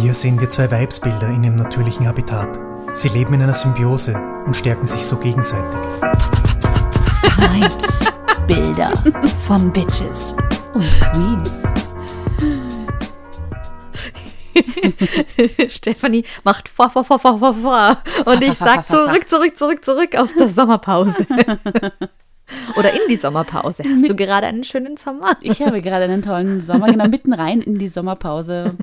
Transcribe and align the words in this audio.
Hier 0.00 0.12
sehen 0.12 0.38
wir 0.38 0.50
zwei 0.50 0.70
Weibsbilder 0.70 1.28
in 1.28 1.42
ihrem 1.42 1.56
natürlichen 1.56 2.06
Habitat. 2.06 2.58
Sie 2.94 3.08
leben 3.08 3.32
in 3.32 3.42
einer 3.42 3.54
Symbiose 3.54 4.14
und 4.44 4.54
stärken 4.54 4.86
sich 4.86 5.02
so 5.06 5.16
gegenseitig. 5.16 5.80
Vibes, 7.38 8.04
Bilder 8.46 8.92
von 9.46 9.72
Bitches 9.72 10.36
und 10.74 10.84
Queens. 11.12 11.50
Stefanie 15.72 16.24
macht 16.44 16.68
vor, 16.68 16.90
vor, 16.90 17.04
vor, 17.04 17.18
vor, 17.18 17.38
vor, 17.38 17.54
vor. 17.54 17.96
Und 18.26 18.42
ich 18.42 18.52
sag 18.52 18.86
zurück, 18.86 19.26
zurück, 19.28 19.56
zurück, 19.56 19.82
zurück 19.82 20.14
aus 20.14 20.34
der 20.34 20.50
Sommerpause. 20.50 21.26
Oder 22.76 22.92
in 22.92 23.00
die 23.08 23.16
Sommerpause. 23.16 23.82
Hast 23.84 24.08
du 24.08 24.14
gerade 24.14 24.46
einen 24.46 24.64
schönen 24.64 24.96
Sommer? 24.96 25.36
Ich 25.40 25.62
habe 25.62 25.80
gerade 25.82 26.04
einen 26.04 26.22
tollen 26.22 26.60
Sommer, 26.60 26.86
genau 26.88 27.08
mitten 27.08 27.32
rein 27.32 27.60
in 27.60 27.78
die 27.78 27.88
Sommerpause. 27.88 28.76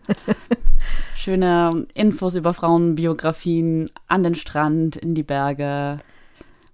Schöne 1.16 1.88
Infos 1.94 2.36
über 2.36 2.54
Frauenbiografien 2.54 3.90
an 4.08 4.24
den 4.24 4.36
Strand, 4.36 4.98
in 4.98 5.14
die 5.14 5.24
Berge, 5.24 6.00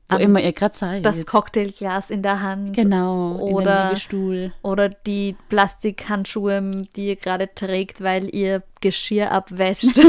wo 0.10 0.16
An 0.16 0.22
immer 0.22 0.42
ihr 0.42 0.54
gerade 0.54 0.76
seid. 0.76 1.06
Das 1.06 1.26
Cocktailglas 1.26 2.10
in 2.10 2.24
der 2.24 2.42
Hand. 2.42 2.76
Genau, 2.76 3.36
Oder- 3.36 3.84
den 3.84 3.90
Liegestuhl. 3.90 4.54
Oder 4.64 4.90
die 4.90 5.36
Plastikhandschuhe, 5.50 6.72
die 6.96 7.10
ihr 7.10 7.16
gerade 7.16 7.50
trägt, 7.54 8.02
weil 8.02 8.34
ihr 8.34 8.64
Geschirr 8.82 9.32
abwäscht. 9.32 9.86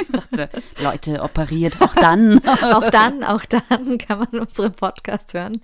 Ich 0.00 0.08
dachte, 0.08 0.48
Leute, 0.82 1.22
operiert 1.22 1.80
auch 1.80 1.94
dann. 1.94 2.40
auch 2.62 2.90
dann, 2.90 3.24
auch 3.24 3.44
dann 3.44 3.98
kann 3.98 4.18
man 4.18 4.40
unseren 4.40 4.72
Podcast 4.72 5.34
hören. 5.34 5.62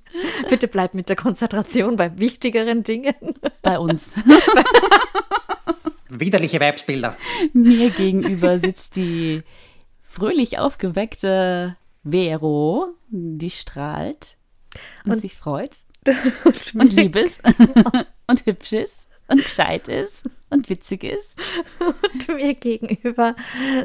Bitte 0.49 0.69
bleibt 0.69 0.95
mit 0.95 1.09
der 1.09 1.17
Konzentration 1.17 1.97
bei 1.97 2.19
wichtigeren 2.19 2.83
Dingen. 2.83 3.15
Bei 3.63 3.79
uns. 3.79 4.15
Widerliche 6.09 6.61
Weibsbilder. 6.61 7.17
Mir 7.53 7.91
gegenüber 7.91 8.59
sitzt 8.59 8.97
die 8.97 9.43
fröhlich 10.01 10.59
aufgeweckte 10.59 11.77
Vero, 12.05 12.89
die 13.09 13.51
strahlt 13.51 14.37
und, 15.05 15.13
Und- 15.13 15.19
sich 15.19 15.37
freut 15.37 15.77
Und, 16.45 16.75
und 16.75 16.93
lieb 16.93 17.17
ist 17.17 17.41
und 18.27 18.45
hübsch 18.45 18.73
ist 18.75 18.97
und 19.27 19.43
gescheit 19.43 19.89
ist 19.89 20.25
und 20.51 20.69
witzig 20.69 21.03
ist. 21.03 21.35
Und 21.81 22.29
mir 22.29 22.53
gegenüber 22.53 23.35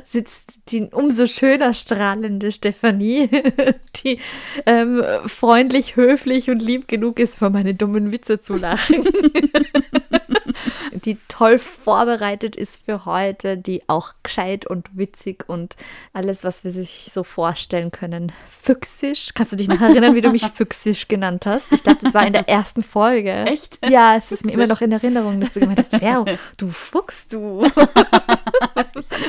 sitzt 0.04 0.70
die 0.72 0.84
umso 0.92 1.28
schöner 1.28 1.74
strahlende 1.74 2.52
Stefanie, 2.52 3.30
die 4.04 4.20
ähm, 4.66 5.02
freundlich, 5.28 5.96
höflich 5.96 6.50
und 6.50 6.62
lieb 6.62 6.90
genug 6.90 7.20
ist, 7.20 7.38
vor 7.38 7.52
meine 7.52 7.74
dummen 7.74 8.12
Witze 8.12 8.42
zu 8.42 8.56
lachen. 8.56 9.06
Die 10.92 11.18
toll 11.28 11.60
vorbereitet 11.60 12.56
ist 12.56 12.84
für 12.86 13.06
heute, 13.06 13.58
die 13.58 13.84
auch 13.88 14.14
gescheit 14.24 14.66
und 14.66 14.88
witzig 14.98 15.46
und 15.48 15.76
alles, 16.14 16.44
was 16.44 16.64
wir 16.64 16.72
sich 16.72 17.12
so 17.14 17.24
vorstellen 17.24 17.92
können. 17.92 18.32
Füchsisch. 18.50 19.30
Kannst 19.34 19.52
du 19.52 19.56
dich 19.56 19.68
noch 19.68 19.82
erinnern, 19.82 20.16
wie 20.16 20.22
du 20.22 20.32
mich 20.32 20.46
Füchsisch 20.56 21.08
genannt 21.08 21.46
hast? 21.46 21.72
Ich 21.72 21.84
dachte, 21.84 22.06
das 22.06 22.14
war 22.14 22.26
in 22.26 22.34
der 22.34 22.48
ersten 22.50 22.84
Folge. 22.84 23.46
Echt? 23.48 23.80
Ja, 23.88 24.16
es 24.16 24.32
ist 24.32 24.46
mir 24.46 24.52
immer 24.54 24.64
Füchsisch? 24.64 24.76
noch 24.80 24.82
in 24.86 24.92
Erinnerung, 24.92 25.40
dass 25.40 25.52
du 25.52 25.60
gemeint 25.60 25.80
hast, 25.80 25.96
Vero, 26.00 26.26
du 26.58 26.70
Fuchs, 26.70 27.28
du. 27.28 27.66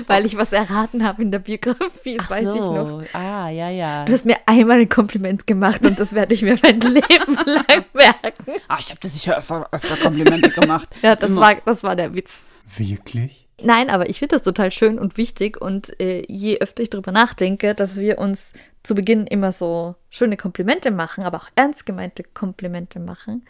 Weil 0.06 0.27
ich 0.27 0.36
was 0.36 0.53
erraten 0.53 1.05
habe 1.05 1.22
in 1.22 1.31
der 1.31 1.38
Biografie, 1.38 2.16
das 2.16 2.27
Ach 2.27 2.31
weiß 2.31 2.44
so. 2.44 2.55
ich 2.55 2.61
noch. 2.61 3.03
Ah, 3.20 3.48
ja, 3.50 3.69
ja. 3.70 4.05
Du 4.05 4.12
hast 4.12 4.25
mir 4.25 4.36
einmal 4.47 4.81
ein 4.81 4.88
Kompliment 4.88 5.47
gemacht 5.47 5.84
und 5.84 5.98
das 5.98 6.14
werde 6.14 6.34
ich 6.34 6.42
mir 6.42 6.58
mein 6.62 6.81
Leben 6.81 7.36
lang 7.47 7.84
merken. 7.92 8.53
Ah, 8.69 8.77
ich 8.81 8.91
habe 8.91 9.00
das 9.03 9.12
sicher 9.14 9.36
öfter, 9.36 9.69
öfter 9.72 9.97
Komplimente 9.97 10.50
gemacht. 10.50 10.88
Ja, 11.03 11.16
das 11.16 11.33
Immer. 11.33 11.41
war, 11.41 11.50
das 11.65 11.83
war 11.83 11.97
der 11.97 12.15
Witz. 12.15 12.48
Wirklich? 12.77 13.48
Nein, 13.62 13.91
aber 13.91 14.09
ich 14.09 14.19
finde 14.19 14.37
das 14.37 14.43
total 14.43 14.73
schön 14.73 14.98
und 14.98 15.17
wichtig 15.17 15.61
und 15.61 15.98
äh, 16.01 16.23
je 16.29 16.59
öfter 16.59 16.83
ich 16.83 16.91
darüber 16.91 17.12
nachdenke, 17.12 17.75
dass 17.75 17.97
wir 17.97 18.19
uns 18.19 18.53
zu 18.83 18.95
Beginn 18.95 19.27
immer 19.27 19.53
so 19.53 19.97
schöne 20.09 20.37
Komplimente 20.37 20.91
machen, 20.91 21.25
aber 21.25 21.39
auch 21.39 21.49
ernst 21.56 21.84
gemeinte 21.84 22.22
Komplimente 22.22 23.00
machen, 23.00 23.44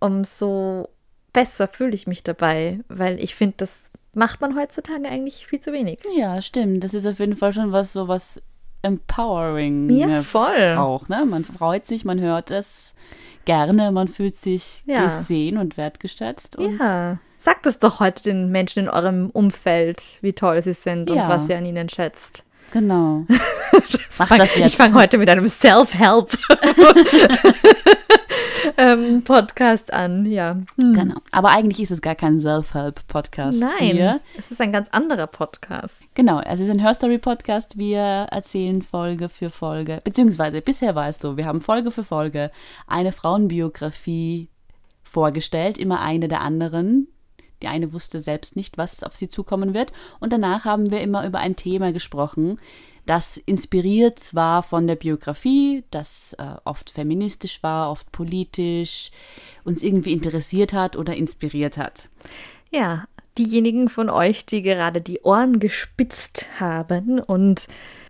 umso 0.00 0.88
besser 1.32 1.68
fühle 1.68 1.94
ich 1.94 2.06
mich 2.06 2.22
dabei, 2.22 2.80
weil 2.88 3.20
ich 3.22 3.34
finde, 3.34 3.56
das 3.58 3.90
macht 4.14 4.40
man 4.40 4.56
heutzutage 4.56 5.06
eigentlich 5.06 5.46
viel 5.46 5.60
zu 5.60 5.72
wenig. 5.72 5.98
Ja, 6.16 6.40
stimmt. 6.40 6.82
Das 6.82 6.94
ist 6.94 7.06
auf 7.06 7.18
jeden 7.18 7.36
Fall 7.36 7.52
schon 7.52 7.72
was 7.72 7.92
so 7.92 8.08
was 8.08 8.42
empowering. 8.80 9.90
Ja, 9.90 10.22
voll. 10.22 10.76
Auch, 10.78 11.08
ne? 11.08 11.26
Man 11.26 11.44
freut 11.44 11.86
sich, 11.86 12.04
man 12.04 12.20
hört 12.20 12.50
es 12.50 12.94
gerne, 13.46 13.90
man 13.92 14.08
fühlt 14.08 14.36
sich 14.36 14.82
Ja. 14.84 15.04
gesehen 15.04 15.56
und 15.56 15.76
wertgeschätzt. 15.78 16.56
Und 16.56 16.78
Ja. 16.78 17.16
Sagt 17.38 17.66
es 17.66 17.78
doch 17.78 18.00
heute 18.00 18.22
den 18.24 18.50
Menschen 18.50 18.80
in 18.84 18.88
eurem 18.90 19.30
Umfeld, 19.30 20.02
wie 20.20 20.32
toll 20.34 20.60
sie 20.62 20.72
sind 20.74 21.08
Ja. 21.10 21.22
und 21.22 21.28
was 21.30 21.48
ihr 21.48 21.56
an 21.56 21.64
ihnen 21.66 21.88
schätzt. 21.88 22.42
Genau. 22.72 23.24
Mach 24.18 24.26
fang- 24.28 24.38
das 24.38 24.56
jetzt. 24.56 24.66
Ich 24.72 24.76
fange 24.76 24.94
heute 24.94 25.16
mit 25.18 25.28
einem 25.30 25.46
Self-Help 25.46 26.36
ähm, 28.78 29.22
Podcast 29.22 29.92
an, 29.92 30.26
ja. 30.26 30.60
genau. 30.76 31.16
Aber 31.30 31.50
eigentlich 31.50 31.80
ist 31.82 31.90
es 31.90 32.00
gar 32.00 32.14
kein 32.14 32.40
Self-Help-Podcast 32.40 33.60
Nein, 33.60 33.96
hier. 33.96 34.20
es 34.38 34.50
ist 34.50 34.60
ein 34.60 34.72
ganz 34.72 34.88
anderer 34.90 35.26
Podcast. 35.26 35.94
Genau, 36.14 36.40
es 36.40 36.60
ist 36.60 36.70
ein 36.70 36.82
Hörstory-Podcast. 36.82 37.78
Wir 37.78 38.00
erzählen 38.00 38.82
Folge 38.82 39.28
für 39.28 39.50
Folge, 39.50 40.00
beziehungsweise 40.04 40.60
bisher 40.60 40.94
war 40.94 41.08
es 41.08 41.18
so, 41.18 41.36
wir 41.36 41.46
haben 41.46 41.60
Folge 41.60 41.90
für 41.90 42.04
Folge 42.04 42.50
eine 42.86 43.12
Frauenbiografie 43.12 44.48
vorgestellt, 45.02 45.78
immer 45.78 46.00
eine 46.00 46.28
der 46.28 46.42
anderen. 46.42 47.08
Die 47.62 47.68
eine 47.68 47.92
wusste 47.94 48.20
selbst 48.20 48.56
nicht, 48.56 48.76
was 48.76 49.02
auf 49.02 49.16
sie 49.16 49.28
zukommen 49.28 49.72
wird. 49.72 49.92
Und 50.20 50.32
danach 50.32 50.66
haben 50.66 50.90
wir 50.90 51.00
immer 51.00 51.26
über 51.26 51.38
ein 51.38 51.56
Thema 51.56 51.92
gesprochen, 51.92 52.58
das 53.06 53.36
inspiriert 53.36 54.34
war 54.34 54.62
von 54.62 54.86
der 54.86 54.96
Biografie, 54.96 55.84
das 55.90 56.34
äh, 56.38 56.56
oft 56.64 56.90
feministisch 56.90 57.62
war, 57.62 57.90
oft 57.90 58.10
politisch, 58.12 59.10
uns 59.64 59.82
irgendwie 59.82 60.12
interessiert 60.12 60.72
hat 60.72 60.96
oder 60.96 61.16
inspiriert 61.16 61.78
hat. 61.78 62.08
Ja, 62.70 63.04
diejenigen 63.38 63.88
von 63.88 64.10
euch, 64.10 64.44
die 64.44 64.62
gerade 64.62 65.00
die 65.00 65.20
Ohren 65.20 65.60
gespitzt 65.60 66.46
haben 66.58 67.20
und 67.20 67.68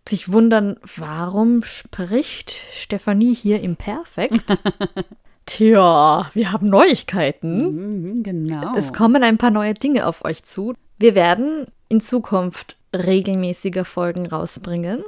sich 0.08 0.32
wundern, 0.32 0.76
warum 0.96 1.62
spricht 1.64 2.50
Stefanie 2.72 3.34
hier 3.34 3.60
im 3.60 3.76
Perfekt? 3.76 4.58
Tja, 5.46 6.30
wir 6.34 6.52
haben 6.52 6.68
Neuigkeiten. 6.68 8.14
Mhm, 8.16 8.22
genau. 8.22 8.74
Es 8.76 8.92
kommen 8.92 9.22
ein 9.22 9.38
paar 9.38 9.50
neue 9.50 9.74
Dinge 9.74 10.06
auf 10.06 10.24
euch 10.24 10.42
zu. 10.42 10.74
Wir 10.98 11.14
werden 11.14 11.66
in 11.88 12.00
Zukunft 12.00 12.76
regelmäßiger 13.04 13.84
Folgen 13.84 14.26
rausbringen 14.26 15.04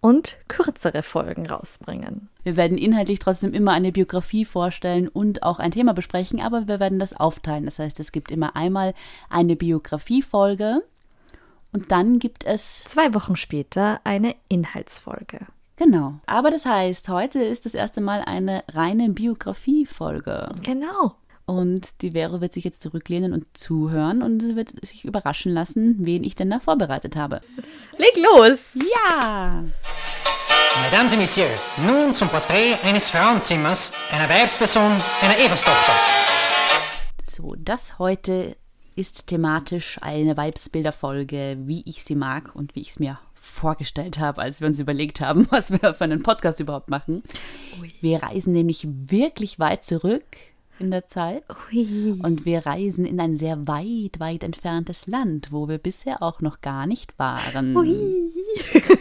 und 0.00 0.36
kürzere 0.48 1.02
Folgen 1.02 1.46
rausbringen. 1.46 2.28
Wir 2.42 2.56
werden 2.56 2.76
inhaltlich 2.76 3.20
trotzdem 3.20 3.54
immer 3.54 3.72
eine 3.72 3.90
Biografie 3.90 4.44
vorstellen 4.44 5.08
und 5.08 5.42
auch 5.42 5.58
ein 5.58 5.70
Thema 5.70 5.94
besprechen, 5.94 6.40
aber 6.40 6.68
wir 6.68 6.78
werden 6.78 6.98
das 6.98 7.14
aufteilen. 7.18 7.64
Das 7.64 7.78
heißt, 7.78 7.98
es 8.00 8.12
gibt 8.12 8.30
immer 8.30 8.54
einmal 8.54 8.92
eine 9.30 9.56
Biografiefolge 9.56 10.82
und 11.72 11.90
dann 11.90 12.18
gibt 12.18 12.44
es, 12.44 12.84
Zwei 12.84 13.14
Wochen 13.14 13.34
später 13.36 14.00
eine 14.04 14.36
Inhaltsfolge. 14.48 15.40
genau. 15.76 16.20
Aber 16.26 16.50
das 16.50 16.66
heißt, 16.66 17.08
heute 17.08 17.40
ist 17.42 17.64
das 17.64 17.74
erste 17.74 18.00
Mal 18.02 18.20
eine 18.20 18.62
reine 18.70 19.08
Biografiefolge. 19.08 20.50
Genau. 20.62 21.14
Und 21.46 22.00
die 22.00 22.12
Vero 22.12 22.40
wird 22.40 22.54
sich 22.54 22.64
jetzt 22.64 22.82
zurücklehnen 22.82 23.34
und 23.34 23.44
zuhören 23.52 24.22
und 24.22 24.40
sie 24.40 24.56
wird 24.56 24.72
sich 24.84 25.04
überraschen 25.04 25.52
lassen, 25.52 25.96
wen 25.98 26.24
ich 26.24 26.36
denn 26.36 26.48
da 26.48 26.58
vorbereitet 26.58 27.16
habe. 27.16 27.42
Leg 27.98 28.16
los! 28.16 28.60
Ja! 28.74 29.62
Mesdames 30.82 31.12
et 31.12 31.18
Messieurs, 31.18 31.60
nun 31.86 32.14
zum 32.14 32.28
Porträt 32.30 32.74
eines 32.82 33.08
Frauenzimmers, 33.08 33.92
einer 34.10 34.28
Weibsperson, 34.28 35.00
einer 35.20 35.38
Everstochter. 35.38 35.92
So, 37.30 37.54
das 37.58 37.98
heute 37.98 38.56
ist 38.96 39.26
thematisch 39.26 39.98
eine 40.00 40.36
Weibsbilderfolge, 40.36 41.58
wie 41.60 41.82
ich 41.84 42.04
sie 42.04 42.14
mag 42.14 42.54
und 42.56 42.74
wie 42.74 42.80
ich 42.80 42.90
es 42.90 42.98
mir 42.98 43.18
vorgestellt 43.34 44.18
habe, 44.18 44.40
als 44.40 44.60
wir 44.60 44.68
uns 44.68 44.80
überlegt 44.80 45.20
haben, 45.20 45.46
was 45.50 45.70
wir 45.70 45.92
für 45.92 46.04
einen 46.04 46.22
Podcast 46.22 46.58
überhaupt 46.60 46.88
machen. 46.88 47.22
Wir 48.00 48.22
reisen 48.22 48.52
nämlich 48.54 48.86
wirklich 48.88 49.58
weit 49.58 49.84
zurück 49.84 50.24
in 50.78 50.90
der 50.90 51.06
Zeit 51.06 51.44
Ui. 51.72 52.18
und 52.22 52.44
wir 52.44 52.66
reisen 52.66 53.04
in 53.04 53.20
ein 53.20 53.36
sehr 53.36 53.66
weit, 53.66 54.18
weit 54.18 54.42
entferntes 54.42 55.06
Land, 55.06 55.52
wo 55.52 55.68
wir 55.68 55.78
bisher 55.78 56.22
auch 56.22 56.40
noch 56.40 56.60
gar 56.60 56.86
nicht 56.86 57.18
waren. 57.18 57.74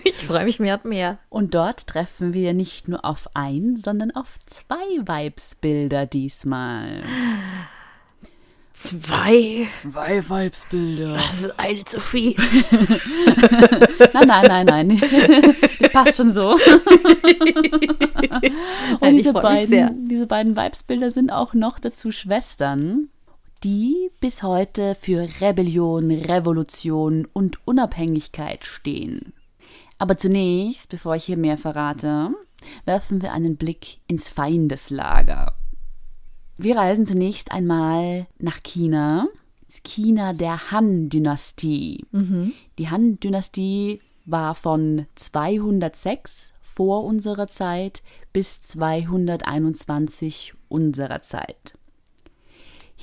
Ich 0.06 0.28
freue 0.28 0.46
mich 0.46 0.60
mehr 0.60 0.76
und 0.76 0.86
mehr. 0.86 1.20
Und 1.30 1.54
dort 1.54 1.86
treffen 1.88 2.34
wir 2.34 2.54
nicht 2.54 2.88
nur 2.88 3.04
auf 3.04 3.30
ein, 3.34 3.78
sondern 3.78 4.12
auf 4.12 4.40
zwei 4.46 4.76
Weibsbilder 5.06 6.06
diesmal. 6.06 7.04
Zwei. 8.74 9.68
Zwei 9.70 10.28
Weibsbilder. 10.28 11.14
Das 11.16 11.42
ist 11.42 11.60
eine 11.60 11.86
zu 11.86 12.02
viel. 12.02 12.36
Nein, 14.14 14.28
nein, 14.28 14.46
nein, 14.48 14.66
nein. 14.88 15.02
Das 15.80 15.92
passt 15.92 16.18
schon 16.18 16.30
so. 16.32 16.52
Und 19.00 19.02
Nein, 19.02 19.16
diese 19.16 19.34
beiden, 19.34 20.08
diese 20.08 20.28
beiden 20.28 20.56
Weibsbilder 20.56 21.12
sind 21.12 21.32
auch 21.32 21.54
noch 21.54 21.80
dazu 21.80 22.12
Schwestern. 22.12 23.10
die 23.64 24.10
bis 24.20 24.44
heute 24.44 24.96
für 24.96 25.28
Rebellion, 25.40 26.12
Revolution 26.12 27.28
und 27.32 27.66
Unabhängigkeit 27.66 28.66
stehen. 28.66 29.34
Aber 30.00 30.18
zunächst, 30.18 30.90
bevor 30.90 31.16
ich 31.16 31.24
hier 31.26 31.38
mehr 31.38 31.58
verrate, 31.58 32.32
werfen 32.86 33.22
wir 33.22 33.32
einen 33.32 33.56
Blick 33.56 34.00
ins 34.08 34.30
Feindeslager. 34.30 35.56
Wir 36.58 36.78
reisen 36.78 37.06
zunächst 37.06 37.52
einmal 37.52 38.28
nach 38.38 38.62
China, 38.64 39.28
China 39.84 40.34
der 40.34 40.72
Han-Dynastie. 40.72 42.06
Die 42.78 42.90
Han-Dynastie 42.90 44.02
war 44.26 44.54
von 44.56 45.08
206 45.16 46.54
vor 46.62 47.04
unserer 47.04 47.48
Zeit 47.48 48.04
bis 48.32 48.62
221 48.64 50.54
unserer 50.70 51.22
Zeit. 51.22 51.78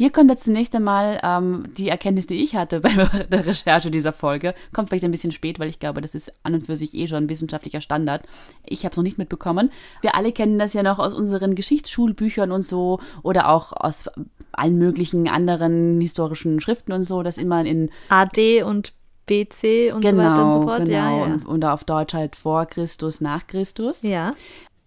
Hier 0.00 0.08
kommt 0.08 0.30
jetzt 0.30 0.44
zunächst 0.44 0.74
einmal 0.74 1.20
ähm, 1.22 1.64
die 1.76 1.90
Erkenntnis, 1.90 2.26
die 2.26 2.42
ich 2.42 2.56
hatte 2.56 2.80
bei 2.80 2.88
der 3.30 3.44
Recherche 3.44 3.90
dieser 3.90 4.12
Folge. 4.12 4.54
Kommt 4.72 4.88
vielleicht 4.88 5.04
ein 5.04 5.10
bisschen 5.10 5.30
spät, 5.30 5.58
weil 5.58 5.68
ich 5.68 5.78
glaube, 5.78 6.00
das 6.00 6.14
ist 6.14 6.32
an 6.42 6.54
und 6.54 6.62
für 6.62 6.74
sich 6.74 6.94
eh 6.94 7.06
schon 7.06 7.24
ein 7.24 7.28
wissenschaftlicher 7.28 7.82
Standard. 7.82 8.22
Ich 8.64 8.86
habe 8.86 8.92
es 8.92 8.96
noch 8.96 9.04
nicht 9.04 9.18
mitbekommen. 9.18 9.70
Wir 10.00 10.14
alle 10.14 10.32
kennen 10.32 10.58
das 10.58 10.72
ja 10.72 10.82
noch 10.82 10.98
aus 10.98 11.12
unseren 11.12 11.54
Geschichtsschulbüchern 11.54 12.50
und 12.50 12.62
so 12.62 12.98
oder 13.22 13.50
auch 13.50 13.74
aus 13.74 14.06
allen 14.52 14.78
möglichen 14.78 15.28
anderen 15.28 16.00
historischen 16.00 16.60
Schriften 16.60 16.92
und 16.92 17.04
so, 17.04 17.22
dass 17.22 17.36
immer 17.36 17.62
in 17.66 17.90
AD 18.08 18.62
und 18.62 18.94
BC 19.26 19.92
und 19.94 20.02
so 20.02 20.16
weiter 20.16 20.44
und 20.44 20.50
so 20.50 20.62
fort. 20.62 20.86
genau 20.86 20.90
Ja, 20.92 21.18
ja. 21.18 21.24
Und, 21.24 21.46
und 21.46 21.64
auf 21.66 21.84
Deutsch 21.84 22.14
halt 22.14 22.36
vor 22.36 22.64
Christus, 22.64 23.20
nach 23.20 23.46
Christus 23.46 24.02
ja. 24.02 24.32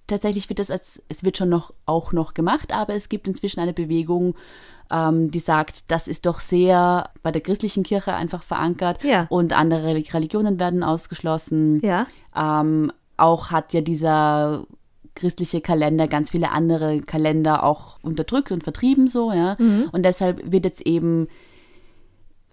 Tatsächlich 0.08 0.50
wird 0.50 0.60
das 0.60 0.70
als, 0.72 1.02
es 1.10 1.24
wird 1.24 1.38
schon 1.38 1.50
noch 1.50 1.74
auch 1.86 2.12
noch 2.12 2.34
gemacht, 2.34 2.74
aber 2.74 2.94
es 2.96 3.10
gibt 3.10 3.28
inzwischen 3.28 3.60
eine 3.60 3.74
Bewegung, 3.74 4.36
ähm, 4.92 5.32
die 5.32 5.40
sagt, 5.40 5.90
das 5.92 6.08
ist 6.08 6.26
doch 6.26 6.40
sehr 6.40 7.10
bei 7.24 7.32
der 7.32 7.42
christlichen 7.42 7.84
Kirche 7.84 8.14
einfach 8.14 8.44
verankert 8.44 9.04
Ja. 9.04 9.28
und 9.30 9.54
andere 9.54 9.88
Reli- 9.88 10.14
Religionen 10.14 10.60
werden 10.60 10.84
ausgeschlossen. 10.84 11.80
Ja. 11.82 12.06
Ähm, 12.36 12.92
auch 13.18 13.52
hat 13.52 13.74
ja 13.74 13.82
dieser 13.82 14.66
christliche 15.16 15.62
Kalender 15.62 16.08
ganz 16.08 16.32
viele 16.32 16.52
andere 16.52 17.00
Kalender 17.02 17.64
auch 17.64 17.98
unterdrückt 18.02 18.52
und 18.52 18.64
vertrieben 18.64 19.08
so, 19.08 19.32
ja. 19.32 19.56
Mhm. 19.60 19.90
Und 19.92 20.04
deshalb 20.04 20.52
wird 20.52 20.66
jetzt 20.66 20.82
eben 20.82 21.28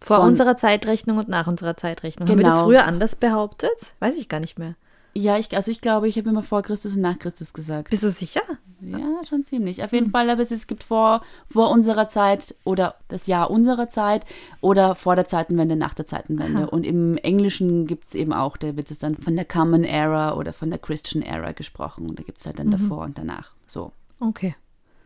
Vor 0.02 0.20
unserer 0.20 0.56
Zeitrechnung 0.56 1.18
und 1.18 1.28
nach 1.28 1.46
unserer 1.46 1.76
Zeitrechnung. 1.76 2.28
Haben 2.28 2.38
wir 2.38 2.44
das 2.44 2.54
Genau. 2.54 2.66
früher 2.66 2.84
anders 2.84 3.16
behauptet? 3.16 3.70
Weiß 3.98 4.16
ich 4.16 4.28
gar 4.28 4.40
nicht 4.40 4.58
mehr. 4.58 4.74
Ja, 5.14 5.38
ich, 5.38 5.54
also 5.54 5.70
ich 5.70 5.80
glaube, 5.80 6.08
ich 6.08 6.16
habe 6.16 6.28
immer 6.28 6.42
vor 6.42 6.62
Christus 6.62 6.96
und 6.96 7.02
nach 7.02 7.18
Christus 7.18 7.52
gesagt. 7.52 7.90
Bist 7.90 8.02
du 8.02 8.10
sicher? 8.10 8.42
Ja, 8.80 9.20
schon 9.28 9.44
ziemlich. 9.44 9.82
Auf 9.82 9.92
jeden 9.92 10.10
Fall, 10.10 10.30
aber 10.30 10.40
es, 10.40 10.50
es 10.50 10.66
gibt 10.66 10.82
vor, 10.82 11.22
vor 11.46 11.70
unserer 11.70 12.08
Zeit 12.08 12.54
oder 12.64 12.94
das 13.08 13.26
Jahr 13.26 13.50
unserer 13.50 13.88
Zeit 13.90 14.24
oder 14.60 14.94
vor 14.94 15.16
der 15.16 15.26
Zeitenwende, 15.26 15.76
nach 15.76 15.94
der 15.94 16.06
Zeitenwende. 16.06 16.70
Und 16.70 16.86
im 16.86 17.16
Englischen 17.18 17.86
gibt 17.86 18.08
es 18.08 18.14
eben 18.14 18.32
auch, 18.32 18.56
da 18.56 18.76
wird 18.76 18.90
es 18.90 18.98
dann 18.98 19.16
von 19.16 19.36
der 19.36 19.44
Common 19.44 19.84
Era 19.84 20.34
oder 20.34 20.52
von 20.52 20.70
der 20.70 20.78
Christian 20.78 21.22
Era 21.22 21.52
gesprochen. 21.52 22.08
Und 22.08 22.18
da 22.18 22.22
gibt 22.22 22.38
es 22.38 22.46
halt 22.46 22.58
dann 22.58 22.70
davor 22.70 23.04
und 23.04 23.18
danach. 23.18 23.50
So. 23.66 23.92
Okay. 24.18 24.54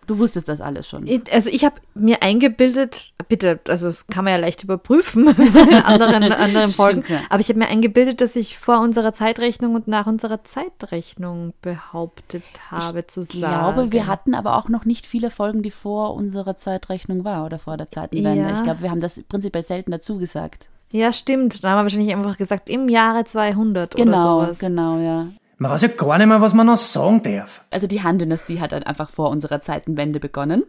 Du 0.06 0.18
wusstest 0.18 0.48
das 0.48 0.60
alles 0.60 0.88
schon. 0.88 1.06
Ich- 1.06 1.32
Also 1.32 1.48
ich 1.50 1.64
habe 1.64 1.76
mir 1.94 2.22
eingebildet, 2.22 3.12
bitte, 3.28 3.60
also 3.68 3.86
das 3.86 4.06
kann 4.06 4.24
man 4.24 4.32
ja 4.34 4.38
leicht 4.38 4.62
überprüfen 4.64 5.26
in 5.38 5.74
anderen, 5.74 6.30
anderen 6.32 6.68
Folgen, 6.68 7.02
Stimmt, 7.02 7.20
ja. 7.20 7.26
aber 7.30 7.40
ich 7.40 7.48
habe 7.48 7.58
mir 7.58 7.68
eingebildet, 7.68 8.20
dass 8.20 8.36
ich 8.36 8.58
vor 8.58 8.80
unserer 8.80 9.12
Zeitrechnung 9.12 9.74
und 9.74 9.88
nach 9.88 10.06
unserer 10.06 10.44
Zeitrechnung 10.44 11.54
behauptet 11.62 12.42
habe 12.70 13.06
zu 13.06 13.22
Ich 13.22 13.28
sagen. 13.40 13.74
glaube, 13.74 13.92
wir 13.92 14.06
hatten 14.06 14.34
aber 14.34 14.56
auch 14.56 14.68
noch 14.68 14.84
nicht 14.84 15.06
viele 15.06 15.30
Folgen, 15.30 15.62
die 15.62 15.70
vor 15.70 16.14
unserer 16.14 16.56
Zeitrechnung 16.56 17.24
war 17.24 17.44
oder 17.46 17.58
vor 17.58 17.76
der 17.76 17.88
Zeitenwende. 17.88 18.42
Ja. 18.48 18.52
Ich 18.52 18.62
glaube, 18.62 18.82
wir 18.82 18.90
haben 18.90 19.00
das 19.00 19.22
prinzipiell 19.28 19.64
selten 19.64 19.90
dazu 19.90 20.18
gesagt. 20.18 20.68
Ja, 20.90 21.12
stimmt. 21.12 21.64
Da 21.64 21.70
haben 21.70 21.78
wir 21.78 21.82
wahrscheinlich 21.84 22.14
einfach 22.14 22.36
gesagt, 22.36 22.68
im 22.70 22.88
Jahre 22.88 23.24
200 23.24 23.96
Genau, 23.96 24.36
oder 24.36 24.44
sowas. 24.46 24.58
genau, 24.60 24.98
ja. 24.98 25.26
Man 25.64 25.72
weiß 25.72 25.80
ja 25.80 25.88
gar 25.88 26.18
nicht 26.18 26.26
mehr, 26.26 26.42
was 26.42 26.52
man 26.52 26.66
noch 26.66 26.76
sagen 26.76 27.22
darf. 27.22 27.64
also 27.70 27.86
die 27.86 28.02
Han-Dynastie 28.02 28.60
hat 28.60 28.72
dann 28.72 28.82
einfach 28.82 29.08
vor 29.08 29.30
unserer 29.30 29.60
Zeitenwende 29.60 30.20
begonnen. 30.20 30.64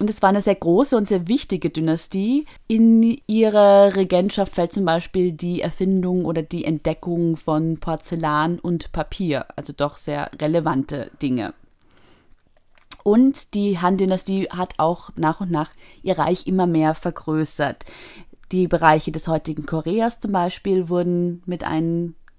Und 0.00 0.10
es 0.10 0.20
war 0.20 0.30
eine 0.30 0.40
sehr 0.40 0.56
große 0.56 0.96
und 0.96 1.06
sehr 1.06 1.28
wichtige 1.28 1.70
Dynastie. 1.70 2.46
In 2.66 3.20
ihre 3.28 3.94
Regentschaft 3.94 4.56
fällt 4.56 4.72
zum 4.72 4.84
Beispiel 4.84 5.30
die 5.30 5.60
Erfindung 5.60 6.24
oder 6.24 6.42
die 6.42 6.64
Entdeckung 6.64 7.36
von 7.36 7.78
Porzellan 7.78 8.58
und 8.58 8.90
Papier, 8.90 9.46
also 9.54 9.72
doch 9.72 9.96
sehr 9.96 10.28
relevante 10.40 11.12
Dinge. 11.22 11.54
Und 13.04 13.54
die 13.54 13.78
Han-Dynastie 13.78 14.48
hat 14.50 14.74
auch 14.78 15.10
nach 15.14 15.40
und 15.40 15.52
nach 15.52 15.70
ihr 16.02 16.18
Reich 16.18 16.48
immer 16.48 16.66
mehr 16.66 16.96
vergrößert. 16.96 17.84
Die 18.50 18.66
Bereiche 18.66 19.12
des 19.12 19.28
heutigen 19.28 19.66
Koreas 19.66 20.18
zum 20.18 20.32
Beispiel 20.32 20.88
wurden 20.88 21.44
mit 21.46 21.62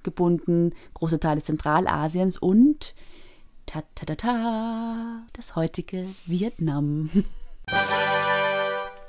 eingebunden, 0.03 0.73
große 0.93 1.19
Teile 1.19 1.41
Zentralasiens 1.41 2.37
und 2.37 2.93
ta 3.65 3.83
ta 3.95 4.05
ta 4.05 4.15
ta, 4.15 5.23
das 5.33 5.55
heutige 5.55 6.07
Vietnam. 6.25 7.09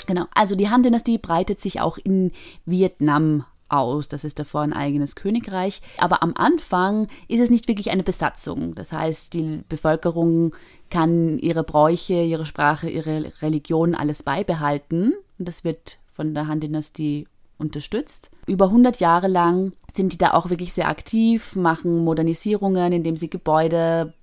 Genau, 0.06 0.26
also 0.34 0.54
die 0.54 0.68
Han-Dynastie 0.68 1.16
breitet 1.16 1.62
sich 1.62 1.80
auch 1.80 1.96
in 1.96 2.30
Vietnam 2.66 3.46
aus. 3.70 4.06
Das 4.06 4.22
ist 4.22 4.38
davor 4.38 4.60
ein 4.60 4.74
eigenes 4.74 5.16
Königreich. 5.16 5.80
Aber 5.96 6.22
am 6.22 6.34
Anfang 6.36 7.08
ist 7.26 7.40
es 7.40 7.48
nicht 7.48 7.68
wirklich 7.68 7.90
eine 7.90 8.02
Besatzung. 8.02 8.74
Das 8.74 8.92
heißt, 8.92 9.32
die 9.32 9.64
Bevölkerung 9.66 10.54
kann 10.90 11.38
ihre 11.38 11.64
Bräuche, 11.64 12.20
ihre 12.20 12.44
Sprache, 12.44 12.90
ihre 12.90 13.32
Religion 13.40 13.94
alles 13.94 14.22
beibehalten. 14.22 15.14
Und 15.38 15.48
das 15.48 15.64
wird 15.64 16.00
von 16.12 16.34
der 16.34 16.48
Han-Dynastie 16.48 17.26
unterstützt. 17.58 18.30
Über 18.46 18.66
100 18.66 19.00
Jahre 19.00 19.28
lang 19.28 19.72
sind 19.94 20.12
die 20.12 20.18
da 20.18 20.32
auch 20.32 20.50
wirklich 20.50 20.74
sehr 20.74 20.88
aktiv, 20.88 21.56
machen 21.56 22.04
Modernisierungen, 22.04 22.92
indem 22.92 23.16
sie 23.16 23.30
Gebäude 23.30 24.14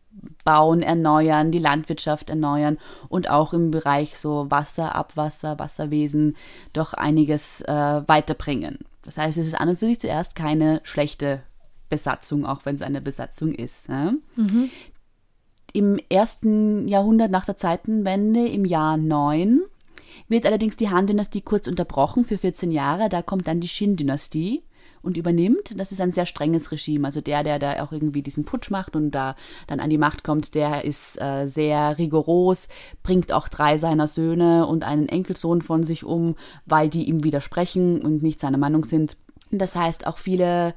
bauen, 0.43 0.81
erneuern, 0.81 1.51
die 1.51 1.59
Landwirtschaft 1.59 2.29
erneuern 2.29 2.77
und 3.07 3.29
auch 3.29 3.53
im 3.53 3.71
Bereich 3.71 4.17
so 4.17 4.49
Wasser, 4.49 4.95
Abwasser, 4.95 5.59
Wasserwesen 5.59 6.35
doch 6.73 6.93
einiges 6.93 7.61
äh, 7.61 8.01
weiterbringen. 8.07 8.79
Das 9.03 9.17
heißt, 9.17 9.37
es 9.37 9.47
ist 9.47 9.55
an 9.55 9.69
und 9.69 9.79
für 9.79 9.87
sich 9.87 9.99
zuerst 9.99 10.35
keine 10.35 10.81
schlechte 10.83 11.41
Besatzung, 11.89 12.45
auch 12.45 12.65
wenn 12.65 12.75
es 12.75 12.81
eine 12.81 13.01
Besatzung 13.01 13.53
ist. 13.53 13.87
Ja? 13.87 14.13
Im 15.73 15.99
ersten 16.09 16.87
Jahrhundert 16.87 17.31
nach 17.31 17.45
der 17.45 17.57
Zeitenwende, 17.57 18.47
im 18.47 18.65
Jahr 18.65 18.97
9, 18.97 19.61
wird 20.27 20.45
allerdings 20.45 20.77
die 20.77 20.89
Han-Dynastie 20.89 21.41
kurz 21.41 21.67
unterbrochen 21.67 22.23
für 22.23 22.37
14 22.37 22.71
Jahre. 22.71 23.09
Da 23.09 23.21
kommt 23.21 23.47
dann 23.47 23.59
die 23.59 23.67
Shin-Dynastie 23.67 24.63
und 25.01 25.17
übernimmt. 25.17 25.79
Das 25.79 25.91
ist 25.91 26.01
ein 26.01 26.11
sehr 26.11 26.25
strenges 26.25 26.71
Regime. 26.71 27.07
Also 27.07 27.21
der, 27.21 27.43
der 27.43 27.59
da 27.59 27.83
auch 27.83 27.91
irgendwie 27.91 28.21
diesen 28.21 28.45
Putsch 28.45 28.69
macht 28.69 28.95
und 28.95 29.11
da 29.11 29.35
dann 29.67 29.79
an 29.79 29.89
die 29.89 29.97
Macht 29.97 30.23
kommt, 30.23 30.55
der 30.55 30.85
ist 30.85 31.19
äh, 31.21 31.47
sehr 31.47 31.97
rigoros, 31.97 32.67
bringt 33.03 33.31
auch 33.31 33.47
drei 33.47 33.77
seiner 33.77 34.07
Söhne 34.07 34.67
und 34.67 34.83
einen 34.83 35.09
Enkelsohn 35.09 35.61
von 35.61 35.83
sich 35.83 36.03
um, 36.03 36.35
weil 36.65 36.89
die 36.89 37.05
ihm 37.05 37.23
widersprechen 37.23 38.01
und 38.01 38.21
nicht 38.21 38.39
seiner 38.39 38.57
Meinung 38.57 38.85
sind. 38.85 39.17
Das 39.51 39.75
heißt, 39.75 40.07
auch 40.07 40.17
viele 40.17 40.73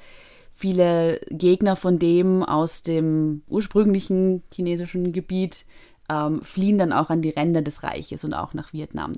viele 0.57 1.21
Gegner 1.31 1.75
von 1.75 1.99
dem 1.99 2.45
aus 2.45 2.85
dem 2.85 3.43
ursprünglichen 3.49 4.45
chinesischen 4.53 5.13
Gebiet 5.13 5.67
ähm, 6.09 6.43
fliehen 6.43 6.79
dann 6.79 6.93
auch 6.93 7.11
an 7.11 7.23
die 7.23 7.31
Ränder 7.31 7.63
des 7.63 7.83
Reiches 7.83 8.25
und 8.25 8.35
auch 8.35 8.55
nach 8.55 8.73
Vietnam. 8.73 9.13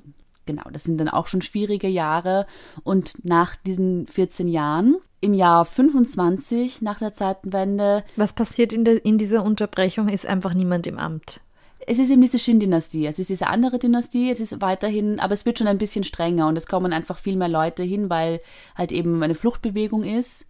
Genau, 0.45 0.63
das 0.71 0.85
sind 0.85 0.97
dann 0.97 1.09
auch 1.09 1.27
schon 1.27 1.41
schwierige 1.41 1.87
Jahre. 1.89 2.47
Und 2.83 3.25
nach 3.25 3.55
diesen 3.55 4.07
14 4.07 4.47
Jahren, 4.47 4.95
im 5.19 5.33
Jahr 5.33 5.65
25 5.65 6.81
nach 6.81 6.99
der 6.99 7.13
Zeitenwende, 7.13 8.03
Was 8.15 8.33
passiert 8.33 8.71
in, 8.71 8.85
der, 8.85 9.03
in 9.03 9.17
dieser 9.17 9.43
Unterbrechung, 9.43 10.07
ist 10.07 10.25
einfach 10.25 10.53
niemand 10.53 10.87
im 10.87 10.97
Amt. 10.97 11.41
es 11.85 11.99
ist 11.99 12.11
eben 12.11 12.21
diese 12.21 12.39
Shin-Dynastie, 12.39 13.07
es 13.07 13.19
ist 13.19 13.29
diese 13.29 13.47
andere 13.47 13.77
Dynastie, 13.79 14.29
es 14.29 14.39
ist 14.39 14.61
weiterhin, 14.61 15.19
aber 15.19 15.33
es 15.33 15.45
wird 15.45 15.57
schon 15.57 15.67
ein 15.67 15.77
bisschen 15.77 16.03
strenger 16.03 16.47
und 16.47 16.57
es 16.57 16.67
kommen 16.67 16.93
einfach 16.93 17.17
viel 17.17 17.35
mehr 17.35 17.47
Leute 17.49 17.83
hin, 17.83 18.09
weil 18.09 18.39
halt 18.75 18.91
eben 18.91 19.21
eine 19.21 19.35
Fluchtbewegung 19.35 20.03
ist. 20.03 20.45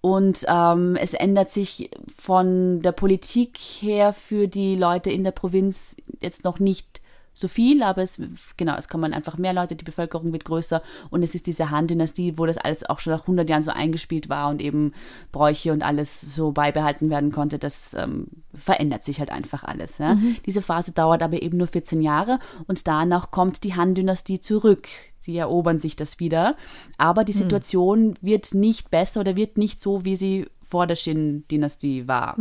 Und 0.00 0.44
ähm, 0.48 0.96
es 0.96 1.14
ändert 1.14 1.50
sich 1.50 1.90
von 2.14 2.82
der 2.82 2.92
Politik 2.92 3.58
her 3.58 4.12
für 4.12 4.46
die 4.46 4.76
Leute 4.76 5.10
in 5.10 5.24
der 5.24 5.32
Provinz 5.32 5.96
jetzt 6.20 6.44
noch 6.44 6.58
nicht 6.58 7.00
so 7.38 7.46
viel, 7.46 7.84
aber 7.84 8.02
es, 8.02 8.20
genau, 8.56 8.76
es 8.76 8.88
kommen 8.88 9.14
einfach 9.14 9.38
mehr 9.38 9.52
Leute, 9.52 9.76
die 9.76 9.84
Bevölkerung 9.84 10.32
wird 10.32 10.44
größer 10.44 10.82
und 11.10 11.22
es 11.22 11.36
ist 11.36 11.46
diese 11.46 11.70
Han-Dynastie, 11.70 12.36
wo 12.36 12.46
das 12.46 12.58
alles 12.58 12.84
auch 12.84 12.98
schon 12.98 13.12
nach 13.12 13.22
100 13.22 13.48
Jahren 13.48 13.62
so 13.62 13.70
eingespielt 13.70 14.28
war 14.28 14.50
und 14.50 14.60
eben 14.60 14.92
Bräuche 15.30 15.72
und 15.72 15.82
alles 15.82 16.20
so 16.34 16.50
beibehalten 16.50 17.10
werden 17.10 17.30
konnte, 17.30 17.60
das 17.60 17.94
ähm, 17.94 18.26
verändert 18.52 19.04
sich 19.04 19.20
halt 19.20 19.30
einfach 19.30 19.62
alles. 19.62 19.98
Ja? 19.98 20.18
Diese 20.46 20.62
Phase 20.62 20.90
dauert 20.90 21.22
aber 21.22 21.40
eben 21.40 21.58
nur 21.58 21.68
14 21.68 22.02
Jahre 22.02 22.40
und 22.66 22.88
danach 22.88 23.30
kommt 23.30 23.62
die 23.62 23.76
Han-Dynastie 23.76 24.40
zurück. 24.40 24.88
Sie 25.28 25.36
erobern 25.36 25.78
sich 25.78 25.94
das 25.94 26.20
wieder, 26.20 26.56
aber 26.96 27.22
die 27.22 27.34
Situation 27.34 28.14
wird 28.22 28.54
nicht 28.54 28.90
besser 28.90 29.20
oder 29.20 29.36
wird 29.36 29.58
nicht 29.58 29.78
so, 29.78 30.06
wie 30.06 30.16
sie 30.16 30.46
vor 30.62 30.86
der 30.86 30.96
Shin-Dynastie 30.96 32.08
war. 32.08 32.34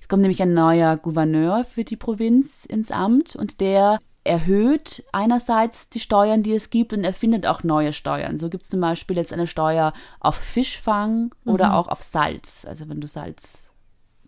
Es 0.00 0.08
kommt 0.08 0.22
nämlich 0.22 0.40
ein 0.40 0.54
neuer 0.54 0.96
Gouverneur 0.96 1.62
für 1.62 1.84
die 1.84 1.96
Provinz 1.96 2.64
ins 2.64 2.90
Amt 2.90 3.36
und 3.36 3.60
der 3.60 3.98
erhöht 4.24 5.04
einerseits 5.12 5.90
die 5.90 6.00
Steuern, 6.00 6.42
die 6.42 6.54
es 6.54 6.70
gibt, 6.70 6.94
und 6.94 7.04
erfindet 7.04 7.44
auch 7.44 7.62
neue 7.62 7.92
Steuern. 7.92 8.38
So 8.38 8.48
gibt 8.48 8.64
es 8.64 8.70
zum 8.70 8.80
Beispiel 8.80 9.18
jetzt 9.18 9.34
eine 9.34 9.46
Steuer 9.46 9.92
auf 10.18 10.36
Fischfang 10.36 11.34
oder 11.44 11.74
auch 11.74 11.88
auf 11.88 12.00
Salz. 12.00 12.64
Also 12.66 12.88
wenn 12.88 13.02
du 13.02 13.06
Salz 13.06 13.65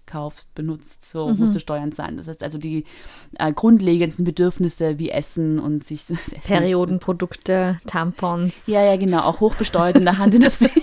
kaufst, 0.08 0.54
benutzt, 0.54 1.08
so 1.08 1.28
musst 1.28 1.54
du 1.54 1.60
Steuern 1.60 1.92
zahlen. 1.92 2.16
Das 2.16 2.26
heißt 2.26 2.42
also 2.42 2.58
die 2.58 2.84
äh, 3.38 3.52
grundlegendsten 3.52 4.24
Bedürfnisse 4.24 4.98
wie 4.98 5.10
Essen 5.10 5.60
und 5.60 5.84
sich 5.84 6.06
das 6.06 6.18
Essen. 6.32 6.40
Periodenprodukte, 6.40 7.80
Tampons. 7.86 8.66
Ja, 8.66 8.82
ja, 8.82 8.96
genau, 8.96 9.20
auch 9.20 9.40
hochbesteuert 9.40 9.96
in 9.96 10.04
der 10.04 10.18
Handindustrie. 10.18 10.82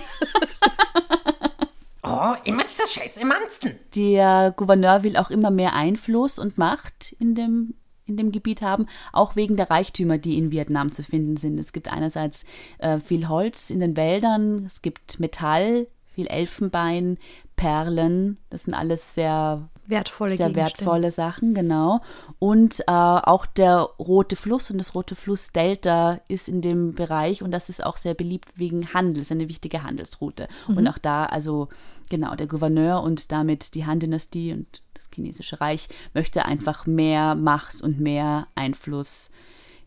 Oh, 2.08 2.34
immer 2.44 2.62
dieser 2.62 2.86
scheiß 2.86 3.16
Emanzen. 3.16 3.74
Der 3.96 4.54
Gouverneur 4.56 5.02
will 5.02 5.16
auch 5.16 5.28
immer 5.28 5.50
mehr 5.50 5.72
Einfluss 5.74 6.38
und 6.38 6.56
Macht 6.56 7.16
in 7.18 7.34
dem, 7.34 7.74
in 8.04 8.16
dem 8.16 8.30
Gebiet 8.30 8.62
haben, 8.62 8.86
auch 9.12 9.34
wegen 9.34 9.56
der 9.56 9.70
Reichtümer, 9.70 10.16
die 10.16 10.38
in 10.38 10.52
Vietnam 10.52 10.92
zu 10.92 11.02
finden 11.02 11.36
sind. 11.36 11.58
Es 11.58 11.72
gibt 11.72 11.92
einerseits 11.92 12.44
äh, 12.78 13.00
viel 13.00 13.28
Holz 13.28 13.70
in 13.70 13.80
den 13.80 13.96
Wäldern, 13.96 14.64
es 14.66 14.82
gibt 14.82 15.18
Metall, 15.18 15.88
viel 16.14 16.28
Elfenbein, 16.28 17.18
Perlen. 17.56 18.38
Das 18.50 18.64
sind 18.64 18.74
alles 18.74 19.14
sehr 19.14 19.68
Wertvolle 19.88 20.36
sehr 20.36 20.54
wertvolle 20.54 21.10
Sachen, 21.10 21.54
genau. 21.54 22.00
Und 22.38 22.80
äh, 22.80 22.92
auch 22.92 23.46
der 23.46 23.78
Rote 23.98 24.34
Fluss 24.34 24.70
und 24.70 24.78
das 24.78 24.94
Rote 24.94 25.14
Fluss 25.14 25.52
Delta 25.52 26.20
ist 26.28 26.48
in 26.48 26.60
dem 26.60 26.94
Bereich 26.94 27.42
und 27.42 27.52
das 27.52 27.68
ist 27.68 27.84
auch 27.84 27.96
sehr 27.96 28.14
beliebt 28.14 28.48
wegen 28.56 28.92
Handel, 28.94 29.20
ist 29.20 29.32
eine 29.32 29.48
wichtige 29.48 29.84
Handelsroute. 29.84 30.48
Und 30.66 30.88
auch 30.88 30.98
da, 30.98 31.26
also 31.26 31.68
genau, 32.10 32.34
der 32.34 32.48
Gouverneur 32.48 33.02
und 33.02 33.30
damit 33.30 33.74
die 33.74 33.86
Han-Dynastie 33.86 34.52
und 34.52 34.82
das 34.94 35.08
chinesische 35.14 35.60
Reich 35.60 35.88
möchte 36.14 36.44
einfach 36.44 36.86
mehr 36.86 37.34
Macht 37.34 37.80
und 37.80 38.00
mehr 38.00 38.48
Einfluss 38.54 39.30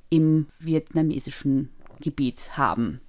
im 0.10 0.48
vietnamesischen 0.60 1.70
Gebiet 2.00 2.58
haben. 2.58 3.02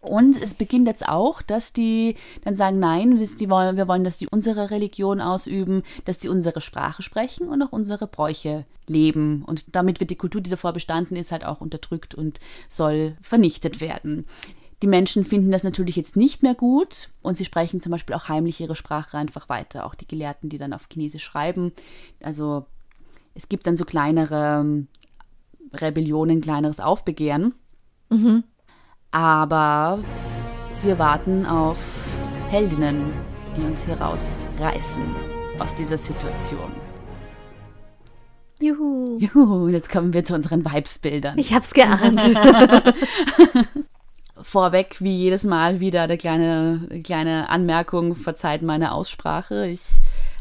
Und 0.00 0.42
es 0.42 0.54
beginnt 0.54 0.86
jetzt 0.86 1.06
auch, 1.06 1.42
dass 1.42 1.74
die 1.74 2.14
dann 2.44 2.56
sagen, 2.56 2.78
nein, 2.78 3.18
ihr, 3.20 3.50
wollen- 3.50 3.76
wir 3.76 3.86
wollen, 3.86 4.02
dass 4.04 4.16
die 4.16 4.28
unsere 4.28 4.70
Religion 4.70 5.20
ausüben, 5.20 5.82
dass 6.06 6.16
die 6.18 6.28
unsere 6.30 6.62
Sprache 6.62 7.02
sprechen 7.02 7.48
und 7.48 7.60
auch 7.62 7.72
unsere 7.72 8.06
Bräuche 8.06 8.64
leben. 8.88 9.44
Und 9.44 9.76
damit 9.76 10.00
wird 10.00 10.10
die 10.10 10.16
Kultur, 10.16 10.40
die 10.40 10.48
davor 10.50 10.72
bestanden 10.72 11.16
ist, 11.16 11.32
halt 11.32 11.44
auch 11.44 11.60
unterdrückt 11.60 12.14
und 12.14 12.40
soll 12.68 13.16
vernichtet 13.20 13.80
werden. 13.82 14.24
Die 14.82 14.86
Menschen 14.86 15.24
finden 15.24 15.50
das 15.50 15.64
natürlich 15.64 15.96
jetzt 15.96 16.16
nicht 16.16 16.42
mehr 16.42 16.54
gut 16.54 17.10
und 17.20 17.36
sie 17.36 17.44
sprechen 17.44 17.82
zum 17.82 17.92
Beispiel 17.92 18.16
auch 18.16 18.28
heimlich 18.28 18.58
ihre 18.62 18.76
Sprache 18.76 19.18
einfach 19.18 19.50
weiter. 19.50 19.84
Auch 19.84 19.94
die 19.94 20.08
Gelehrten, 20.08 20.48
die 20.48 20.56
dann 20.56 20.72
auf 20.72 20.88
Chinesisch 20.90 21.22
schreiben. 21.24 21.72
Also 22.22 22.64
es 23.34 23.50
gibt 23.50 23.66
dann 23.66 23.76
so 23.76 23.84
kleinere 23.84 24.60
ähm, 24.60 24.88
Rebellionen, 25.74 26.40
kleineres 26.40 26.80
Aufbegehren. 26.80 27.52
Aber 29.12 29.98
wir 30.82 30.98
warten 30.98 31.44
auf 31.46 31.78
Heldinnen, 32.48 33.12
die 33.56 33.62
uns 33.62 33.84
hier 33.84 34.00
rausreißen 34.00 35.02
aus 35.58 35.74
dieser 35.74 35.96
Situation. 35.96 36.72
Juhu. 38.60 39.18
Juhu, 39.18 39.68
jetzt 39.68 39.90
kommen 39.90 40.12
wir 40.12 40.22
zu 40.22 40.34
unseren 40.34 40.64
Vibesbildern. 40.64 41.38
Ich 41.38 41.54
hab's 41.54 41.72
geahnt. 41.72 42.22
Vorweg, 44.42 44.96
wie 45.00 45.14
jedes 45.14 45.44
Mal, 45.44 45.80
wieder 45.80 46.02
eine 46.02 46.16
kleine, 46.16 47.00
kleine 47.02 47.48
Anmerkung, 47.48 48.14
verzeiht 48.14 48.62
meine 48.62 48.92
Aussprache. 48.92 49.66
Ich 49.66 49.82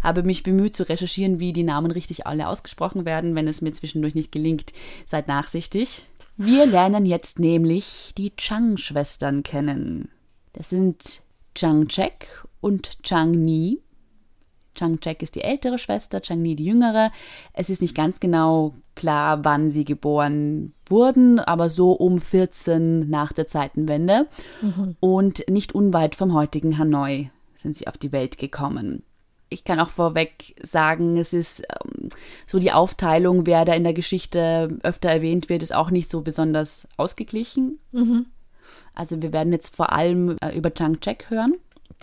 habe 0.03 0.23
mich 0.23 0.43
bemüht 0.43 0.75
zu 0.75 0.87
recherchieren, 0.87 1.39
wie 1.39 1.53
die 1.53 1.63
Namen 1.63 1.91
richtig 1.91 2.27
alle 2.27 2.47
ausgesprochen 2.47 3.05
werden. 3.05 3.35
Wenn 3.35 3.47
es 3.47 3.61
mir 3.61 3.71
zwischendurch 3.71 4.15
nicht 4.15 4.31
gelingt, 4.31 4.73
seid 5.05 5.27
nachsichtig. 5.27 6.05
Wir 6.41 6.65
lernen 6.65 7.05
jetzt 7.05 7.37
nämlich 7.37 8.13
die 8.17 8.33
Chang-Schwestern 8.33 9.43
kennen. 9.43 10.07
Das 10.53 10.69
sind 10.69 11.19
Chang 11.53 11.89
Chek 11.89 12.45
und 12.61 13.03
Chang 13.03 13.31
Ni. 13.31 13.81
Chang 14.73 15.01
Chek 15.01 15.21
ist 15.21 15.35
die 15.35 15.41
ältere 15.41 15.77
Schwester, 15.77 16.21
Chang 16.21 16.41
Ni 16.41 16.55
die 16.55 16.63
jüngere. 16.63 17.11
Es 17.51 17.69
ist 17.69 17.81
nicht 17.81 17.93
ganz 17.93 18.21
genau 18.21 18.73
klar, 18.95 19.43
wann 19.43 19.69
sie 19.69 19.83
geboren 19.83 20.73
wurden, 20.87 21.41
aber 21.41 21.67
so 21.67 21.91
um 21.91 22.21
14 22.21 23.09
nach 23.09 23.33
der 23.33 23.45
Zeitenwende. 23.45 24.29
Und 25.01 25.43
nicht 25.49 25.75
unweit 25.75 26.15
vom 26.15 26.33
heutigen 26.33 26.77
Hanoi 26.77 27.31
sind 27.53 27.75
sie 27.75 27.87
auf 27.87 27.97
die 27.97 28.13
Welt 28.13 28.37
gekommen. 28.37 29.03
Ich 29.49 29.63
kann 29.63 29.79
auch 29.79 29.89
vorweg 29.89 30.55
sagen, 30.61 31.17
es 31.17 31.33
ist 31.33 31.61
ähm, 31.61 32.09
so 32.45 32.59
die 32.59 32.71
Aufteilung, 32.71 33.45
wer 33.47 33.65
da 33.65 33.73
in 33.73 33.83
der 33.83 33.93
Geschichte 33.93 34.67
öfter 34.83 35.09
erwähnt 35.09 35.49
wird, 35.49 35.63
ist 35.63 35.73
auch 35.73 35.89
nicht 35.91 36.09
so 36.09 36.21
besonders 36.21 36.87
ausgeglichen. 36.97 37.79
Also 38.93 39.21
wir 39.21 39.33
werden 39.33 39.51
jetzt 39.53 39.75
vor 39.75 39.91
allem 39.91 40.37
äh, 40.41 40.55
über 40.55 40.73
Chang 40.73 40.99
Chek 40.99 41.29
hören 41.29 41.53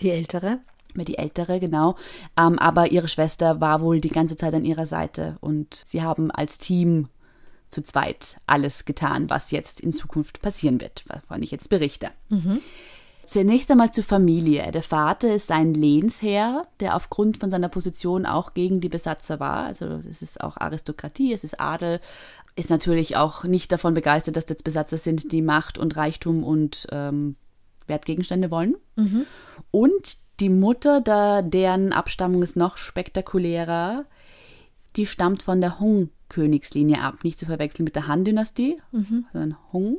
Die 0.01 0.09
ältere. 0.09 0.59
die 0.95 1.17
ältere, 1.17 1.59
genau. 1.59 1.95
Ähm, 2.37 2.57
aber 2.59 2.91
ihre 2.91 3.07
Schwester 3.07 3.61
war 3.61 3.81
wohl 3.81 4.01
die 4.01 4.09
ganze 4.09 4.35
Zeit 4.35 4.53
an 4.53 4.65
ihrer 4.65 4.85
Seite 4.85 5.37
und 5.41 5.83
sie 5.85 6.01
haben 6.01 6.31
als 6.31 6.57
Team 6.57 7.07
zu 7.69 7.81
zweit 7.83 8.37
alles 8.47 8.85
getan, 8.85 9.29
was 9.29 9.51
jetzt 9.51 9.79
in 9.81 9.93
Zukunft 9.93 10.41
passieren 10.41 10.81
wird, 10.81 11.03
wovon 11.07 11.43
ich 11.43 11.51
jetzt 11.51 11.69
berichte. 11.69 12.09
Zunächst 13.27 13.69
einmal 13.69 13.91
zur 13.91 14.05
Familie. 14.05 14.71
Der 14.71 14.81
Vater 14.81 15.33
ist 15.33 15.51
ein 15.51 15.73
Lehnsherr, 15.73 16.65
der 16.79 16.95
aufgrund 16.95 17.35
von 17.35 17.49
seiner 17.49 17.67
Position 17.67 18.25
auch 18.25 18.53
gegen 18.53 18.79
die 18.79 18.87
Besatzer 18.87 19.41
war. 19.41 19.65
Also 19.65 19.85
es 19.85 20.21
ist 20.21 20.39
auch 20.39 20.55
Aristokratie, 20.55 21.33
es 21.33 21.43
ist 21.43 21.59
Adel, 21.59 21.99
ist 22.55 22.69
natürlich 22.69 23.17
auch 23.17 23.43
nicht 23.43 23.73
davon 23.73 23.93
begeistert, 23.93 24.37
dass 24.37 24.45
das 24.45 24.63
Besatzer 24.63 24.97
sind, 24.97 25.33
die 25.33 25.41
Macht 25.41 25.77
und 25.77 25.97
Reichtum 25.97 26.41
und 26.41 26.87
ähm, 26.93 27.35
Wertgegenstände 27.85 28.49
wollen. 28.49 28.77
Und 29.71 30.17
die 30.39 30.49
Mutter, 30.49 31.01
da, 31.01 31.41
deren 31.41 31.91
Abstammung 31.91 32.41
ist 32.43 32.55
noch 32.55 32.77
spektakulärer, 32.77 34.05
die 34.95 35.05
stammt 35.05 35.43
von 35.43 35.59
der 35.59 35.81
Hong-Königslinie 35.81 37.01
ab. 37.01 37.25
Nicht 37.25 37.39
zu 37.39 37.45
verwechseln 37.45 37.83
mit 37.83 37.97
der 37.97 38.07
Han-Dynastie, 38.07 38.77
sondern 39.33 39.57
Hong. 39.73 39.97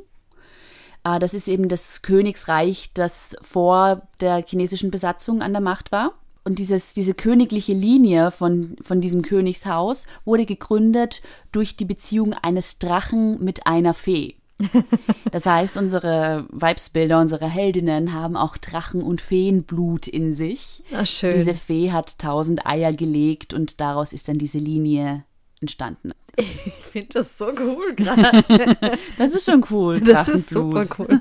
Äh, 1.03 1.19
Das 1.19 1.33
ist 1.33 1.47
eben 1.47 1.69
das 1.69 2.01
Königsreich, 2.01 2.91
das 2.93 3.35
vor 3.41 4.07
der 4.21 4.43
chinesischen 4.45 4.91
Besatzung 4.91 5.41
an 5.41 5.51
der 5.53 5.61
Macht 5.61 5.91
war. 5.91 6.13
Und 6.45 6.57
dieses, 6.57 6.93
diese 6.93 7.13
königliche 7.13 7.73
Linie 7.73 8.31
von, 8.31 8.75
von 8.81 9.01
diesem 9.01 9.21
Königshaus 9.21 10.07
wurde 10.25 10.45
gegründet 10.45 11.21
durch 11.51 11.75
die 11.75 11.85
Beziehung 11.85 12.33
eines 12.33 12.79
Drachen 12.79 13.43
mit 13.43 13.67
einer 13.67 13.93
Fee. 13.93 14.35
Das 15.31 15.45
heißt, 15.45 15.77
unsere 15.77 16.47
Weibsbilder, 16.49 17.19
unsere 17.19 17.47
Heldinnen 17.47 18.13
haben 18.13 18.35
auch 18.35 18.57
Drachen- 18.57 19.03
und 19.03 19.21
Feenblut 19.21 20.07
in 20.07 20.33
sich. 20.33 20.83
Ah, 20.91 21.05
schön. 21.05 21.33
Diese 21.33 21.53
Fee 21.53 21.91
hat 21.91 22.17
tausend 22.17 22.65
Eier 22.65 22.91
gelegt 22.93 23.53
und 23.53 23.79
daraus 23.79 24.11
ist 24.11 24.27
dann 24.27 24.39
diese 24.39 24.57
Linie 24.57 25.23
entstanden. 25.61 26.13
Ich 26.37 26.91
finde 26.91 27.07
das 27.13 27.37
so 27.37 27.45
cool 27.47 27.93
gerade. 27.95 28.41
Das 29.17 29.33
ist 29.33 29.45
schon 29.49 29.63
cool. 29.69 29.99
Das 30.01 30.27
ist 30.27 30.49
super 30.49 30.83
cool. 30.97 31.19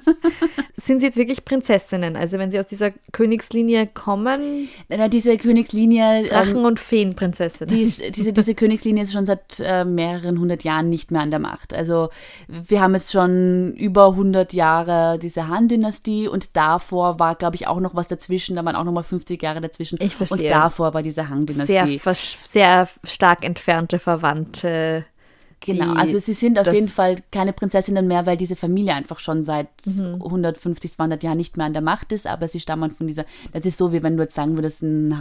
Sind 0.82 1.00
sie 1.00 1.06
jetzt 1.06 1.16
wirklich 1.16 1.44
Prinzessinnen? 1.44 2.16
Also 2.16 2.38
wenn 2.38 2.50
sie 2.50 2.58
aus 2.58 2.66
dieser 2.66 2.92
Königslinie 3.12 3.86
kommen, 3.86 4.68
Na, 4.88 5.08
Diese 5.08 5.36
Königslinie, 5.36 6.24
Drachen- 6.28 6.56
ähm, 6.58 6.64
und 6.64 6.80
Feenprinzessinnen. 6.80 7.74
die 7.74 7.82
ist, 7.82 8.16
diese, 8.16 8.32
diese 8.32 8.54
Königslinie 8.54 9.02
ist 9.02 9.12
schon 9.12 9.26
seit 9.26 9.60
äh, 9.60 9.84
mehreren 9.84 10.38
hundert 10.38 10.64
Jahren 10.64 10.88
nicht 10.88 11.10
mehr 11.10 11.20
an 11.22 11.30
der 11.30 11.40
Macht. 11.40 11.74
Also 11.74 12.08
wir 12.48 12.80
haben 12.80 12.94
jetzt 12.94 13.12
schon 13.12 13.74
über 13.74 14.06
100 14.08 14.52
Jahre 14.54 15.18
diese 15.18 15.48
Han-Dynastie 15.48 16.28
und 16.28 16.56
davor 16.56 17.18
war, 17.18 17.34
glaube 17.34 17.56
ich, 17.56 17.66
auch 17.66 17.80
noch 17.80 17.94
was 17.94 18.08
dazwischen. 18.08 18.56
Da 18.56 18.64
waren 18.64 18.76
auch 18.76 18.84
noch 18.84 18.92
mal 18.92 19.02
50 19.02 19.42
Jahre 19.42 19.60
dazwischen. 19.60 19.98
Ich 20.00 20.16
verstehe. 20.16 20.38
Und 20.44 20.50
davor 20.50 20.94
war 20.94 21.02
diese 21.02 21.16
sehr, 21.16 21.28
Han-Dynastie. 21.28 21.98
versch- 22.00 22.36
sehr 22.44 22.88
stark 23.04 23.44
entfernte 23.44 23.98
Verwandte. 23.98 25.04
Genau, 25.60 25.92
also 25.94 26.18
sie 26.18 26.32
sind 26.34 26.58
auf 26.58 26.72
jeden 26.72 26.88
Fall 26.88 27.16
keine 27.30 27.52
Prinzessinnen 27.52 28.06
mehr, 28.06 28.26
weil 28.26 28.36
diese 28.36 28.56
Familie 28.56 28.94
einfach 28.94 29.18
schon 29.18 29.44
seit 29.44 29.68
Mhm. 29.86 30.22
150, 30.22 30.92
200 30.92 31.22
Jahren 31.22 31.36
nicht 31.36 31.56
mehr 31.56 31.66
an 31.66 31.72
der 31.72 31.82
Macht 31.82 32.12
ist, 32.12 32.26
aber 32.26 32.48
sie 32.48 32.60
stammen 32.60 32.90
von 32.90 33.06
dieser, 33.06 33.24
das 33.52 33.66
ist 33.66 33.78
so, 33.78 33.92
wie 33.92 34.02
wenn 34.02 34.16
du 34.16 34.22
jetzt 34.22 34.34
sagen 34.34 34.56
würdest, 34.56 34.82
ein 34.82 35.18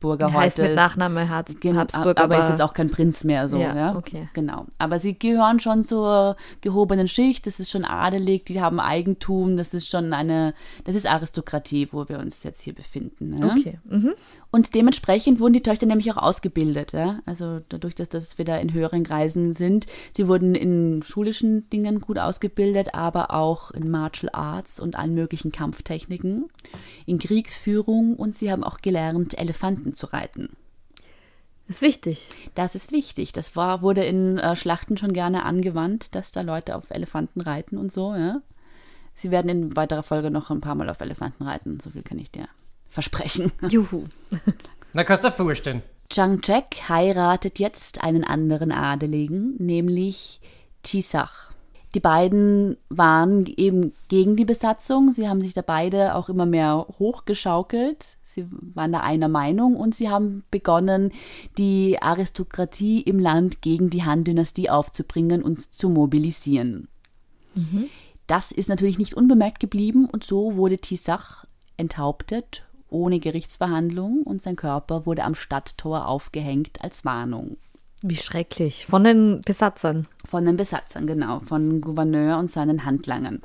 Habsburger 0.00 0.32
heißt 0.32 0.58
heute 0.58 0.68
mit. 0.68 0.76
Nachname 0.76 1.28
Habs 1.28 1.60
Gen- 1.60 1.76
Habsburg, 1.76 2.18
aber, 2.18 2.38
ist 2.38 2.48
jetzt 2.48 2.62
auch 2.62 2.72
kein 2.72 2.88
Prinz 2.90 3.24
mehr 3.24 3.48
so, 3.48 3.58
Ja, 3.58 3.76
ja. 3.76 3.96
okay. 3.96 4.28
Genau. 4.32 4.66
Aber 4.78 4.98
sie 4.98 5.18
gehören 5.18 5.60
schon 5.60 5.84
zur 5.84 6.36
gehobenen 6.62 7.06
Schicht, 7.06 7.46
das 7.46 7.60
ist 7.60 7.70
schon 7.70 7.84
adelig, 7.84 8.46
die 8.46 8.60
haben 8.62 8.80
Eigentum, 8.80 9.56
das 9.56 9.74
ist 9.74 9.88
schon 9.88 10.12
eine, 10.12 10.54
das 10.84 10.94
ist 10.94 11.06
Aristokratie, 11.06 11.88
wo 11.92 12.08
wir 12.08 12.18
uns 12.18 12.42
jetzt 12.44 12.62
hier 12.62 12.74
befinden. 12.74 13.36
Ja? 13.38 13.54
Okay. 13.54 13.78
Mhm. 13.84 14.12
Und 14.50 14.74
dementsprechend 14.74 15.38
wurden 15.38 15.52
die 15.52 15.62
Töchter 15.62 15.86
nämlich 15.86 16.10
auch 16.12 16.16
ausgebildet. 16.16 16.92
Ja? 16.92 17.20
Also 17.26 17.60
dadurch, 17.68 17.94
dass 17.94 18.08
das 18.08 18.38
wieder 18.38 18.60
in 18.60 18.72
höheren 18.72 19.04
Kreisen 19.04 19.52
sind. 19.52 19.86
Sie 20.12 20.26
wurden 20.28 20.54
in 20.54 21.02
schulischen 21.02 21.68
Dingen 21.70 22.00
gut 22.00 22.18
ausgebildet, 22.18 22.94
aber 22.94 23.32
auch 23.32 23.70
in 23.70 23.90
Martial 23.90 24.30
Arts 24.32 24.80
und 24.80 24.96
allen 24.96 25.14
möglichen 25.14 25.52
Kampftechniken, 25.52 26.48
in 27.06 27.18
Kriegsführung 27.18 28.16
und 28.16 28.34
sie 28.36 28.50
haben 28.50 28.64
auch 28.64 28.78
gelernt, 28.78 29.38
Elefanten 29.38 29.89
zu 29.94 30.06
reiten. 30.06 30.50
Ist 31.68 31.82
wichtig. 31.82 32.28
Das 32.56 32.74
ist 32.74 32.90
wichtig. 32.90 33.32
Das 33.32 33.54
war, 33.54 33.80
wurde 33.80 34.04
in 34.04 34.38
äh, 34.38 34.56
Schlachten 34.56 34.96
schon 34.96 35.12
gerne 35.12 35.44
angewandt, 35.44 36.14
dass 36.16 36.32
da 36.32 36.40
Leute 36.40 36.74
auf 36.74 36.90
Elefanten 36.90 37.40
reiten 37.40 37.78
und 37.78 37.92
so, 37.92 38.14
ja. 38.14 38.42
Sie 39.14 39.30
werden 39.30 39.48
in 39.48 39.76
weiterer 39.76 40.02
Folge 40.02 40.30
noch 40.30 40.50
ein 40.50 40.60
paar 40.60 40.74
Mal 40.74 40.88
auf 40.88 41.00
Elefanten 41.00 41.44
reiten. 41.44 41.78
So 41.78 41.90
viel 41.90 42.02
kann 42.02 42.18
ich 42.18 42.30
dir 42.30 42.48
versprechen. 42.88 43.52
Juhu. 43.68 44.06
Na, 44.92 45.04
kannst 45.04 45.22
du 45.22 45.28
dir 45.28 45.34
vorstellen. 45.34 45.82
Zhang 46.08 46.40
Chek 46.40 46.88
heiratet 46.88 47.60
jetzt 47.60 48.02
einen 48.02 48.24
anderen 48.24 48.72
Adeligen, 48.72 49.54
nämlich 49.58 50.40
Tisach. 50.82 51.49
Die 51.94 52.00
beiden 52.00 52.76
waren 52.88 53.46
eben 53.46 53.92
gegen 54.08 54.36
die 54.36 54.44
Besatzung. 54.44 55.10
Sie 55.10 55.28
haben 55.28 55.40
sich 55.40 55.54
da 55.54 55.62
beide 55.62 56.14
auch 56.14 56.28
immer 56.28 56.46
mehr 56.46 56.86
hochgeschaukelt. 56.98 58.16
Sie 58.22 58.46
waren 58.74 58.92
da 58.92 59.00
einer 59.00 59.28
Meinung 59.28 59.74
und 59.76 59.94
sie 59.94 60.08
haben 60.08 60.44
begonnen, 60.50 61.10
die 61.58 62.00
Aristokratie 62.00 63.00
im 63.00 63.18
Land 63.18 63.60
gegen 63.60 63.90
die 63.90 64.04
Han-Dynastie 64.04 64.70
aufzubringen 64.70 65.42
und 65.42 65.74
zu 65.74 65.88
mobilisieren. 65.88 66.88
Das 68.28 68.52
ist 68.52 68.68
natürlich 68.68 68.98
nicht 68.98 69.14
unbemerkt 69.14 69.58
geblieben 69.58 70.06
und 70.06 70.22
so 70.22 70.54
wurde 70.54 70.78
Tisach 70.78 71.44
enthauptet 71.76 72.64
ohne 72.90 73.20
Gerichtsverhandlung 73.20 74.22
und 74.24 74.42
sein 74.42 74.56
Körper 74.56 75.06
wurde 75.06 75.24
am 75.24 75.34
Stadttor 75.34 76.06
aufgehängt 76.06 76.82
als 76.82 77.04
Warnung. 77.04 77.56
Wie 78.02 78.16
schrecklich. 78.16 78.86
Von 78.86 79.04
den 79.04 79.42
Besatzern. 79.42 80.06
Von 80.24 80.46
den 80.46 80.56
Besatzern, 80.56 81.06
genau, 81.06 81.40
von 81.40 81.80
Gouverneur 81.80 82.38
und 82.38 82.50
seinen 82.50 82.84
Handlangern. 82.84 83.42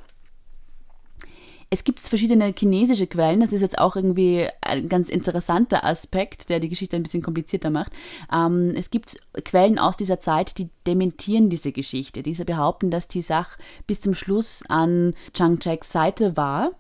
Es 1.69 1.83
gibt 1.83 1.99
verschiedene 1.99 2.53
chinesische 2.57 3.07
Quellen, 3.07 3.41
das 3.41 3.51
ist 3.51 3.61
jetzt 3.61 3.79
auch 3.79 3.95
irgendwie 3.95 4.47
ein 4.61 4.87
ganz 4.87 5.09
interessanter 5.09 5.83
Aspekt, 5.83 6.49
der 6.49 6.59
die 6.59 6.69
Geschichte 6.69 6.95
ein 6.95 7.03
bisschen 7.03 7.23
komplizierter 7.23 7.69
macht. 7.69 7.91
Ähm, 8.31 8.73
es 8.77 8.91
gibt 8.91 9.17
Quellen 9.43 9.79
aus 9.79 9.97
dieser 9.97 10.19
Zeit, 10.19 10.57
die 10.57 10.69
dementieren 10.87 11.49
diese 11.49 11.71
Geschichte. 11.71 12.21
Diese 12.21 12.45
behaupten, 12.45 12.91
dass 12.91 13.07
Tisach 13.07 13.57
bis 13.87 13.99
zum 13.99 14.13
Schluss 14.13 14.63
an 14.69 15.15
Chang 15.33 15.59
Cheks 15.59 15.91
Seite 15.91 16.37
war, 16.37 16.71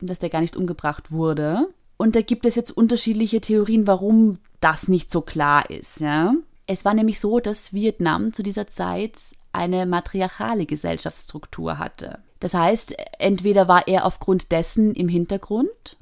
dass 0.00 0.18
der 0.18 0.28
gar 0.28 0.40
nicht 0.40 0.56
umgebracht 0.56 1.12
wurde. 1.12 1.68
Und 1.96 2.16
da 2.16 2.20
gibt 2.20 2.44
es 2.44 2.56
jetzt 2.56 2.76
unterschiedliche 2.76 3.40
Theorien, 3.40 3.86
warum 3.86 4.38
das 4.60 4.88
nicht 4.88 5.10
so 5.10 5.20
klar 5.20 5.70
ist. 5.70 6.00
Ja? 6.00 6.34
Es 6.66 6.84
war 6.84 6.94
nämlich 6.94 7.20
so, 7.20 7.40
dass 7.40 7.72
Vietnam 7.72 8.32
zu 8.32 8.42
dieser 8.42 8.66
Zeit 8.66 9.16
eine 9.52 9.86
matriarchale 9.86 10.66
Gesellschaftsstruktur 10.66 11.78
hatte. 11.78 12.18
Das 12.40 12.54
heißt, 12.54 12.96
entweder 13.18 13.68
war 13.68 13.86
er 13.86 14.06
aufgrund 14.06 14.50
dessen 14.50 14.94
im 14.94 15.08
Hintergrund 15.08 15.96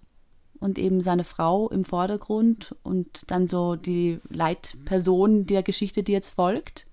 und 0.61 0.79
eben 0.79 1.00
seine 1.00 1.25
Frau 1.25 1.69
im 1.71 1.85
Vordergrund 1.85 2.76
und 2.83 3.25
dann 3.29 3.49
so 3.49 3.76
die 3.76 4.21
Leitperson 4.29 5.47
der 5.47 5.62
Geschichte, 5.62 6.02
die 6.02 6.12
jetzt 6.12 6.35
folgt. 6.35 6.87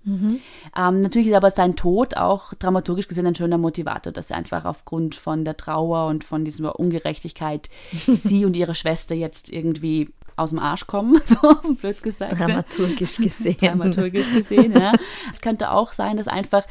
Ähm, 0.76 1.00
natürlich 1.00 1.28
ist 1.28 1.34
aber 1.34 1.50
sein 1.50 1.76
Tod 1.76 2.16
auch 2.16 2.54
dramaturgisch 2.54 3.08
gesehen 3.08 3.26
ein 3.26 3.34
schöner 3.34 3.58
Motivator, 3.58 4.12
dass 4.12 4.30
er 4.30 4.38
einfach 4.38 4.64
aufgrund 4.64 5.14
von 5.14 5.44
der 5.44 5.56
Trauer 5.56 6.06
und 6.08 6.24
von 6.24 6.44
dieser 6.44 6.78
Ungerechtigkeit 6.80 7.68
sie 8.06 8.44
und 8.44 8.56
ihre 8.56 8.74
Schwester 8.74 9.14
jetzt 9.14 9.52
irgendwie 9.52 10.10
aus 10.38 10.50
dem 10.50 10.58
Arsch 10.58 10.86
kommen, 10.86 11.20
so 11.24 11.36
blöd 11.74 12.02
gesagt. 12.02 12.38
Dramaturgisch 12.38 13.16
gesehen. 13.16 13.56
Dramaturgisch 13.58 14.32
gesehen, 14.32 14.72
ja. 14.72 14.92
Es 15.30 15.40
könnte 15.40 15.70
auch 15.70 15.92
sein, 15.92 16.16
dass 16.16 16.28
einfach, 16.28 16.64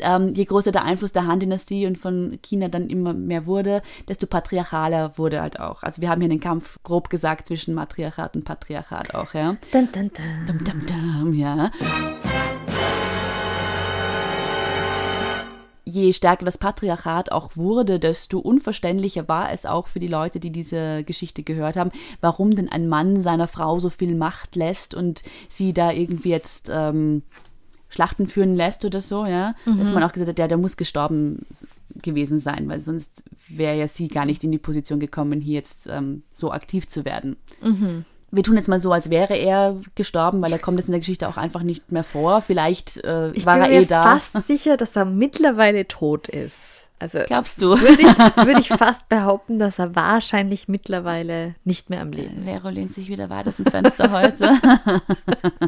ähm, 0.00 0.34
je 0.34 0.44
größer 0.44 0.72
der 0.72 0.84
Einfluss 0.84 1.12
der 1.12 1.26
Han-Dynastie 1.26 1.86
und 1.86 1.98
von 1.98 2.38
China 2.42 2.68
dann 2.68 2.88
immer 2.88 3.12
mehr 3.12 3.46
wurde, 3.46 3.82
desto 4.08 4.26
patriarchaler 4.26 5.18
wurde 5.18 5.42
halt 5.42 5.60
auch. 5.60 5.82
Also 5.82 6.02
wir 6.02 6.08
haben 6.08 6.20
hier 6.20 6.30
den 6.30 6.40
Kampf, 6.40 6.78
grob 6.82 7.10
gesagt, 7.10 7.48
zwischen 7.48 7.74
Matriarchat 7.74 8.36
und 8.36 8.44
Patriarchat 8.44 9.14
auch, 9.14 9.34
ja. 9.34 9.56
Dun, 9.72 9.88
dun, 9.92 10.10
dun. 10.12 10.46
Dum, 10.46 10.64
dum, 10.64 10.86
dum, 10.86 11.34
ja. 11.34 11.70
Je 15.90 16.12
stärker 16.12 16.44
das 16.44 16.58
Patriarchat 16.58 17.32
auch 17.32 17.56
wurde, 17.56 17.98
desto 17.98 18.38
unverständlicher 18.38 19.26
war 19.26 19.50
es 19.50 19.66
auch 19.66 19.88
für 19.88 19.98
die 19.98 20.06
Leute, 20.06 20.38
die 20.38 20.50
diese 20.50 21.02
Geschichte 21.02 21.42
gehört 21.42 21.76
haben, 21.76 21.90
warum 22.20 22.54
denn 22.54 22.68
ein 22.68 22.88
Mann 22.88 23.20
seiner 23.20 23.48
Frau 23.48 23.78
so 23.80 23.90
viel 23.90 24.14
Macht 24.14 24.54
lässt 24.54 24.94
und 24.94 25.24
sie 25.48 25.72
da 25.72 25.90
irgendwie 25.90 26.30
jetzt 26.30 26.70
ähm, 26.72 27.22
Schlachten 27.88 28.28
führen 28.28 28.54
lässt 28.54 28.84
oder 28.84 29.00
so, 29.00 29.26
ja. 29.26 29.54
Dass 29.78 29.90
man 29.90 30.04
auch 30.04 30.12
gesagt 30.12 30.30
hat, 30.30 30.38
ja, 30.38 30.46
der 30.46 30.58
muss 30.58 30.76
gestorben 30.76 31.44
gewesen 32.02 32.38
sein, 32.38 32.68
weil 32.68 32.80
sonst 32.80 33.24
wäre 33.48 33.76
ja 33.76 33.88
sie 33.88 34.06
gar 34.06 34.26
nicht 34.26 34.44
in 34.44 34.52
die 34.52 34.58
Position 34.58 35.00
gekommen, 35.00 35.40
hier 35.40 35.54
jetzt 35.54 35.88
ähm, 35.88 36.22
so 36.32 36.52
aktiv 36.52 36.86
zu 36.86 37.04
werden. 37.04 37.36
Wir 38.32 38.42
tun 38.42 38.56
jetzt 38.56 38.68
mal 38.68 38.78
so, 38.80 38.92
als 38.92 39.10
wäre 39.10 39.34
er 39.36 39.76
gestorben, 39.96 40.40
weil 40.42 40.52
er 40.52 40.58
kommt 40.58 40.78
jetzt 40.78 40.86
in 40.86 40.92
der 40.92 41.00
Geschichte 41.00 41.28
auch 41.28 41.36
einfach 41.36 41.62
nicht 41.62 41.90
mehr 41.92 42.04
vor. 42.04 42.42
Vielleicht 42.42 42.98
äh, 43.04 43.30
Ich 43.32 43.44
war 43.46 43.54
bin 43.54 43.64
er 43.64 43.70
eh 43.72 43.84
da. 43.86 44.02
fast 44.02 44.46
sicher, 44.46 44.76
dass 44.76 44.94
er 44.96 45.04
mittlerweile 45.04 45.86
tot 45.88 46.28
ist. 46.28 46.56
Also 47.02 47.20
Glaubst 47.26 47.62
du? 47.62 47.68
würde 47.80 48.02
ich, 48.02 48.36
würde 48.46 48.60
ich 48.60 48.68
fast 48.68 49.08
behaupten, 49.08 49.58
dass 49.58 49.78
er 49.78 49.96
wahrscheinlich 49.96 50.68
mittlerweile 50.68 51.54
nicht 51.64 51.88
mehr 51.88 52.02
am 52.02 52.12
Leben 52.12 52.44
Vero 52.44 52.68
lehnt 52.68 52.92
sich 52.92 53.08
wieder 53.08 53.30
weit 53.30 53.48
aus 53.48 53.56
dem 53.56 53.64
Fenster 53.64 54.10
heute. 54.12 54.52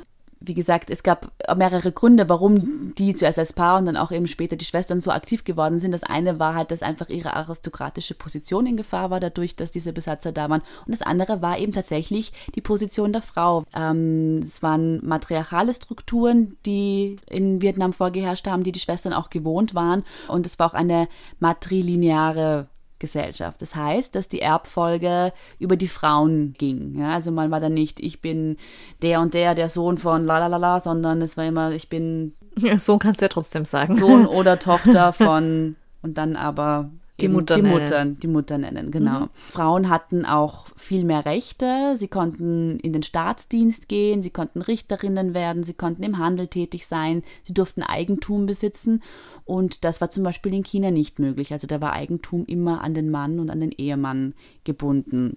Wie 0.53 0.55
gesagt, 0.55 0.91
es 0.91 1.03
gab 1.03 1.33
mehrere 1.57 1.93
Gründe, 1.93 2.29
warum 2.29 2.93
die 2.99 3.15
zuerst 3.15 3.39
als 3.39 3.55
Paar 3.55 3.79
und 3.79 3.87
dann 3.87 3.97
auch 3.97 4.13
eben 4.13 4.27
später 4.27 4.55
die 4.55 4.67
Schwestern 4.67 5.01
so 5.01 5.11
aktiv 5.11 5.45
geworden 5.45 5.79
sind. 5.79 5.93
Das 5.93 6.03
eine 6.03 6.39
war 6.39 6.55
halt, 6.55 6.71
dass 6.71 6.83
einfach 6.83 7.09
ihre 7.09 7.33
aristokratische 7.33 8.13
Position 8.13 8.67
in 8.67 8.77
Gefahr 8.77 9.09
war, 9.09 9.19
dadurch, 9.19 9.57
dass 9.57 9.71
diese 9.71 9.95
Besatzer 9.95 10.31
da 10.31 10.51
waren. 10.51 10.61
Und 10.85 10.91
das 10.91 11.01
andere 11.01 11.41
war 11.41 11.59
eben 11.59 11.73
tatsächlich 11.73 12.35
die 12.55 12.61
Position 12.61 13.15
der 13.15 13.23
Frau. 13.23 13.65
Ähm, 13.75 14.43
es 14.45 14.63
waren 14.63 15.03
matriarchale 15.03 15.73
Strukturen, 15.73 16.59
die 16.67 17.17
in 17.31 17.63
Vietnam 17.63 17.95
vorgeherrscht 17.95 18.47
haben, 18.47 18.63
die 18.63 18.73
die 18.73 18.81
Schwestern 18.81 19.15
auch 19.15 19.31
gewohnt 19.31 19.75
waren. 19.75 20.03
Und 20.29 20.45
es 20.45 20.59
war 20.59 20.67
auch 20.67 20.75
eine 20.75 21.09
matrilineare 21.41 22.69
Gesellschaft. 23.03 23.61
Das 23.61 23.75
heißt, 23.75 24.15
dass 24.15 24.31
die 24.31 24.41
Erbfolge 24.41 25.35
über 25.59 25.77
die 25.77 25.89
Frauen 25.89 26.55
ging. 26.57 26.99
Ja, 26.99 27.15
also 27.15 27.31
man 27.31 27.51
war 27.51 27.61
dann 27.61 27.75
nicht, 27.75 28.01
ich 28.01 28.23
bin 28.23 28.57
der 29.03 29.21
und 29.21 29.35
der, 29.35 29.55
der 29.55 29.69
Sohn 29.69 29.99
von 29.99 30.25
la 30.25 30.39
la 30.39 30.47
la 30.47 30.57
la, 30.57 30.81
sondern 30.81 31.21
es 31.21 31.37
war 31.37 31.45
immer, 31.45 31.73
ich 31.73 31.91
bin 31.91 32.35
Ja, 32.57 32.79
so 32.79 32.97
kannst 32.99 33.21
du 33.21 33.25
ja 33.27 33.29
trotzdem 33.29 33.67
sagen. 33.67 33.99
Sohn 33.99 34.27
oder 34.39 34.59
Tochter 34.59 35.13
von 35.13 35.77
und 36.01 36.17
dann 36.17 36.37
aber 36.37 36.91
Die 37.21 37.29
Mutter 37.29 37.57
die 37.57 37.63
nennen. 37.63 37.83
Mutter, 37.83 38.05
die 38.05 38.27
Mutter 38.27 38.59
nennen, 38.59 38.91
genau. 38.91 39.29
Frauen 39.35 39.89
hatten 39.89 40.25
auch 40.25 40.67
viel 40.77 41.05
mehr 41.05 41.25
Rechte, 41.25 41.93
sie 41.95 42.09
konnten 42.09 42.81
in 42.81 42.93
den 42.93 43.03
Staatsdienst 43.03 43.89
gehen, 43.89 44.23
sie 44.23 44.31
konnten 44.31 44.63
Richterinnen 44.63 45.35
werden, 45.35 45.63
sie 45.63 45.75
konnten 45.75 46.03
im 46.03 46.19
Handel 46.19 46.49
tätig 46.49 46.87
sein, 46.87 47.23
sie 47.45 47.55
durften 47.55 47.83
Eigentum 47.83 48.47
besitzen 48.47 49.03
und 49.45 49.85
das 49.85 50.01
war 50.01 50.11
zum 50.11 50.25
Beispiel 50.25 50.55
in 50.55 50.65
China 50.65 50.91
nicht 50.91 51.19
möglich. 51.19 51.53
Also 51.53 51.67
da 51.67 51.81
war 51.81 51.93
Eigentum 51.93 52.45
immer 52.47 52.83
an 52.83 52.95
den 52.95 53.11
Mann 53.11 53.39
und 53.39 53.51
an 53.51 53.61
den 53.61 53.73
Ehemann 53.73 54.35
gebunden. 54.65 55.37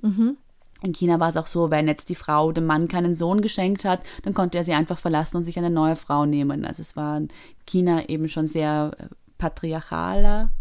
In 0.81 0.93
China 0.93 1.19
war 1.19 1.29
es 1.29 1.37
auch 1.37 1.47
so, 1.47 1.71
wenn 1.71 1.87
jetzt 1.87 2.09
die 2.09 2.15
Frau 2.15 2.51
dem 2.51 2.65
Mann 2.65 2.87
keinen 2.87 3.15
Sohn 3.15 3.41
geschenkt 3.41 3.85
hat, 3.85 4.01
dann 4.23 4.33
konnte 4.33 4.57
er 4.57 4.63
sie 4.63 4.73
einfach 4.73 4.99
verlassen 4.99 5.37
und 5.37 5.43
sich 5.43 5.57
eine 5.57 5.69
neue 5.69 5.95
Frau 5.95 6.25
nehmen. 6.25 6.65
Also 6.65 6.81
es 6.81 6.95
war 6.95 7.17
in 7.17 7.29
China 7.65 8.07
eben 8.07 8.27
schon 8.27 8.47
sehr 8.47 8.91
äh, 8.97 9.05
patriarchaler 9.37 10.51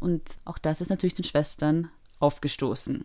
und 0.00 0.38
auch 0.44 0.58
das 0.58 0.80
ist 0.80 0.90
natürlich 0.90 1.14
den 1.14 1.24
Schwestern 1.24 1.90
aufgestoßen. 2.18 3.04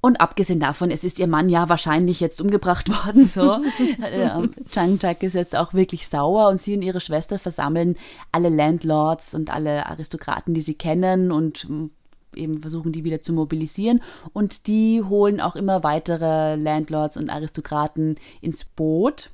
Und 0.00 0.20
abgesehen 0.20 0.60
davon, 0.60 0.92
es 0.92 1.02
ist 1.02 1.18
ihr 1.18 1.26
Mann 1.26 1.48
ja 1.48 1.68
wahrscheinlich 1.68 2.20
jetzt 2.20 2.40
umgebracht 2.40 2.88
worden, 3.06 3.24
so. 3.24 3.60
Ähm, 4.00 4.52
Chang 4.70 4.98
Chak 4.98 5.22
ist 5.22 5.34
jetzt 5.34 5.56
auch 5.56 5.74
wirklich 5.74 6.08
sauer 6.08 6.48
und 6.48 6.60
sie 6.60 6.74
und 6.74 6.82
ihre 6.82 7.00
Schwester 7.00 7.38
versammeln 7.38 7.96
alle 8.30 8.48
Landlords 8.48 9.34
und 9.34 9.52
alle 9.52 9.86
Aristokraten, 9.86 10.54
die 10.54 10.60
sie 10.60 10.74
kennen 10.74 11.32
und 11.32 11.68
mm, 11.68 11.86
eben 12.36 12.60
versuchen, 12.60 12.92
die 12.92 13.04
wieder 13.04 13.20
zu 13.20 13.32
mobilisieren. 13.32 14.00
Und 14.32 14.66
die 14.66 15.02
holen 15.02 15.40
auch 15.40 15.56
immer 15.56 15.82
weitere 15.82 16.54
Landlords 16.54 17.16
und 17.16 17.30
Aristokraten 17.30 18.16
ins 18.40 18.64
Boot 18.64 19.30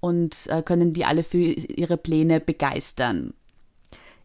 und 0.00 0.46
äh, 0.46 0.62
können 0.62 0.92
die 0.92 1.04
alle 1.04 1.24
für 1.24 1.38
ihre 1.38 1.96
Pläne 1.96 2.40
begeistern. 2.40 3.34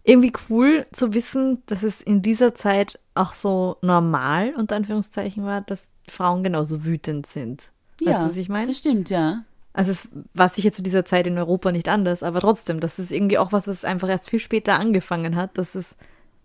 Irgendwie 0.03 0.33
cool 0.49 0.85
zu 0.91 1.13
wissen, 1.13 1.63
dass 1.65 1.83
es 1.83 2.01
in 2.01 2.21
dieser 2.21 2.55
Zeit 2.55 2.99
auch 3.15 3.33
so 3.33 3.77
normal, 3.81 4.53
unter 4.57 4.75
Anführungszeichen, 4.75 5.45
war, 5.45 5.61
dass 5.61 5.85
Frauen 6.09 6.43
genauso 6.43 6.83
wütend 6.83 7.25
sind. 7.25 7.61
Weißt 8.03 8.19
du, 8.19 8.29
was 8.29 8.37
ich 8.37 8.49
meine? 8.49 8.67
Das 8.67 8.77
stimmt, 8.77 9.09
ja. 9.09 9.43
Also 9.71 9.91
es 9.91 10.09
war 10.33 10.49
sicher 10.49 10.71
zu 10.71 10.83
dieser 10.83 11.05
Zeit 11.05 11.25
in 11.25 11.37
Europa 11.37 11.71
nicht 11.71 11.87
anders, 11.87 12.21
aber 12.21 12.41
trotzdem, 12.41 12.79
das 12.79 12.99
ist 12.99 13.11
irgendwie 13.11 13.37
auch 13.37 13.51
was, 13.53 13.67
was 13.67 13.85
einfach 13.85 14.09
erst 14.09 14.29
viel 14.29 14.39
später 14.39 14.77
angefangen 14.77 15.35
hat, 15.35 15.57
dass 15.57 15.73
es 15.73 15.95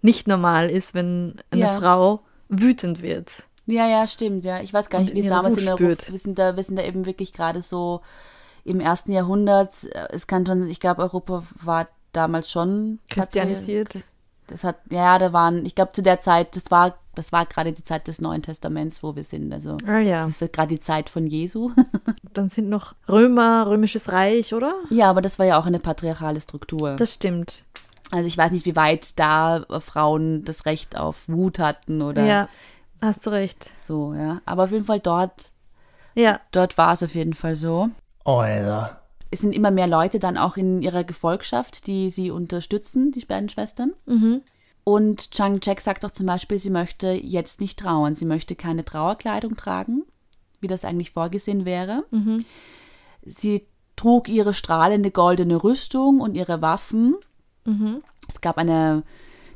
nicht 0.02 0.28
normal 0.28 0.70
ist, 0.70 0.94
wenn 0.94 1.34
eine 1.50 1.62
Ja. 1.62 1.78
Frau 1.78 2.20
wütend 2.48 3.02
wird. 3.02 3.30
Ja, 3.66 3.86
ja, 3.86 4.06
stimmt, 4.06 4.44
ja. 4.44 4.60
Ich 4.60 4.72
weiß 4.72 4.88
gar 4.88 5.00
nicht, 5.00 5.12
wie 5.14 5.20
es 5.20 5.26
damals 5.26 5.58
in 5.58 5.66
der 5.66 5.74
spürt. 5.74 6.10
Wir 6.10 6.18
sind 6.18 6.38
da, 6.38 6.56
wir 6.56 6.62
sind 6.62 6.76
da 6.76 6.84
eben 6.84 7.04
wirklich 7.04 7.32
gerade 7.34 7.60
so 7.60 8.00
im 8.64 8.80
ersten 8.80 9.12
Jahrhundert. 9.12 9.72
Es 10.10 10.26
kann 10.26 10.46
schon, 10.46 10.68
ich 10.68 10.80
glaube, 10.80 11.02
Europa 11.02 11.42
war 11.60 11.88
damals 12.12 12.50
schon 12.50 12.98
Christianisiert. 13.10 13.94
Das 14.46 14.64
hat, 14.64 14.76
ja, 14.90 15.18
da 15.18 15.32
waren, 15.34 15.66
ich 15.66 15.74
glaube, 15.74 15.92
zu 15.92 16.02
der 16.02 16.20
Zeit, 16.20 16.56
das 16.56 16.70
war, 16.70 16.94
Das 17.14 17.32
war 17.32 17.44
gerade 17.44 17.72
die 17.72 17.84
Zeit 17.84 18.08
des 18.08 18.20
Neuen 18.22 18.40
Testaments, 18.42 19.02
wo 19.02 19.14
wir 19.14 19.24
sind. 19.24 19.52
Also 19.52 19.76
Ah 19.86 19.98
ja. 19.98 20.24
das 20.26 20.40
wird 20.40 20.52
gerade 20.54 20.68
die 20.68 20.80
Zeit 20.80 21.10
von 21.10 21.26
Jesu. 21.26 21.72
Dann 22.32 22.48
sind 22.48 22.68
noch 22.70 22.94
Römer, 23.08 23.66
Römisches 23.68 24.10
Reich, 24.10 24.54
oder? 24.54 24.72
ja, 24.88 25.10
aber 25.10 25.20
das 25.20 25.38
war 25.38 25.44
ja 25.46 25.58
auch 25.58 25.66
eine 25.66 25.80
patriarchale 25.80 26.40
Struktur. 26.40 26.94
Das 26.96 27.12
stimmt. 27.14 27.64
also 28.10 28.26
ich 28.26 28.38
weiß 28.38 28.52
nicht, 28.52 28.64
wie 28.64 28.76
weit 28.76 29.18
da 29.18 29.58
äh, 29.68 29.80
Frauen 29.80 30.44
das 30.44 30.64
Recht 30.64 30.96
auf 30.96 31.28
Wut 31.28 31.58
hatten 31.58 32.00
oder 32.00 32.24
Ja, 32.24 32.48
hast 33.02 33.26
du 33.26 33.30
recht. 33.30 33.70
so, 33.80 34.14
ja. 34.14 34.40
Aber 34.46 34.64
auf 34.64 34.70
jeden 34.72 34.84
Fall 34.84 35.00
dort, 35.00 35.50
Ja, 36.14 36.40
dort 36.52 36.78
war 36.78 36.94
es 36.94 37.02
auf 37.02 37.14
jeden 37.14 37.34
Fall 37.34 37.54
so. 37.56 37.90
Alter. 38.24 39.02
Es 39.30 39.40
sind 39.40 39.52
immer 39.52 39.70
mehr 39.70 39.86
Leute 39.86 40.18
dann 40.18 40.36
auch 40.38 40.56
in 40.56 40.80
ihrer 40.82 41.04
Gefolgschaft, 41.04 41.86
die 41.86 42.10
sie 42.10 42.30
unterstützen, 42.30 43.12
die 43.12 43.24
beiden 43.24 43.48
Schwestern. 43.48 43.92
Und 44.84 45.32
Chang 45.32 45.60
Chek 45.60 45.80
sagt 45.82 46.04
auch 46.04 46.12
zum 46.12 46.24
Beispiel, 46.26 46.58
sie 46.58 46.70
möchte 46.70 47.08
jetzt 47.12 47.60
nicht 47.60 47.78
trauern. 47.78 48.14
Sie 48.16 48.24
möchte 48.24 48.56
keine 48.56 48.84
Trauerkleidung 48.86 49.54
tragen, 49.54 50.04
wie 50.60 50.66
das 50.66 50.84
eigentlich 50.84 51.10
vorgesehen 51.10 51.66
wäre. 51.66 52.04
Sie 53.26 53.66
trug 53.96 54.28
ihre 54.28 54.54
strahlende 54.54 55.10
goldene 55.10 55.62
Rüstung 55.62 56.20
und 56.20 56.34
ihre 56.36 56.62
Waffen. 56.62 57.16
Es 58.28 58.40
gab 58.40 58.56
eine 58.56 59.02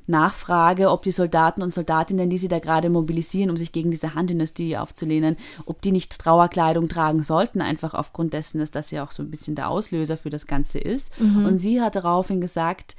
Nachfrage, 0.07 0.91
ob 0.91 1.03
die 1.03 1.13
Soldaten 1.13 1.63
und 1.63 1.73
Soldatinnen, 1.73 2.31
die 2.31 2.39
sie 2.39 2.49
da 2.49 2.59
gerade 2.59 2.91
mobilisieren, 2.91 3.51
um 3.51 3.57
sich 3.57 3.73
gegen 3.73 3.91
diese 3.91 4.15
Han-Dynastie 4.15 4.77
aufzulehnen, 4.77 5.37
ob 5.67 5.81
die 5.83 5.93
nicht 5.93 6.19
Trauerkleidung 6.19 6.89
tragen 6.89 7.23
sollten, 7.23 7.61
einfach 7.61 7.95
aufgrund 7.95 8.33
dessen, 8.35 8.59
dass 8.59 8.71
das 8.71 8.91
ja 8.91 9.05
auch 9.05 9.11
so 9.13 9.23
ein 9.23 9.31
bisschen 9.31 9.55
der 9.55 9.69
Auslöser 9.69 10.17
für 10.17 10.31
das 10.31 10.47
Ganze 10.47 10.79
ist. 10.79 11.13
Und 11.19 11.59
sie 11.59 11.81
hat 11.81 11.97
daraufhin 11.97 12.41
gesagt, 12.41 12.97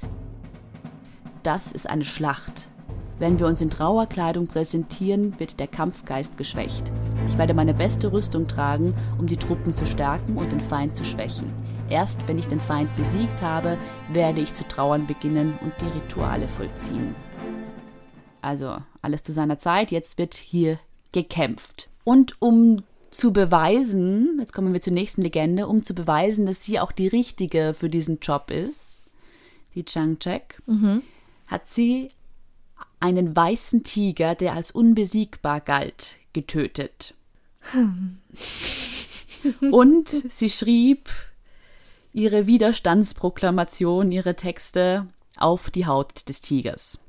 das 1.43 1.71
ist 1.71 1.89
eine 1.89 2.05
Schlacht. 2.05 2.67
Wenn 3.19 3.39
wir 3.39 3.47
uns 3.47 3.61
in 3.61 3.69
Trauerkleidung 3.69 4.47
präsentieren, 4.47 5.39
wird 5.39 5.59
der 5.59 5.67
Kampfgeist 5.67 6.37
geschwächt. 6.37 6.91
Ich 7.27 7.37
werde 7.37 7.53
meine 7.53 7.73
beste 7.73 8.11
Rüstung 8.11 8.47
tragen, 8.47 8.93
um 9.19 9.27
die 9.27 9.37
Truppen 9.37 9.75
zu 9.75 9.85
stärken 9.85 10.35
und 10.35 10.51
den 10.51 10.59
Feind 10.59 10.97
zu 10.97 11.03
schwächen. 11.03 11.51
Erst 11.93 12.27
wenn 12.27 12.39
ich 12.39 12.47
den 12.47 12.60
Feind 12.60 12.89
besiegt 12.95 13.43
habe, 13.43 13.77
werde 14.12 14.41
ich 14.41 14.56
zu 14.56 14.67
trauern 14.67 15.06
beginnen 15.06 15.60
und 15.62 15.73
die 15.79 15.95
Rituale 15.95 16.47
vollziehen. 16.47 17.13
Also 18.41 18.79
alles 19.03 19.21
zu 19.21 19.32
seiner 19.32 19.60
Zeit, 19.60 19.91
jetzt 19.91 20.17
wird 20.17 20.34
hier 20.34 20.79
gekämpft. 21.12 21.89
Und 22.03 22.41
um 22.41 22.82
zu 23.12 23.32
beweisen, 23.32 24.39
jetzt 24.39 24.53
kommen 24.53 24.73
wir 24.73 24.82
zur 24.82 24.93
nächsten 24.93 25.21
Legende, 25.21 25.67
um 25.67 25.84
zu 25.84 25.93
beweisen, 25.93 26.47
dass 26.47 26.63
sie 26.63 26.79
auch 26.79 26.91
die 26.91 27.10
richtige 27.10 27.75
für 27.75 27.89
diesen 27.89 28.17
Job 28.21 28.49
ist, 28.49 29.03
die 29.75 29.86
Chang 29.86 30.17
Chek, 30.17 30.63
hat 31.45 31.67
sie 31.67 32.10
einen 32.99 33.36
weißen 33.36 33.84
Tiger, 33.84 34.34
der 34.34 34.53
als 34.53 34.71
unbesiegbar 34.71 35.62
galt, 35.62 36.15
getötet. 36.34 37.13
Und 39.71 40.10
sie 40.10 40.49
schrieb 40.49 41.08
ihre 42.13 42.47
Widerstandsproklamation, 42.47 44.12
ihre 44.12 44.36
Texte 44.36 45.08
auf 45.38 45.69
die 45.69 45.86
Haut 45.86 46.30
des 46.30 46.41
Tigers. 46.41 46.99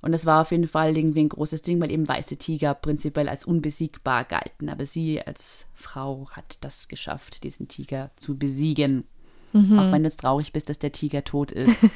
Und 0.00 0.12
das 0.12 0.26
war 0.26 0.42
auf 0.42 0.50
jeden 0.50 0.66
Fall 0.66 0.96
irgendwie 0.96 1.20
ein 1.20 1.28
großes 1.28 1.62
Ding, 1.62 1.80
weil 1.80 1.90
eben 1.90 2.08
weiße 2.08 2.36
Tiger 2.36 2.74
prinzipiell 2.74 3.28
als 3.28 3.44
unbesiegbar 3.44 4.24
galten. 4.24 4.68
Aber 4.68 4.86
sie 4.86 5.22
als 5.22 5.66
Frau 5.74 6.28
hat 6.30 6.58
das 6.60 6.88
geschafft, 6.88 7.44
diesen 7.44 7.68
Tiger 7.68 8.10
zu 8.16 8.36
besiegen. 8.36 9.04
Auch 9.78 9.92
wenn 9.92 10.02
du 10.02 10.08
jetzt 10.08 10.20
traurig 10.20 10.52
bist, 10.52 10.68
dass 10.68 10.78
der 10.78 10.92
Tiger 10.92 11.24
tot 11.24 11.52
ist. 11.52 11.76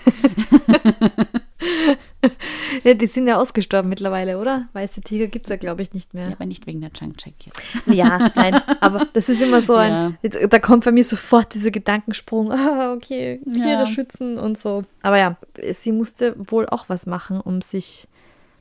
ja, 2.84 2.94
die 2.94 3.06
sind 3.06 3.26
ja 3.26 3.38
ausgestorben 3.38 3.88
mittlerweile, 3.88 4.38
oder? 4.38 4.68
Weiße 4.72 5.00
Tiger 5.00 5.26
gibt 5.26 5.46
es 5.46 5.50
ja, 5.50 5.56
glaube 5.56 5.82
ich, 5.82 5.92
nicht 5.92 6.14
mehr. 6.14 6.28
Aber 6.32 6.46
nicht 6.46 6.66
wegen 6.66 6.80
der 6.80 6.92
Chang 6.92 7.16
Chek 7.16 7.34
jetzt. 7.46 7.62
Ja, 7.86 8.30
nein, 8.34 8.60
aber 8.80 9.06
das 9.12 9.28
ist 9.28 9.40
immer 9.40 9.60
so 9.60 9.74
ein, 9.74 10.18
da 10.50 10.58
kommt 10.58 10.84
bei 10.84 10.92
mir 10.92 11.04
sofort 11.04 11.54
dieser 11.54 11.70
Gedankensprung, 11.70 12.52
ah, 12.52 12.92
okay, 12.92 13.40
Tiere 13.52 13.68
Ja. 13.68 13.86
schützen 13.86 14.38
und 14.38 14.58
so. 14.58 14.84
Aber 15.02 15.18
ja, 15.18 15.36
sie 15.72 15.92
musste 15.92 16.34
wohl 16.38 16.66
auch 16.68 16.88
was 16.88 17.06
machen, 17.06 17.40
um 17.40 17.60
sich 17.62 18.08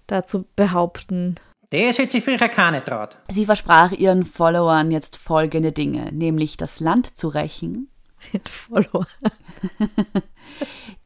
da 0.08 0.24
zu 0.26 0.46
behaupten. 0.56 1.36
Das 1.72 1.98
hätte 1.98 2.12
sich 2.12 2.24
früher 2.24 2.38
keiner 2.48 2.84
traut. 2.86 3.18
Sie 3.30 3.46
versprach 3.46 3.92
ihren 3.92 4.24
Followern 4.24 4.92
jetzt 4.92 5.18
folgende 5.18 5.72
Dinge, 5.72 6.12
nämlich 6.14 6.58
das 6.58 6.80
Land 6.80 7.18
zu 7.18 7.28
rächen, 7.28 7.90
Follower. 8.46 9.08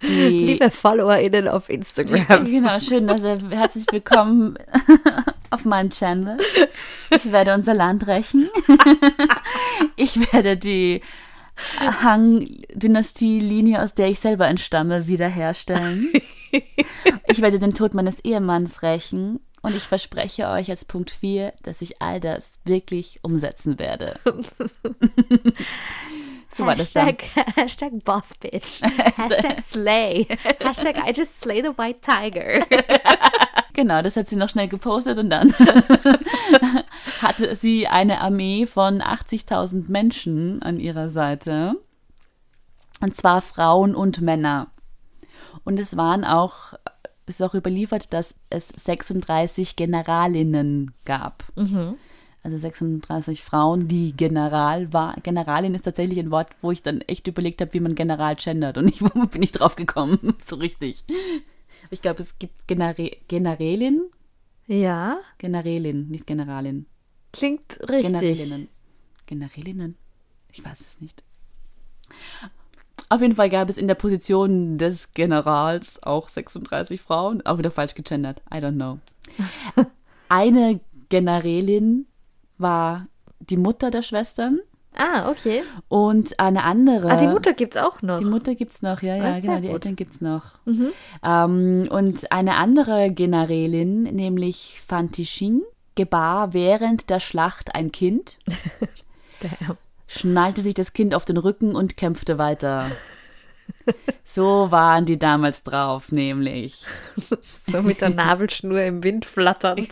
Die 0.02 0.30
Liebe 0.46 0.72
FollowerInnen 0.72 1.48
auf 1.48 1.70
Instagram. 1.70 2.46
Genau, 2.46 2.80
schön, 2.80 3.10
also 3.10 3.36
herzlich 3.50 3.86
willkommen 3.92 4.58
auf 5.50 5.66
meinem 5.66 5.90
Channel. 5.90 6.38
Ich 7.10 7.32
werde 7.32 7.54
unser 7.54 7.74
Land 7.74 8.08
rächen. 8.08 8.50
Ich 9.96 10.34
werde 10.34 10.58
die 10.58 11.02
Han-Dynastie-Linie, 11.82 13.82
aus 13.82 13.94
der 13.94 14.10
ich 14.10 14.20
selber 14.20 14.48
entstamme, 14.48 15.08
wiederherstellen. 15.08 16.12
Ich 17.28 17.42
werde 17.42 17.60
den 17.60 17.74
Tod 17.74 17.94
meines 17.94 18.24
Ehemanns 18.24 18.82
rächen. 18.82 19.40
Und 19.62 19.76
ich 19.76 19.84
verspreche 19.84 20.48
euch 20.48 20.70
als 20.70 20.86
Punkt 20.86 21.12
4, 21.12 21.52
dass 21.64 21.82
ich 21.82 22.02
all 22.02 22.22
das 22.22 22.60
wirklich 22.64 23.20
umsetzen 23.24 23.78
werde. 23.78 24.18
So 26.52 26.66
war 26.66 26.76
das 26.76 26.92
dann. 26.92 27.16
Hashtag, 27.56 28.04
Boss 28.04 28.32
Bitch. 28.40 28.82
Hashtag 29.16 29.62
Slay. 29.68 30.28
Hashtag 30.60 30.98
I 30.98 31.12
just 31.16 31.40
slay 31.42 31.62
the 31.62 31.78
white 31.78 32.02
tiger. 32.02 32.66
Genau, 33.74 34.02
das 34.02 34.16
hat 34.18 34.28
sie 34.28 34.36
noch 34.36 34.50
schnell 34.50 34.68
gepostet 34.68 35.20
und 35.20 35.30
dann 35.30 35.54
hatte 37.22 37.56
sie 37.56 37.88
eine 37.88 38.22
Armee 38.22 38.66
von 38.66 39.02
80.000 39.02 39.90
Menschen 39.90 40.62
an 40.62 40.80
ihrer 40.80 41.08
Seite. 41.08 41.76
Und 43.00 43.16
zwar 43.16 43.42
Frauen 43.42 43.96
und 43.96 44.20
Männer. 44.20 44.68
Und 45.64 45.80
es 45.80 45.96
waren 45.96 46.26
auch, 46.26 46.74
es 47.26 47.40
ist 47.40 47.42
auch 47.42 47.54
überliefert, 47.54 48.14
dass 48.14 48.36
es 48.50 48.70
36 48.70 49.76
Generalinnen 49.76 50.94
gab. 51.06 51.44
Also 52.41 52.58
36 52.58 53.43
Frauen, 53.43 53.88
die 53.88 54.13
General 54.13 54.93
war. 54.93 55.15
Generalin 55.23 55.75
ist 55.75 55.82
tatsächlich 55.84 56.19
ein 56.19 56.32
Wort, 56.32 56.49
wo 56.62 56.71
ich 56.71 56.82
dann 56.82 57.02
echt 57.02 57.28
überlegt 57.28 57.60
habe, 57.60 57.73
wie 57.73 57.82
man 57.82 57.95
General 57.95 58.36
gendert. 58.36 58.78
Und 58.78 58.88
ich, 58.88 59.02
wo 59.04 59.28
bin 59.28 59.41
ich 59.41 59.52
drauf 59.52 59.75
gekommen? 59.75 60.36
So 60.45 60.56
richtig. 60.56 61.04
Ich 61.89 62.02
glaube, 62.02 62.21
es 62.21 62.39
gibt 62.39 62.67
Genere 62.67 63.12
Generälin. 63.28 64.04
Ja, 64.67 65.19
Generälin, 65.38 66.08
nicht 66.10 66.28
Generalin. 66.28 66.86
klingt 67.34 67.80
richtig. 67.89 68.13
Generälinnen. 68.13 68.67
Generälinnen? 69.25 69.97
Ich 70.52 70.63
weiß 70.63 70.80
es 70.80 71.02
nicht. 71.02 71.23
Auf 73.10 73.21
jeden 73.21 73.36
Fall 73.36 73.49
gab 73.49 73.69
es 73.69 73.78
in 73.78 73.88
der 73.88 73.95
Position 73.95 74.78
des 74.78 75.13
Generals 75.13 76.02
auch 76.04 76.30
36 76.30 77.02
Frauen. 77.02 77.41
Auch 77.45 77.58
wieder 77.58 77.71
falsch 77.71 77.95
gegendert. 77.95 78.41
I 78.54 78.58
don't 78.58 78.75
know. 78.75 78.99
Eine 80.30 80.80
Generälin 81.10 82.06
war 82.60 83.08
die 83.39 83.58
Mutter 83.58 83.89
der 83.89 84.02
Schwestern 84.04 84.60
Ah, 84.95 85.30
okay. 85.32 85.63
und 85.88 86.39
eine 86.39 86.63
andere. 86.63 87.10
Ah, 87.10 87.15
die 87.17 87.28
Mutter 87.28 87.54
gibt's 87.54 87.78
auch 87.78 88.02
noch. 88.02 88.17
Die 88.17 88.26
Mutter 88.26 88.56
gibt's 88.56 88.82
noch, 88.82 89.02
ja, 89.02 89.15
ja, 89.15 89.34
sehr 89.36 89.41
genau, 89.41 89.56
die 89.58 89.67
gut. 89.67 89.74
Eltern 89.76 89.95
gibt's 89.95 90.19
noch. 90.19 90.54
Ähm, 91.24 91.88
und 91.89 92.32
eine 92.32 92.56
andere 92.56 93.12
Generälin, 93.12 94.04
nämlich 94.04 94.82
Fanti 94.86 95.24
Xing, 95.24 95.62
gebar 95.95 96.54
während 96.54 97.10
der 97.10 97.19
Schlacht 97.19 97.76
ein 97.76 97.91
Kind, 97.91 98.39
schnallte 100.08 100.62
sich 100.62 100.74
das 100.74 100.93
Kind 100.93 101.13
auf 101.15 101.24
den 101.26 101.38
Rücken 101.38 101.76
und 101.76 101.95
kämpfte 101.95 102.38
weiter. 102.38 102.89
So 104.24 104.70
waren 104.72 105.06
die 105.06 105.18
damals 105.18 105.64
drauf, 105.64 106.12
nämlich. 106.12 106.84
So 107.68 107.82
mit 107.82 108.02
der 108.02 108.10
Nabelschnur 108.10 108.82
im 108.82 109.04
Wind 109.04 109.26
flatternd. 109.26 109.92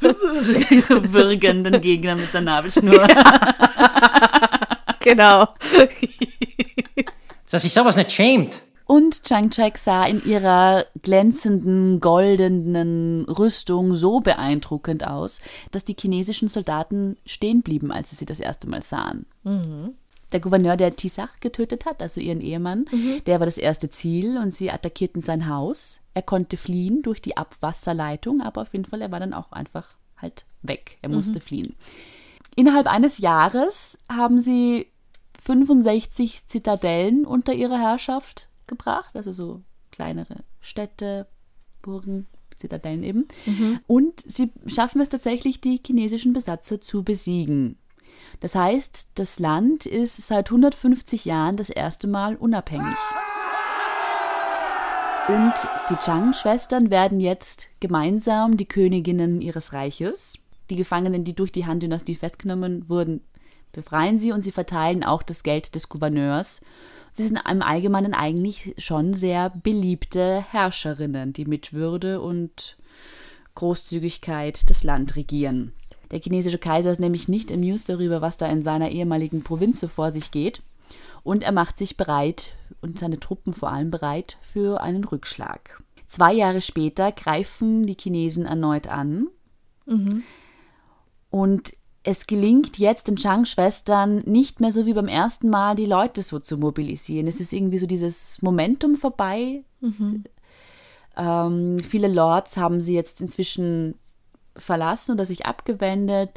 so 0.00 1.12
würgenden 1.12 1.80
Gegner 1.80 2.16
mit 2.16 2.32
der 2.32 2.40
Nabelschnur. 2.40 3.06
genau. 5.00 5.48
Dass 7.50 7.62
sich 7.62 7.72
sowas 7.72 7.96
nicht 7.96 8.12
schämt. 8.12 8.64
Und 8.86 9.22
Chang 9.24 9.50
Chek 9.50 9.76
sah 9.76 10.06
in 10.06 10.24
ihrer 10.24 10.86
glänzenden, 11.02 12.00
goldenen 12.00 13.26
Rüstung 13.26 13.94
so 13.94 14.20
beeindruckend 14.20 15.06
aus, 15.06 15.42
dass 15.70 15.84
die 15.84 15.96
chinesischen 15.98 16.48
Soldaten 16.48 17.18
stehen 17.26 17.60
blieben, 17.60 17.92
als 17.92 18.08
sie 18.08 18.16
sie 18.16 18.24
das 18.24 18.40
erste 18.40 18.66
Mal 18.66 18.82
sahen. 18.82 19.26
Der 20.32 20.40
Gouverneur, 20.40 20.76
der 20.76 20.94
Tisach 20.94 21.40
getötet 21.40 21.86
hat, 21.86 22.02
also 22.02 22.20
ihren 22.20 22.40
Ehemann, 22.40 22.84
der 23.26 23.38
war 23.40 23.46
das 23.46 23.58
erste 23.58 23.88
Ziel 23.88 24.36
und 24.36 24.50
sie 24.50 24.70
attackierten 24.70 25.22
sein 25.22 25.48
Haus. 25.48 26.00
Er 26.14 26.22
konnte 26.22 26.56
fliehen 26.56 27.02
durch 27.02 27.22
die 27.22 27.36
Abwasserleitung, 27.36 28.42
aber 28.42 28.62
auf 28.62 28.72
jeden 28.72 28.84
Fall, 28.84 29.00
er 29.00 29.10
war 29.10 29.20
dann 29.20 29.32
auch 29.32 29.52
einfach 29.52 29.96
halt 30.18 30.44
weg. 30.62 30.98
Er 31.02 31.08
musste 31.08 31.40
fliehen. 31.40 31.74
Innerhalb 32.56 32.86
eines 32.86 33.18
Jahres 33.18 33.98
haben 34.10 34.40
sie 34.40 34.88
65 35.40 36.46
Zitadellen 36.46 37.24
unter 37.24 37.54
ihre 37.54 37.78
Herrschaft 37.78 38.48
gebracht, 38.66 39.16
also 39.16 39.32
so 39.32 39.62
kleinere 39.92 40.44
Städte, 40.60 41.26
Burgen, 41.80 42.26
Zitadellen 42.56 43.02
eben. 43.04 43.28
Und 43.86 44.20
sie 44.26 44.50
schaffen 44.66 45.00
es 45.00 45.08
tatsächlich, 45.08 45.60
die 45.60 45.80
chinesischen 45.84 46.32
Besatzer 46.32 46.80
zu 46.80 47.04
besiegen. 47.04 47.78
Das 48.40 48.54
heißt, 48.54 49.10
das 49.14 49.38
Land 49.38 49.86
ist 49.86 50.16
seit 50.26 50.50
150 50.50 51.24
Jahren 51.24 51.56
das 51.56 51.70
erste 51.70 52.06
Mal 52.06 52.36
unabhängig. 52.36 52.96
Und 55.28 55.52
die 55.90 55.98
Zhang-Schwestern 56.00 56.90
werden 56.90 57.20
jetzt 57.20 57.68
gemeinsam 57.80 58.56
die 58.56 58.64
Königinnen 58.64 59.42
ihres 59.42 59.74
Reiches. 59.74 60.38
Die 60.70 60.76
Gefangenen, 60.76 61.24
die 61.24 61.34
durch 61.34 61.52
die 61.52 61.66
Han-Dynastie 61.66 62.14
festgenommen 62.14 62.88
wurden, 62.88 63.20
befreien 63.72 64.18
sie 64.18 64.32
und 64.32 64.42
sie 64.42 64.52
verteilen 64.52 65.04
auch 65.04 65.22
das 65.22 65.42
Geld 65.42 65.74
des 65.74 65.90
Gouverneurs. 65.90 66.62
Sie 67.12 67.26
sind 67.26 67.40
im 67.46 67.62
Allgemeinen 67.62 68.14
eigentlich 68.14 68.74
schon 68.78 69.12
sehr 69.12 69.50
beliebte 69.50 70.44
Herrscherinnen, 70.50 71.32
die 71.34 71.44
mit 71.44 71.72
Würde 71.72 72.20
und 72.20 72.78
Großzügigkeit 73.54 74.70
das 74.70 74.82
Land 74.82 75.16
regieren. 75.16 75.72
Der 76.10 76.20
chinesische 76.20 76.58
Kaiser 76.58 76.90
ist 76.90 77.00
nämlich 77.00 77.28
nicht 77.28 77.52
amused 77.52 77.88
darüber, 77.88 78.20
was 78.20 78.36
da 78.36 78.46
in 78.46 78.62
seiner 78.62 78.90
ehemaligen 78.90 79.42
Provinz 79.42 79.80
so 79.80 79.88
vor 79.88 80.12
sich 80.12 80.30
geht. 80.30 80.62
Und 81.22 81.42
er 81.42 81.52
macht 81.52 81.76
sich 81.76 81.96
bereit 81.96 82.50
und 82.80 82.98
seine 82.98 83.20
Truppen 83.20 83.52
vor 83.52 83.70
allem 83.70 83.90
bereit 83.90 84.38
für 84.40 84.80
einen 84.80 85.04
Rückschlag. 85.04 85.82
Zwei 86.06 86.32
Jahre 86.32 86.62
später 86.62 87.12
greifen 87.12 87.84
die 87.86 87.96
Chinesen 87.98 88.46
erneut 88.46 88.86
an. 88.88 89.28
Und 91.30 91.74
es 92.04 92.26
gelingt 92.26 92.78
jetzt 92.78 93.08
den 93.08 93.16
Chang-Schwestern 93.16 94.20
nicht 94.20 94.60
mehr 94.60 94.72
so 94.72 94.86
wie 94.86 94.94
beim 94.94 95.08
ersten 95.08 95.50
Mal, 95.50 95.74
die 95.74 95.84
Leute 95.84 96.22
so 96.22 96.38
zu 96.38 96.56
mobilisieren. 96.56 97.26
Es 97.26 97.40
ist 97.40 97.52
irgendwie 97.52 97.78
so 97.78 97.86
dieses 97.86 98.40
Momentum 98.40 98.96
vorbei. 98.96 99.64
Ähm, 101.18 101.78
viele 101.80 102.08
Lords 102.08 102.56
haben 102.56 102.80
sie 102.80 102.94
jetzt 102.94 103.20
inzwischen 103.20 103.96
verlassen 104.58 105.12
oder 105.12 105.24
sich 105.24 105.46
abgewendet. 105.46 106.30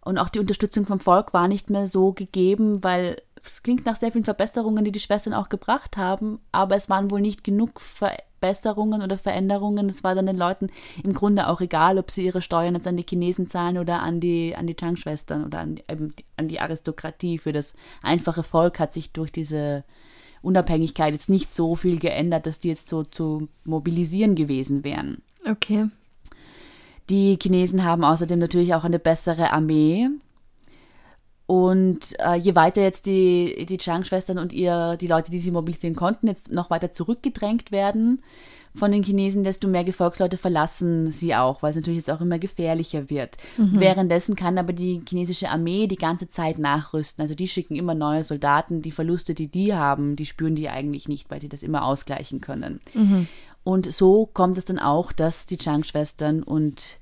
Und 0.00 0.18
auch 0.18 0.28
die 0.28 0.38
Unterstützung 0.38 0.86
vom 0.86 1.00
Volk 1.00 1.34
war 1.34 1.48
nicht 1.48 1.68
mehr 1.68 1.86
so 1.86 2.12
gegeben, 2.12 2.84
weil 2.84 3.20
es 3.44 3.62
klingt 3.62 3.86
nach 3.86 3.96
sehr 3.96 4.12
vielen 4.12 4.24
Verbesserungen, 4.24 4.84
die 4.84 4.92
die 4.92 5.00
Schwestern 5.00 5.34
auch 5.34 5.48
gebracht 5.48 5.96
haben, 5.96 6.38
aber 6.52 6.76
es 6.76 6.88
waren 6.88 7.10
wohl 7.10 7.20
nicht 7.20 7.44
genug 7.44 7.80
Verbesserungen 7.80 9.02
oder 9.02 9.18
Veränderungen. 9.18 9.88
Es 9.88 10.04
war 10.04 10.14
dann 10.14 10.26
den 10.26 10.36
Leuten 10.36 10.68
im 11.02 11.12
Grunde 11.12 11.48
auch 11.48 11.60
egal, 11.60 11.98
ob 11.98 12.10
sie 12.10 12.24
ihre 12.24 12.40
Steuern 12.40 12.74
jetzt 12.74 12.86
an 12.86 12.96
die 12.96 13.06
Chinesen 13.08 13.48
zahlen 13.48 13.78
oder 13.78 14.00
an 14.00 14.20
die, 14.20 14.54
an 14.56 14.66
die 14.66 14.76
Chang-Schwestern 14.76 15.44
oder 15.44 15.58
an, 15.58 15.80
eben 15.88 16.14
an 16.36 16.48
die 16.48 16.60
Aristokratie. 16.60 17.38
Für 17.38 17.52
das 17.52 17.74
einfache 18.00 18.42
Volk 18.42 18.78
hat 18.78 18.94
sich 18.94 19.12
durch 19.12 19.32
diese 19.32 19.84
Unabhängigkeit 20.40 21.12
jetzt 21.12 21.28
nicht 21.28 21.52
so 21.52 21.74
viel 21.74 21.98
geändert, 21.98 22.46
dass 22.46 22.60
die 22.60 22.68
jetzt 22.68 22.88
so 22.88 23.02
zu 23.02 23.48
mobilisieren 23.64 24.36
gewesen 24.36 24.84
wären. 24.84 25.22
Okay. 25.48 25.88
Die 27.10 27.38
Chinesen 27.40 27.84
haben 27.84 28.04
außerdem 28.04 28.38
natürlich 28.38 28.74
auch 28.74 28.84
eine 28.84 28.98
bessere 28.98 29.52
Armee. 29.52 30.08
Und 31.46 32.18
äh, 32.18 32.34
je 32.34 32.56
weiter 32.56 32.82
jetzt 32.82 33.06
die, 33.06 33.66
die 33.68 33.78
Chang-Schwestern 33.78 34.38
und 34.38 34.52
ihr, 34.52 34.96
die 35.00 35.06
Leute, 35.06 35.30
die 35.30 35.38
sie 35.38 35.52
mobilisieren 35.52 35.94
konnten, 35.94 36.26
jetzt 36.26 36.52
noch 36.52 36.70
weiter 36.70 36.90
zurückgedrängt 36.90 37.70
werden 37.70 38.20
von 38.76 38.92
den 38.92 39.02
Chinesen, 39.02 39.42
desto 39.42 39.68
mehr 39.68 39.84
Gefolgsleute 39.84 40.36
verlassen 40.36 41.10
sie 41.10 41.34
auch, 41.34 41.62
weil 41.62 41.70
es 41.70 41.76
natürlich 41.76 41.98
jetzt 41.98 42.10
auch 42.10 42.20
immer 42.20 42.38
gefährlicher 42.38 43.10
wird. 43.10 43.36
Währenddessen 43.56 44.36
kann 44.36 44.58
aber 44.58 44.72
die 44.72 45.02
chinesische 45.08 45.48
Armee 45.48 45.86
die 45.86 45.96
ganze 45.96 46.28
Zeit 46.28 46.58
nachrüsten. 46.58 47.22
Also 47.22 47.34
die 47.34 47.48
schicken 47.48 47.76
immer 47.76 47.94
neue 47.94 48.22
Soldaten. 48.22 48.82
Die 48.82 48.92
Verluste, 48.92 49.34
die 49.34 49.48
die 49.48 49.74
haben, 49.74 50.16
die 50.16 50.26
spüren 50.26 50.56
die 50.56 50.68
eigentlich 50.68 51.08
nicht, 51.08 51.30
weil 51.30 51.40
die 51.40 51.48
das 51.48 51.62
immer 51.62 51.84
ausgleichen 51.84 52.40
können. 52.40 52.80
Und 53.66 53.92
so 53.92 54.26
kommt 54.26 54.56
es 54.58 54.64
dann 54.64 54.78
auch, 54.78 55.10
dass 55.10 55.44
die 55.46 55.58
Chang-Schwestern 55.58 56.44
und 56.44 56.98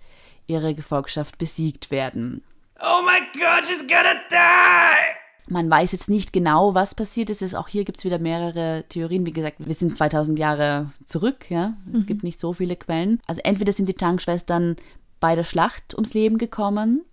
ihre 0.46 0.74
Gefolgschaft 0.74 1.36
besiegt 1.36 1.90
werden. 1.90 2.42
Oh 2.80 3.02
my 3.04 3.20
god, 3.38 3.66
she's 3.66 3.80
gonna 3.86 4.14
die! 4.30 5.52
Man 5.52 5.68
weiß 5.70 5.92
jetzt 5.92 6.08
nicht 6.08 6.32
genau, 6.32 6.72
was 6.74 6.94
passiert 6.94 7.28
ist. 7.28 7.42
Es- 7.42 7.54
Auch 7.54 7.68
hier 7.68 7.84
gibt 7.84 7.98
es 7.98 8.04
wieder 8.06 8.18
mehrere 8.18 8.84
Theorien. 8.88 9.26
Wie 9.26 9.32
gesagt, 9.32 9.56
wir 9.58 9.74
sind 9.74 9.94
2000 9.94 10.38
Jahre 10.38 10.90
zurück. 11.04 11.50
Ja? 11.50 11.74
Es 11.92 12.06
gibt 12.06 12.22
nicht 12.24 12.40
so 12.40 12.54
viele 12.54 12.76
Quellen. 12.76 13.20
Also 13.26 13.42
entweder 13.44 13.70
sind 13.72 13.90
die 13.90 13.94
Chang-Schwestern 13.94 14.76
bei 15.20 15.34
der 15.34 15.44
Schlacht 15.44 15.92
ums 15.94 16.14
Leben 16.14 16.38
gekommen 16.38 17.04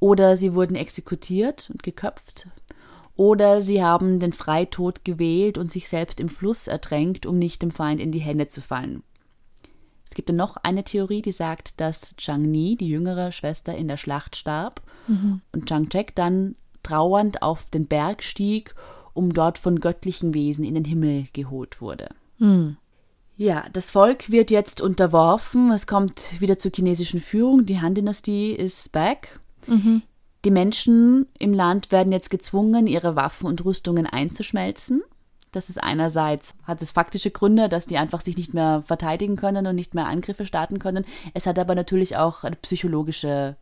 oder 0.00 0.36
sie 0.36 0.54
wurden 0.54 0.74
exekutiert 0.74 1.70
und 1.72 1.84
geköpft 1.84 2.48
oder 3.16 3.60
sie 3.60 3.82
haben 3.82 4.20
den 4.20 4.32
Freitod 4.32 5.04
gewählt 5.04 5.58
und 5.58 5.70
sich 5.70 5.88
selbst 5.88 6.20
im 6.20 6.28
Fluss 6.28 6.66
ertränkt, 6.66 7.26
um 7.26 7.38
nicht 7.38 7.62
dem 7.62 7.70
Feind 7.70 8.00
in 8.00 8.12
die 8.12 8.20
Hände 8.20 8.48
zu 8.48 8.60
fallen. 8.60 9.02
Es 10.04 10.14
gibt 10.14 10.28
dann 10.28 10.36
noch 10.36 10.56
eine 10.58 10.84
Theorie, 10.84 11.22
die 11.22 11.32
sagt, 11.32 11.80
dass 11.80 12.14
Chang 12.16 12.42
Ni, 12.42 12.76
die 12.76 12.88
jüngere 12.88 13.32
Schwester, 13.32 13.74
in 13.74 13.88
der 13.88 13.96
Schlacht 13.96 14.36
starb 14.36 14.82
und 15.52 15.66
Chang 15.66 15.88
Chek 15.88 16.14
dann 16.14 16.56
trauernd 16.82 17.42
auf 17.42 17.70
den 17.70 17.86
Berg 17.86 18.22
stieg, 18.22 18.74
um 19.14 19.32
dort 19.32 19.56
von 19.58 19.80
göttlichen 19.80 20.34
Wesen 20.34 20.64
in 20.64 20.74
den 20.74 20.84
Himmel 20.84 21.28
geholt 21.32 21.80
wurde. 21.80 22.08
Ja, 23.36 23.64
das 23.72 23.90
Volk 23.90 24.30
wird 24.30 24.50
jetzt 24.50 24.80
unterworfen. 24.80 25.70
Es 25.72 25.86
kommt 25.86 26.40
wieder 26.40 26.58
zur 26.58 26.72
chinesischen 26.74 27.20
Führung. 27.20 27.64
Die 27.64 27.80
Han-Dynastie 27.80 28.52
ist 28.52 28.92
back. 28.92 29.40
Die 30.44 30.50
Menschen 30.50 31.26
im 31.38 31.54
Land 31.54 31.92
werden 31.92 32.12
jetzt 32.12 32.30
gezwungen, 32.30 32.86
ihre 32.86 33.14
Waffen 33.16 33.46
und 33.46 33.64
Rüstungen 33.64 34.06
einzuschmelzen. 34.06 35.02
Das 35.52 35.68
ist 35.68 35.82
einerseits, 35.82 36.54
hat 36.64 36.80
es 36.80 36.92
faktische 36.92 37.30
Gründe, 37.30 37.68
dass 37.68 37.86
die 37.86 37.98
einfach 37.98 38.22
sich 38.22 38.36
nicht 38.36 38.54
mehr 38.54 38.82
verteidigen 38.84 39.36
können 39.36 39.66
und 39.66 39.76
nicht 39.76 39.94
mehr 39.94 40.06
Angriffe 40.06 40.46
starten 40.46 40.78
können. 40.78 41.04
Es 41.34 41.46
hat 41.46 41.58
aber 41.58 41.74
natürlich 41.74 42.16
auch 42.16 42.42
eine 42.44 42.56
psychologische 42.56 43.56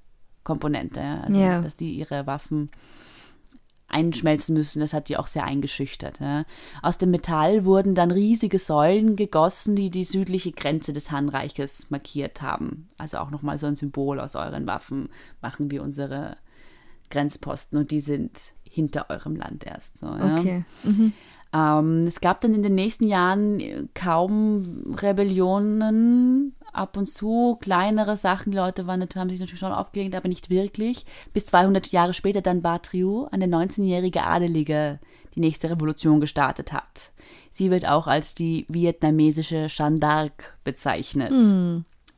Komponente, 0.45 1.03
also 1.03 1.39
Ja. 1.39 1.61
dass 1.61 1.77
die 1.77 1.93
ihre 1.93 2.27
Waffen 2.27 2.71
einschmelzen 3.89 4.55
müssen. 4.55 4.79
Das 4.81 4.95
hat 4.95 5.09
die 5.09 5.17
auch 5.17 5.27
sehr 5.27 5.45
eingeschüchtert. 5.45 6.21
Ja. 6.21 6.45
Aus 6.81 6.97
dem 6.97 7.11
Metall 7.11 7.65
wurden 7.65 7.97
dann 7.97 8.13
riesige 8.13 8.61
Säulen 8.61 9.17
gegossen, 9.17 9.75
die 9.75 9.91
die 9.91 10.05
südliche 10.05 10.53
Grenze 10.53 10.93
des 10.93 11.11
Han-Reiches 11.11 11.91
markiert 11.91 12.41
haben. 12.41 12.89
Also 12.99 13.19
auch 13.19 13.31
nochmal 13.31 13.59
so 13.59 13.67
ein 13.67 13.75
Symbol 13.75 14.21
aus 14.21 14.37
euren 14.37 14.67
Waffen 14.67 15.09
machen 15.43 15.73
wir 15.73 15.83
unsere 15.83 16.37
Grenzposten 17.11 17.79
und 17.79 17.91
die 17.91 18.01
sind 18.01 18.53
hinter 18.63 19.11
eurem 19.11 19.37
Land 19.37 19.65
erst. 19.65 19.99
So, 19.99 20.07
ja. 20.07 20.39
Okay. 20.39 20.65
Ähm, 21.53 22.07
es 22.07 22.21
gab 22.21 22.41
dann 22.41 22.55
in 22.55 22.63
den 22.63 22.75
nächsten 22.75 23.09
Jahren 23.09 23.91
kaum 23.95 24.95
Rebellionen, 24.97 26.55
ab 26.73 26.97
und 26.97 27.07
zu 27.07 27.59
kleinere 27.61 28.17
Sachen. 28.17 28.53
Die 28.53 28.59
Leute 28.59 28.87
waren, 28.87 29.03
haben 29.03 29.31
sich 29.31 29.41
natürlich 29.41 29.61
schon 29.61 29.73
aufgelegt, 29.73 30.15
aber 30.15 30.29
nicht 30.29 30.51
wirklich. 30.51 31.05
Bis 31.33 31.47
200 31.47 31.89
Jahre 31.89 32.15
später 32.15 32.43
dann 32.43 32.63
Batriu, 32.63 33.27
eine 33.31 33.47
19-jährige 33.47 34.23
Adelige, 34.23 35.01
die 35.35 35.41
nächste 35.41 35.71
Revolution 35.71 36.21
gestartet 36.21 36.73
hat. 36.73 37.13
Sie 37.51 37.71
wird 37.71 37.87
auch 37.87 38.07
als 38.07 38.35
die 38.35 38.67
vietnamesische 38.69 39.67
Jeanne 39.69 39.99
d'Arc 39.99 40.55
bezeichnet. 40.65 41.33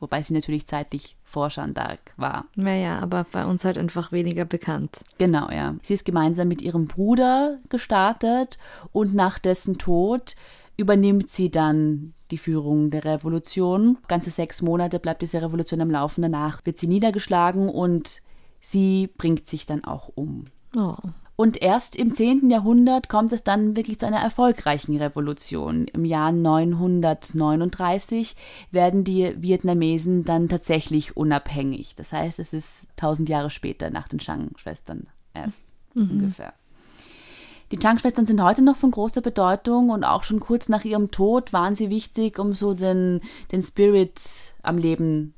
Wobei 0.00 0.20
sie 0.22 0.34
natürlich 0.34 0.66
zeitlich 0.66 1.16
Jeanne 1.48 1.72
d'Arc 1.72 1.98
war. 2.16 2.46
Naja, 2.54 2.98
aber 2.98 3.26
bei 3.30 3.44
uns 3.46 3.64
halt 3.64 3.78
einfach 3.78 4.12
weniger 4.12 4.44
bekannt. 4.44 5.02
Genau, 5.18 5.50
ja. 5.50 5.74
Sie 5.82 5.94
ist 5.94 6.04
gemeinsam 6.04 6.48
mit 6.48 6.62
ihrem 6.62 6.86
Bruder 6.86 7.58
gestartet 7.68 8.58
und 8.92 9.14
nach 9.14 9.38
dessen 9.38 9.78
Tod 9.78 10.36
übernimmt 10.76 11.30
sie 11.30 11.50
dann 11.50 12.14
die 12.30 12.38
Führung 12.38 12.90
der 12.90 13.04
Revolution. 13.04 13.98
Ganze 14.08 14.30
sechs 14.30 14.62
Monate 14.62 14.98
bleibt 14.98 15.22
diese 15.22 15.42
Revolution 15.42 15.80
am 15.80 15.90
Laufen. 15.90 16.22
Danach 16.22 16.64
wird 16.64 16.78
sie 16.78 16.88
niedergeschlagen 16.88 17.68
und 17.68 18.22
sie 18.60 19.10
bringt 19.18 19.46
sich 19.46 19.66
dann 19.66 19.84
auch 19.84 20.10
um. 20.14 20.46
Oh. 20.76 20.96
Und 21.34 21.62
erst 21.62 21.96
im 21.96 22.14
10. 22.14 22.50
Jahrhundert 22.50 23.08
kommt 23.08 23.32
es 23.32 23.42
dann 23.42 23.76
wirklich 23.76 23.98
zu 23.98 24.06
einer 24.06 24.20
erfolgreichen 24.20 24.96
Revolution. 24.96 25.88
Im 25.88 26.04
Jahr 26.04 26.30
939 26.30 28.36
werden 28.70 29.02
die 29.02 29.34
Vietnamesen 29.40 30.24
dann 30.24 30.48
tatsächlich 30.48 31.16
unabhängig. 31.16 31.94
Das 31.94 32.12
heißt, 32.12 32.38
es 32.38 32.52
ist 32.52 32.86
1000 32.92 33.30
Jahre 33.30 33.50
später 33.50 33.90
nach 33.90 34.08
den 34.08 34.20
Shang-Schwestern 34.20 35.06
erst 35.34 35.64
ungefähr. 35.94 36.52
Die 37.72 37.78
Chang-Schwestern 37.78 38.26
sind 38.26 38.42
heute 38.42 38.62
noch 38.62 38.76
von 38.76 38.90
großer 38.90 39.22
Bedeutung 39.22 39.88
und 39.88 40.04
auch 40.04 40.24
schon 40.24 40.40
kurz 40.40 40.68
nach 40.68 40.84
ihrem 40.84 41.10
Tod 41.10 41.54
waren 41.54 41.74
sie 41.74 41.88
wichtig, 41.88 42.38
um 42.38 42.52
so 42.52 42.74
den, 42.74 43.22
den 43.50 43.62
Spirit 43.62 44.52
am 44.62 44.76
Leben 44.76 45.32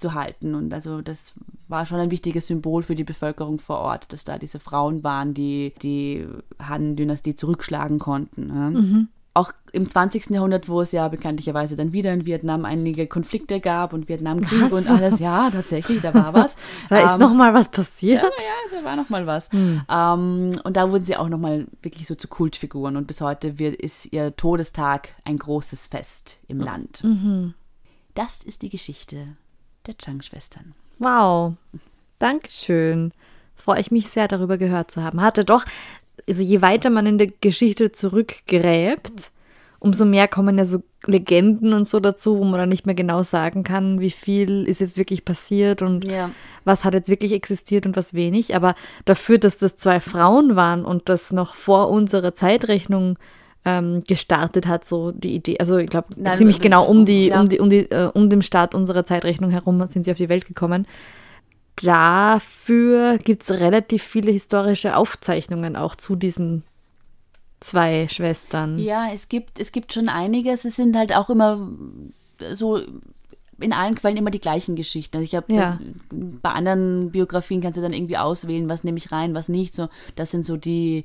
zu 0.00 0.14
halten. 0.14 0.54
Und 0.54 0.74
also 0.74 1.00
das 1.02 1.34
war 1.68 1.86
schon 1.86 2.00
ein 2.00 2.10
wichtiges 2.10 2.46
Symbol 2.48 2.82
für 2.82 2.94
die 2.96 3.04
Bevölkerung 3.04 3.58
vor 3.58 3.78
Ort, 3.78 4.12
dass 4.12 4.24
da 4.24 4.38
diese 4.38 4.58
Frauen 4.58 5.04
waren, 5.04 5.34
die 5.34 5.72
die 5.82 6.26
Han-Dynastie 6.60 7.36
zurückschlagen 7.36 7.98
konnten. 7.98 8.48
Ja. 8.48 9.04
Auch 9.32 9.52
im 9.70 9.88
20. 9.88 10.30
Jahrhundert, 10.30 10.68
wo 10.68 10.80
es 10.80 10.90
ja 10.90 11.06
bekanntlicherweise 11.06 11.76
dann 11.76 11.92
wieder 11.92 12.12
in 12.12 12.26
Vietnam 12.26 12.64
einige 12.64 13.06
Konflikte 13.06 13.60
gab 13.60 13.92
und 13.92 14.08
Vietnamkrieg 14.08 14.72
und 14.72 14.90
alles, 14.90 15.20
ja, 15.20 15.48
tatsächlich, 15.52 16.00
da 16.02 16.12
war 16.12 16.34
was. 16.34 16.56
Da 16.88 16.98
ist 17.06 17.12
Ähm, 17.12 17.20
noch 17.20 17.32
mal 17.32 17.54
was 17.54 17.70
passiert. 17.70 18.24
ja, 18.24 18.78
da 18.80 18.84
war 18.84 18.96
noch 18.96 19.08
mal 19.08 19.28
was. 19.28 19.48
Ähm, 19.52 20.50
und 20.64 20.76
da 20.76 20.90
wurden 20.90 21.04
sie 21.04 21.16
auch 21.16 21.28
noch 21.28 21.38
mal 21.38 21.68
wirklich 21.80 22.08
so 22.08 22.16
zu 22.16 22.26
Kultfiguren. 22.26 22.96
Und 22.96 23.06
bis 23.06 23.20
heute 23.20 23.60
wird, 23.60 23.76
ist 23.76 24.12
ihr 24.12 24.34
Todestag 24.34 25.10
ein 25.24 25.38
großes 25.38 25.86
Fest 25.86 26.38
im 26.48 26.58
Land. 26.58 27.04
das 28.14 28.42
ist 28.42 28.62
die 28.62 28.68
Geschichte 28.68 29.36
der 29.86 29.96
Chang-Schwestern. 29.96 30.74
Wow. 30.98 31.54
Dankeschön. 32.18 33.12
Freue 33.56 33.80
ich 33.80 33.90
mich 33.90 34.08
sehr, 34.08 34.28
darüber 34.28 34.58
gehört 34.58 34.90
zu 34.90 35.02
haben. 35.02 35.20
Hatte 35.20 35.44
doch, 35.44 35.64
also 36.28 36.42
je 36.42 36.62
weiter 36.62 36.90
man 36.90 37.06
in 37.06 37.18
der 37.18 37.28
Geschichte 37.40 37.92
zurückgräbt, 37.92 39.30
umso 39.78 40.04
mehr 40.04 40.28
kommen 40.28 40.58
ja 40.58 40.66
so 40.66 40.82
Legenden 41.06 41.72
und 41.72 41.84
so 41.86 41.98
dazu, 41.98 42.38
wo 42.38 42.44
man 42.44 42.60
dann 42.60 42.68
nicht 42.68 42.84
mehr 42.84 42.94
genau 42.94 43.22
sagen 43.22 43.64
kann, 43.64 44.00
wie 44.00 44.10
viel 44.10 44.64
ist 44.68 44.80
jetzt 44.80 44.98
wirklich 44.98 45.24
passiert 45.24 45.80
und 45.80 46.04
Ja. 46.04 46.30
was 46.64 46.84
hat 46.84 46.92
jetzt 46.92 47.08
wirklich 47.08 47.32
existiert 47.32 47.86
und 47.86 47.96
was 47.96 48.12
wenig. 48.12 48.54
Aber 48.54 48.74
dafür, 49.06 49.38
dass 49.38 49.56
das 49.56 49.76
zwei 49.76 50.00
Frauen 50.00 50.56
waren 50.56 50.84
und 50.84 51.08
das 51.08 51.32
noch 51.32 51.54
vor 51.54 51.88
unserer 51.88 52.34
Zeitrechnung 52.34 53.18
ähm, 53.64 54.02
gestartet 54.06 54.66
hat, 54.66 54.84
so 54.84 55.12
die 55.12 55.34
Idee. 55.34 55.58
Also 55.58 55.76
ich 55.78 55.90
glaube, 55.90 56.08
Nein, 56.16 56.38
ziemlich 56.38 56.58
äh, 56.58 56.62
genau 56.62 56.86
um 56.86 57.04
die, 57.04 57.26
ja. 57.26 57.40
um 57.40 57.48
die, 57.48 57.60
um 57.60 57.68
die, 57.70 57.90
äh, 57.90 58.10
um 58.12 58.30
den 58.30 58.42
Start 58.42 58.74
unserer 58.74 59.04
Zeitrechnung 59.04 59.50
herum 59.50 59.86
sind 59.86 60.04
sie 60.04 60.10
auf 60.12 60.16
die 60.16 60.28
Welt 60.28 60.46
gekommen. 60.46 60.86
Dafür 61.82 63.18
gibt 63.18 63.42
es 63.42 63.50
relativ 63.60 64.02
viele 64.02 64.30
historische 64.30 64.96
Aufzeichnungen 64.96 65.76
auch 65.76 65.94
zu 65.94 66.14
diesen 66.16 66.62
zwei 67.60 68.08
Schwestern. 68.08 68.78
Ja, 68.78 69.08
es 69.12 69.28
gibt, 69.28 69.60
es 69.60 69.72
gibt 69.72 69.92
schon 69.92 70.08
einiges. 70.08 70.64
Es 70.64 70.76
sind 70.76 70.96
halt 70.96 71.14
auch 71.14 71.30
immer 71.30 71.70
so 72.52 72.80
in 73.60 73.72
allen 73.74 73.94
Quellen 73.94 74.16
immer 74.16 74.30
die 74.30 74.40
gleichen 74.40 74.74
Geschichten. 74.76 75.18
Also 75.18 75.24
ich 75.24 75.34
habe 75.34 75.52
Ja. 75.52 75.78
bei 76.10 76.50
anderen 76.50 77.10
Biografien 77.10 77.60
kannst 77.60 77.76
du 77.76 77.82
dann 77.82 77.92
irgendwie 77.92 78.16
auswählen, 78.16 78.68
was 78.68 78.84
nehme 78.84 78.98
ich 78.98 79.12
rein, 79.12 79.34
was 79.34 79.48
nicht. 79.48 79.74
So, 79.74 79.88
das 80.16 80.30
sind 80.30 80.44
so 80.46 80.56
die 80.56 81.04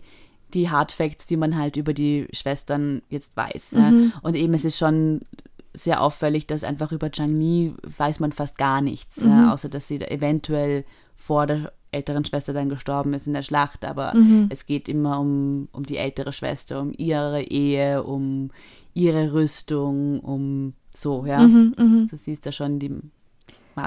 die 0.56 0.70
Hard 0.70 0.92
Facts, 0.92 1.28
die 1.28 1.38
man 1.38 1.56
halt 1.58 1.78
über 1.78 1.94
die 1.94 2.28
Schwestern 2.32 3.04
jetzt 3.10 3.38
weiß. 3.38 3.76
Ja. 3.78 3.94
Und 4.24 4.36
eben 4.36 4.54
es 4.54 4.66
ist 4.66 4.78
schon 4.78 5.22
sehr 5.74 6.02
auffällig, 6.02 6.48
dass 6.48 6.64
einfach 6.64 6.92
über 6.92 7.12
Zhang 7.12 7.34
Ni 7.34 7.74
weiß 7.98 8.20
man 8.22 8.32
fast 8.32 8.58
gar 8.58 8.82
nichts, 8.82 9.18
ja, 9.18 9.54
außer 9.54 9.70
dass 9.70 9.88
sie 9.88 9.98
da 9.98 10.06
eventuell 10.08 10.86
vor 11.18 11.46
der 11.46 11.74
älteren 11.92 12.26
Schwester 12.26 12.54
dann 12.54 12.70
gestorben 12.70 13.14
ist 13.14 13.28
in 13.28 13.34
der 13.34 13.42
Schlacht, 13.42 13.84
aber 13.86 14.14
es 14.50 14.66
geht 14.66 14.88
immer 14.88 15.20
um, 15.20 15.68
um 15.74 15.84
die 15.84 15.98
ältere 15.98 16.32
Schwester, 16.32 16.80
um 16.82 16.94
ihre 16.98 17.42
Ehe, 17.44 18.04
um 18.04 18.52
ihre 18.94 19.34
Rüstung, 19.34 20.22
um 20.22 20.74
so, 20.92 21.26
ja. 21.26 21.46
So 22.10 22.16
sie 22.16 22.32
ist 22.32 22.46
da 22.46 22.54
schon 22.54 22.80
die 22.80 22.96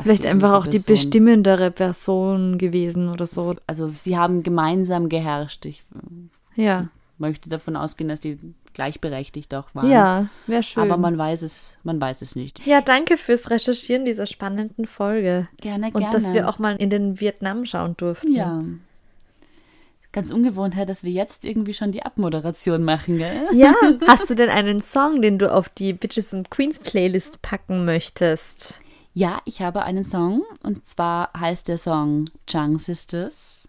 Vielleicht 0.02 0.26
einfach 0.26 0.52
auch 0.52 0.66
die 0.66 0.78
Person. 0.78 0.94
bestimmendere 0.94 1.70
Person 1.70 2.58
gewesen 2.58 3.08
oder 3.08 3.26
so. 3.26 3.54
Also 3.66 3.88
sie 3.88 4.18
haben 4.18 4.42
gemeinsam 4.42 5.08
geherrscht. 5.08 5.64
Ich 5.64 5.82
Ja, 6.58 6.88
möchte 7.18 7.48
davon 7.48 7.76
ausgehen, 7.76 8.08
dass 8.08 8.20
die 8.20 8.38
gleichberechtigt 8.74 9.52
auch 9.54 9.74
waren. 9.74 9.90
ja, 9.90 10.28
wäre 10.46 10.62
schön. 10.62 10.82
Aber 10.82 10.96
man 10.96 11.18
weiß 11.18 11.42
es, 11.42 11.78
man 11.82 12.00
weiß 12.00 12.22
es 12.22 12.36
nicht. 12.36 12.64
ja, 12.66 12.80
danke 12.80 13.16
fürs 13.16 13.50
Recherchieren 13.50 14.04
dieser 14.04 14.26
spannenden 14.26 14.86
Folge. 14.86 15.48
Gerne, 15.60 15.86
Und 15.86 15.98
gerne. 16.00 16.12
dass 16.12 16.32
wir 16.32 16.48
auch 16.48 16.58
mal 16.58 16.76
in 16.76 16.90
den 16.90 17.18
Vietnam 17.20 17.64
schauen 17.66 17.96
durften. 17.96 18.32
Ja. 18.34 18.62
Ganz 20.12 20.30
ungewohnt, 20.32 20.74
Herr, 20.74 20.86
dass 20.86 21.04
wir 21.04 21.10
jetzt 21.12 21.44
irgendwie 21.44 21.74
schon 21.74 21.92
die 21.92 22.02
Abmoderation 22.02 22.82
machen, 22.82 23.18
gell? 23.18 23.46
Ja, 23.52 23.74
hast 24.06 24.30
du 24.30 24.34
denn 24.34 24.48
einen 24.48 24.80
Song, 24.80 25.20
den 25.20 25.38
du 25.38 25.52
auf 25.52 25.68
die 25.68 25.92
Bitches 25.92 26.32
und 26.32 26.50
Queens 26.50 26.78
Playlist 26.78 27.42
packen 27.42 27.84
möchtest? 27.84 28.80
Ja, 29.12 29.40
ich 29.44 29.60
habe 29.60 29.82
einen 29.82 30.04
Song 30.04 30.44
und 30.62 30.86
zwar 30.86 31.30
heißt 31.38 31.68
der 31.68 31.76
Song 31.76 32.26
Chang 32.46 32.78
Sisters 32.78 33.66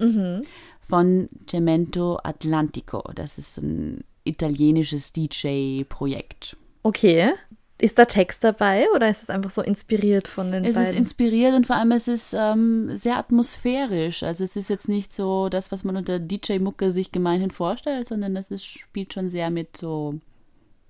von 0.90 1.30
Cemento 1.48 2.20
Atlantico. 2.24 3.04
Das 3.14 3.38
ist 3.38 3.58
ein 3.60 4.04
italienisches 4.24 5.14
DJ-Projekt. 5.14 6.58
Okay. 6.84 7.34
Ist 7.78 7.98
da 7.98 8.06
Text 8.06 8.44
dabei 8.44 8.88
oder 8.94 9.10
ist 9.10 9.22
es 9.22 9.30
einfach 9.30 9.52
so 9.52 9.62
inspiriert 9.62 10.28
von 10.28 10.52
den 10.52 10.66
Es 10.66 10.76
ist 10.76 10.88
beiden? 10.88 10.98
inspiriert 10.98 11.56
und 11.56 11.66
vor 11.66 11.78
allem 11.78 11.92
es 11.94 12.10
ist 12.10 12.36
ähm, 12.38 12.90
sehr 12.98 13.18
atmosphärisch. 13.18 14.24
Also 14.24 14.44
es 14.44 14.58
ist 14.58 14.70
jetzt 14.70 14.90
nicht 14.90 15.14
so 15.14 15.48
das, 15.48 15.72
was 15.72 15.86
man 15.86 15.96
unter 15.96 16.20
DJ-Mucke 16.20 16.92
sich 16.92 17.14
gemeinhin 17.14 17.52
vorstellt, 17.52 18.08
sondern 18.08 18.36
es 18.36 18.52
ist, 18.52 18.66
spielt 18.66 19.14
schon 19.14 19.30
sehr 19.30 19.50
mit 19.50 19.78
so 19.78 20.16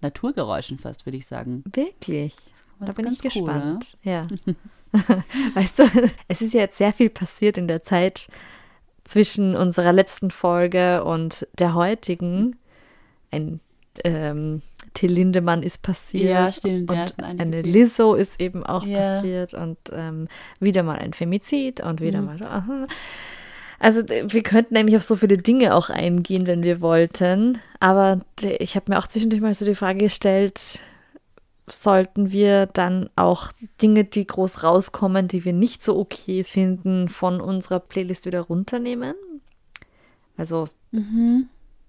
Naturgeräuschen 0.01 0.79
fast, 0.79 1.05
würde 1.05 1.17
ich 1.17 1.27
sagen. 1.27 1.63
Wirklich? 1.71 2.33
Da 2.79 2.93
bin 2.93 3.05
ist 3.05 3.23
ich 3.23 3.35
cool, 3.35 3.45
gespannt. 3.45 3.97
Ja. 4.03 4.25
weißt 5.53 5.79
du, 5.79 5.83
es 6.27 6.41
ist 6.41 6.53
ja 6.53 6.61
jetzt 6.61 6.77
sehr 6.77 6.93
viel 6.93 7.09
passiert 7.09 7.57
in 7.57 7.67
der 7.67 7.83
Zeit 7.83 8.27
zwischen 9.09 9.55
unserer 9.55 9.93
letzten 9.93 10.31
Folge 10.31 11.03
und 11.03 11.47
der 11.57 11.73
heutigen. 11.73 12.55
Ein 13.31 13.59
ähm, 14.03 14.61
Till 14.93 15.11
Lindemann 15.11 15.61
ist 15.63 15.81
passiert. 15.83 16.29
Ja, 16.29 16.51
stimmt, 16.51 16.89
Und 16.91 17.23
eine. 17.23 17.61
Lizzo 17.61 18.13
ist 18.15 18.39
eben 18.39 18.65
auch 18.65 18.85
Ja. 18.85 18.99
passiert. 18.99 19.53
Und 19.53 19.77
ähm, 19.91 20.27
wieder 20.59 20.83
mal 20.83 20.97
ein 20.97 21.13
Femizid 21.13 21.81
und 21.81 21.99
Mhm. 21.99 22.05
wieder 22.05 22.21
mal. 22.21 22.37
Aha. 22.43 22.87
Also 23.79 24.01
wir 24.07 24.43
könnten 24.43 24.75
eigentlich 24.77 24.97
auf 24.97 25.03
so 25.03 25.15
viele 25.15 25.37
Dinge 25.37 25.73
auch 25.73 25.89
eingehen, 25.89 26.47
wenn 26.47 26.63
wir 26.63 26.81
wollten. 26.81 27.59
Aber 27.79 28.21
ich 28.41 28.75
habe 28.75 28.91
mir 28.91 28.99
auch 28.99 29.07
zwischendurch 29.07 29.41
mal 29.41 29.53
so 29.53 29.63
die 29.65 29.75
Frage 29.75 29.99
gestellt, 29.99 30.79
sollten 31.71 32.31
wir 32.31 32.65
dann 32.67 33.09
auch 33.15 33.51
Dinge, 33.81 34.03
die 34.03 34.25
groß 34.27 34.63
rauskommen, 34.63 35.27
die 35.27 35.45
wir 35.45 35.53
nicht 35.53 35.81
so 35.83 35.97
okay 35.97 36.43
finden, 36.43 37.09
von 37.09 37.41
unserer 37.41 37.79
Playlist 37.79 38.25
wieder 38.25 38.41
runternehmen? 38.41 39.15
Also 40.37 40.69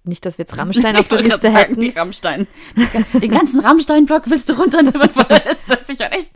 nicht, 0.05 0.25
dass 0.27 0.39
wir 0.39 0.45
jetzt 0.45 0.59
Rammstein 0.59 0.97
auf 0.97 1.09
der 1.09 1.19
Mhm. 1.21 1.25
Liste 1.25 1.41
sagen, 1.53 1.79
Die 1.81 1.87
hätten. 1.89 1.99
Rammstein. 1.99 2.47
Den 3.23 3.31
ganzen 3.31 3.61
Rammstein-Block 3.61 4.29
willst 4.31 4.49
du 4.49 4.55
runternehmen 4.55 5.11
von 5.11 5.25
der 5.29 5.45
Liste, 5.47 5.79
sicher 5.81 6.11
echt. 6.13 6.33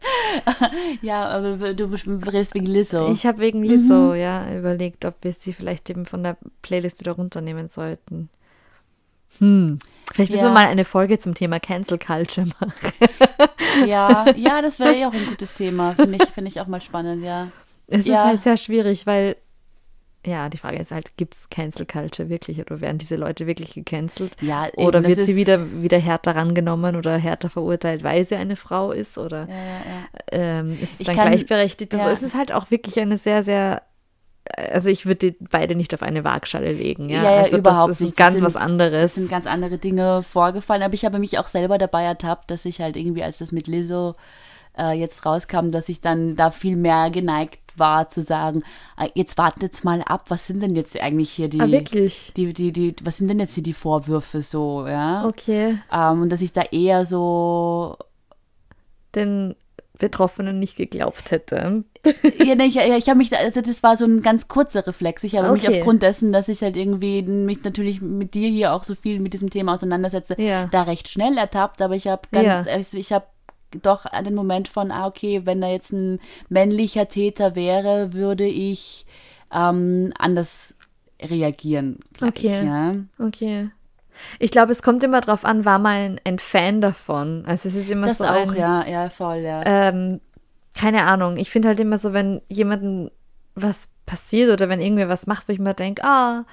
Ja, 1.03 1.29
aber 1.29 1.75
du 1.75 1.85
redest 1.87 2.55
wegen 2.55 2.67
Lizzo. 2.67 3.11
Ich 3.11 3.27
habe 3.27 3.39
wegen 3.39 3.63
Lizzo 3.63 4.15
ja 4.15 4.57
überlegt, 4.57 5.05
ob 5.05 5.15
wir 5.23 5.33
sie 5.33 5.53
vielleicht 5.53 5.89
eben 5.91 6.07
von 6.07 6.23
der 6.23 6.37
Playlist 6.63 7.01
wieder 7.01 7.13
runternehmen 7.13 7.69
sollten. 7.69 8.29
Hm. 9.39 9.79
Vielleicht 10.13 10.31
müssen 10.31 10.45
Ja. 10.45 10.51
wir 10.51 10.55
mal 10.55 10.67
eine 10.67 10.85
Folge 10.85 11.19
zum 11.19 11.35
Thema 11.35 11.59
Cancel 11.61 11.99
Culture 11.99 12.47
machen. 12.61 12.93
ja, 13.87 14.27
ja, 14.37 14.63
das 14.63 14.79
wäre 14.79 14.97
ja 14.97 15.09
auch 15.09 15.15
ein 15.15 15.27
gutes 15.27 15.55
Thema. 15.55 15.95
Finde 15.95 16.19
ich, 16.23 16.29
finde 16.31 16.49
ich 16.51 16.61
auch 16.61 16.67
mal 16.67 16.81
spannend, 16.81 17.25
ja. 17.25 17.49
Es 17.87 18.07
Ja. 18.07 18.17
ist 18.21 18.25
halt 18.25 18.43
sehr 18.43 18.57
schwierig, 18.57 19.07
weil, 19.07 19.37
ja, 20.27 20.49
die 20.49 20.57
Frage 20.59 20.79
ist 20.79 20.91
halt, 20.91 21.17
gibt 21.17 21.35
es 21.35 21.49
Cancel 21.51 21.85
Culture 21.87 22.29
wirklich 22.29 22.61
oder 22.61 22.81
werden 22.81 22.99
diese 22.99 23.17
Leute 23.17 23.47
wirklich 23.47 23.75
gecancelt? 23.75 24.33
Ja, 24.41 24.67
eben, 24.69 24.87
Oder 24.87 25.05
wird 25.05 25.19
sie 25.21 25.37
wieder, 25.37 25.83
wieder 25.83 25.99
härter 25.99 26.35
rangenommen 26.37 26.97
oder 26.97 27.17
härter 27.19 27.51
verurteilt, 27.51 28.03
weil 28.05 28.25
sie 28.25 28.37
eine 28.37 28.57
Frau 28.57 28.93
ist? 28.93 29.19
Oder 29.19 29.49
Ja, 29.49 29.55
ja, 29.55 29.65
ja. 29.65 30.61
ähm, 30.61 30.79
ist 30.81 30.95
es 30.95 31.01
Ich 31.01 31.07
dann 31.07 31.17
kann- 31.17 31.29
gleichberechtigt? 31.33 31.93
Und 31.95 32.01
so. 32.01 32.07
ja. 32.07 32.13
Es 32.13 32.23
ist 32.23 32.35
halt 32.35 32.53
auch 32.53 32.71
wirklich 32.71 32.99
eine 33.01 33.17
sehr, 33.19 33.43
sehr, 33.43 33.83
also 34.57 34.91
ich 34.91 35.07
würde 35.07 35.31
die 35.33 35.37
beide 35.51 35.75
nicht 35.75 35.95
auf 35.95 36.03
eine 36.03 36.23
Waagschale 36.25 36.73
legen. 36.73 37.09
Ja, 37.09 37.23
Ja, 37.23 37.31
ja, 37.37 37.43
also 37.45 37.57
überhaupt 37.59 37.91
das 37.93 38.01
ist 38.01 38.07
nicht. 38.07 38.17
ganz 38.17 38.35
Das 38.35 38.43
was 38.43 38.53
sind- 38.55 38.63
anderes. 38.63 39.03
Es 39.05 39.15
sind 39.15 39.31
ganz 39.31 39.47
andere 39.47 39.79
Dinge 39.79 40.23
vorgefallen, 40.23 40.83
aber 40.83 40.95
ich 40.95 41.05
habe 41.05 41.19
mich 41.19 41.39
auch 41.39 41.47
selber 41.49 41.79
dabei 41.79 42.05
ertappt, 42.05 42.51
dass 42.51 42.65
ich 42.65 42.81
halt 42.81 42.97
irgendwie, 42.97 43.23
als 43.23 43.39
das 43.39 43.53
mit 43.53 43.67
Lizzo 43.67 44.15
äh, 44.77 44.93
jetzt 44.93 45.25
rauskam, 45.25 45.71
dass 45.71 45.89
ich 45.89 46.01
dann 46.01 46.35
da 46.37 46.51
viel 46.51 46.77
mehr 46.77 47.11
geneigt 47.11 47.61
war 47.77 48.09
zu 48.09 48.23
sagen, 48.23 48.63
äh, 49.01 49.09
jetzt 49.15 49.39
wartet's 49.39 49.83
mal 49.85 50.03
ab, 50.03 50.25
was 50.29 50.47
sind 50.47 50.63
denn 50.63 50.75
jetzt 50.77 51.01
eigentlich 51.01 51.31
hier 51.31 51.49
die, 51.49 51.61
ah, 51.61 51.69
wirklich? 51.71 52.33
die, 52.37 52.53
die, 52.53 52.73
die, 52.73 52.95
was 53.03 53.17
sind 53.19 53.29
denn 53.29 53.39
jetzt 53.41 53.55
hier 53.55 53.63
die 53.63 53.73
Vorwürfe 53.73 54.43
so, 54.43 54.87
ja? 54.87 55.27
Okay, 55.27 55.79
Ähm, 55.93 56.23
und 56.23 56.31
dass 56.31 56.43
ich 56.43 56.53
da 56.53 56.63
eher 56.63 57.05
so 57.05 57.97
den 59.15 59.55
Betroffenen 59.99 60.59
nicht 60.59 60.77
geglaubt 60.77 61.31
hätte. 61.31 61.85
ja, 62.39 62.55
nee, 62.57 62.65
ich, 62.65 62.77
ich 62.77 63.09
habe 63.09 63.17
mich, 63.19 63.31
da- 63.31 63.37
also 63.39 63.61
das 63.61 63.83
war 63.83 63.97
so 63.97 64.05
ein 64.05 64.23
ganz 64.23 64.49
kurzer 64.49 64.87
Reflex. 64.87 65.23
Ich 65.25 65.37
habe 65.37 65.53
mich 65.53 65.67
Okay. 65.69 65.79
aufgrund 65.79 66.03
dessen, 66.03 66.33
dass 66.33 66.49
ich 66.49 66.63
halt 66.63 66.77
irgendwie 66.77 67.23
mich 67.23 67.63
natürlich 67.65 68.01
mit 68.01 68.35
dir 68.35 68.49
hier 68.49 68.73
auch 68.75 68.83
so 68.85 68.95
viel 68.95 69.21
mit 69.21 69.33
diesem 69.33 69.51
Thema 69.51 69.75
auseinandersetze, 69.75 70.35
Ja. 70.39 70.67
da 70.67 70.83
recht 70.83 71.09
schnell 71.09 71.39
ertappt. 71.39 71.81
Aber 71.81 71.95
ich 71.95 72.09
habe 72.09 72.23
ganz, 72.33 72.67
Ja. 72.67 72.73
also 72.73 72.99
ich 72.99 73.13
habe 73.13 73.27
doch 73.83 74.05
den 74.23 74.35
Moment 74.35 74.69
von, 74.69 74.91
ah, 74.91 75.07
okay, 75.07 75.43
wenn 75.45 75.61
da 75.61 75.69
jetzt 75.69 75.93
ein 75.93 76.21
männlicher 76.49 77.09
Täter 77.09 77.55
wäre, 77.55 78.13
würde 78.13 78.47
ich 78.47 79.07
ähm, 79.53 80.13
anders 80.19 80.75
reagieren. 81.23 81.99
Okay. 82.21 82.65
Ja. 82.67 82.93
Okay. 83.25 83.69
Ich 84.39 84.51
glaube, 84.51 84.73
es 84.73 84.83
kommt 84.83 85.03
immer 85.03 85.21
drauf 85.21 85.45
an, 85.45 85.65
war 85.65 85.79
man 85.79 86.21
ein, 86.25 86.39
Fan 86.39 86.81
davon. 86.81 87.45
Also 87.47 87.69
es 87.69 87.75
ist 87.75 87.91
immer 87.91 88.09
Das 88.09 88.19
so 88.19 88.25
auch, 88.25 88.53
ein, 88.53 88.57
ja, 88.57 88.87
ja, 88.87 89.09
voll, 89.09 89.39
ja. 89.39 89.61
ähm, 89.65 90.21
keine 90.79 91.05
Ahnung. 91.05 91.37
Ich 91.37 91.51
finde 91.51 91.69
halt 91.69 91.81
immer 91.81 91.99
so, 91.99 92.13
wenn 92.13 92.41
jemandem 92.49 93.11
was 93.55 93.89
passiert 94.07 94.51
oder 94.53 94.69
wenn 94.69 94.81
irgendwer 94.81 95.09
was 95.09 95.27
macht, 95.27 95.49
wo 95.49 95.53
ich 95.53 95.59
mir 95.59 95.75
denke, 95.75 96.03
ah, 96.05 96.45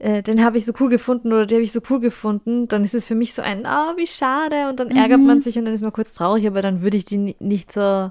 äh, 0.00 0.22
den 0.22 0.44
habe 0.44 0.58
ich 0.58 0.64
so 0.66 0.72
cool 0.80 0.88
gefunden 0.88 1.32
oder 1.32 1.46
die 1.46 1.54
habe 1.56 1.64
ich 1.64 1.72
so 1.72 1.80
cool 1.90 2.00
gefunden, 2.00 2.68
dann 2.68 2.84
ist 2.84 2.94
es 2.94 3.06
für 3.06 3.14
mich 3.14 3.34
so 3.34 3.42
ein, 3.42 3.66
ah, 3.66 3.94
wie 3.96 4.06
schade. 4.06 4.68
Und 4.68 4.80
dann 4.80 4.90
ärgert 4.90 5.20
Mhm. 5.20 5.26
man 5.26 5.40
sich 5.40 5.58
und 5.58 5.64
dann 5.64 5.74
ist 5.74 5.82
man 5.82 5.92
kurz 5.92 6.14
traurig, 6.14 6.46
aber 6.46 6.62
dann 6.62 6.82
würde 6.82 6.96
ich 6.96 7.04
die 7.04 7.18
ni- 7.18 7.36
nicht 7.40 7.72
so 7.72 8.10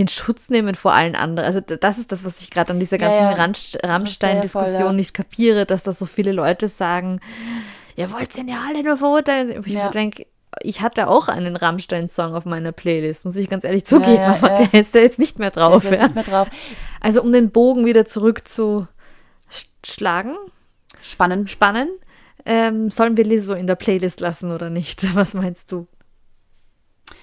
in 0.00 0.08
Schutz 0.08 0.48
nehmen 0.48 0.74
vor 0.74 0.92
allen 0.94 1.14
anderen. 1.14 1.46
Also 1.46 1.60
das 1.60 1.98
ist 1.98 2.10
das, 2.10 2.24
was 2.24 2.40
ich 2.40 2.50
gerade 2.50 2.70
an 2.70 2.80
dieser 2.80 2.98
Ja, 2.98 3.34
ganzen 3.34 3.78
ja. 3.78 3.80
Voll, 3.80 3.90
Rammstein-Diskussion 3.90 4.86
ja. 4.86 4.92
nicht 4.92 5.12
kapiere, 5.14 5.66
dass 5.66 5.82
da 5.82 5.92
so 5.92 6.06
viele 6.06 6.32
Leute 6.32 6.68
sagen, 6.68 7.20
ihr 7.96 8.10
wollt 8.10 8.36
ihn 8.36 8.48
ja 8.48 8.62
alle 8.66 8.82
nur 8.82 8.96
verurteilen. 8.96 9.62
Ich 9.66 9.72
Ja. 9.74 9.90
denke, 9.90 10.26
ich 10.62 10.80
hatte 10.80 11.06
auch 11.08 11.28
einen 11.28 11.54
Rammstein-Song 11.54 12.34
auf 12.34 12.44
meiner 12.46 12.72
Playlist, 12.72 13.24
muss 13.24 13.36
ich 13.36 13.48
ganz 13.50 13.62
ehrlich 13.64 13.84
zugeben, 13.84 14.14
ja, 14.16 14.34
aber 14.34 14.50
ja. 14.60 14.66
der 14.66 14.80
ist 14.80 14.94
da 14.94 14.98
jetzt 15.00 15.18
nicht 15.18 15.38
mehr 15.38 15.50
drauf. 15.50 15.84
ist 15.84 15.90
jetzt 15.90 16.00
Ja. 16.00 16.06
nicht 16.06 16.14
mehr 16.16 16.24
drauf. 16.24 16.48
Also 17.00 17.22
um 17.22 17.30
den 17.32 17.50
Bogen 17.50 17.84
wieder 17.84 18.06
zurückzuschlagen, 18.06 18.88
Spannend. 21.02 21.50
spannen, 21.50 21.88
ähm, 22.46 22.90
sollen 22.90 23.16
wir 23.16 23.24
Lizzo 23.24 23.52
in 23.54 23.66
der 23.66 23.76
Playlist 23.76 24.20
lassen 24.20 24.50
oder 24.50 24.70
nicht? 24.70 25.04
Was 25.14 25.34
meinst 25.34 25.70
du? 25.70 25.86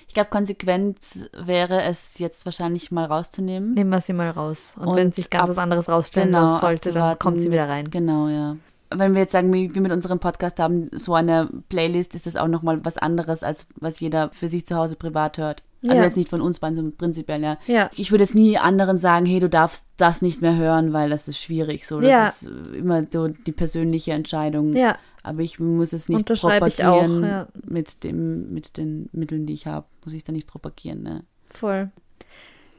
Ich 0.07 0.13
glaube, 0.13 0.29
konsequent 0.29 0.97
wäre 1.37 1.83
es 1.83 2.17
jetzt 2.19 2.45
wahrscheinlich 2.45 2.91
mal 2.91 3.05
rauszunehmen. 3.05 3.73
Nehmen 3.73 3.89
wir 3.89 4.01
sie 4.01 4.13
mal 4.13 4.29
raus. 4.29 4.73
Und, 4.79 4.87
Und 4.87 4.95
wenn 4.95 5.11
sich 5.11 5.29
ganz 5.29 5.43
ab- 5.43 5.49
was 5.49 5.57
anderes 5.57 5.89
rausstellen 5.89 6.29
genau, 6.29 6.59
sollte, 6.59 6.91
dann 6.91 7.19
kommt 7.19 7.39
sie 7.41 7.51
wieder 7.51 7.67
rein. 7.69 7.89
Genau, 7.91 8.27
ja. 8.27 8.55
Wenn 8.89 9.13
wir 9.13 9.21
jetzt 9.21 9.33
sagen, 9.33 9.51
wie 9.53 9.75
wir 9.75 9.81
mit 9.81 9.91
unserem 9.91 10.19
Podcast 10.19 10.59
haben, 10.59 10.89
so 10.93 11.13
eine 11.13 11.49
Playlist 11.67 12.15
ist 12.15 12.25
das 12.25 12.37
auch 12.37 12.47
nochmal 12.47 12.83
was 12.85 12.97
anderes, 12.97 13.43
als 13.43 13.67
was 13.75 13.99
jeder 13.99 14.29
für 14.31 14.47
sich 14.47 14.65
zu 14.65 14.75
Hause 14.77 14.95
privat 14.95 15.37
hört. 15.37 15.61
Also 15.83 15.97
Ja. 15.97 16.03
jetzt 16.05 16.15
nicht 16.17 16.29
von 16.29 16.41
uns 16.41 16.59
beiden, 16.59 16.75
sondern 16.77 16.95
prinzipiell, 16.97 17.43
ja. 17.43 17.57
Ja. 17.67 17.89
Ich 17.97 18.09
würde 18.11 18.23
jetzt 18.23 18.33
nie 18.33 18.57
anderen 18.57 18.97
sagen, 18.97 19.25
hey, 19.25 19.39
du 19.39 19.49
darfst 19.49 19.85
das 19.97 20.21
nicht 20.21 20.41
mehr 20.41 20.55
hören, 20.55 20.93
weil 20.93 21.09
das 21.09 21.27
ist 21.27 21.37
schwierig. 21.37 21.85
So, 21.85 21.99
das 21.99 22.09
Ja. 22.09 22.25
ist 22.27 22.47
immer 22.73 23.03
so 23.11 23.27
die 23.27 23.51
persönliche 23.51 24.13
Entscheidung. 24.13 24.73
Ja, 24.73 24.97
Aber 25.27 25.41
ich 25.41 25.59
muss 25.59 25.93
es 25.93 26.09
nicht 26.09 26.25
propagieren 26.25 27.23
auch, 27.23 27.27
ja. 27.27 27.47
mit 27.67 28.03
dem, 28.03 28.51
mit 28.53 28.77
den 28.77 29.09
Mitteln, 29.11 29.45
die 29.45 29.53
ich 29.53 29.67
habe. 29.67 29.85
Muss 30.03 30.13
ich 30.13 30.23
da 30.23 30.31
nicht 30.31 30.47
propagieren, 30.47 31.03
ne? 31.03 31.23
voll. 31.49 31.89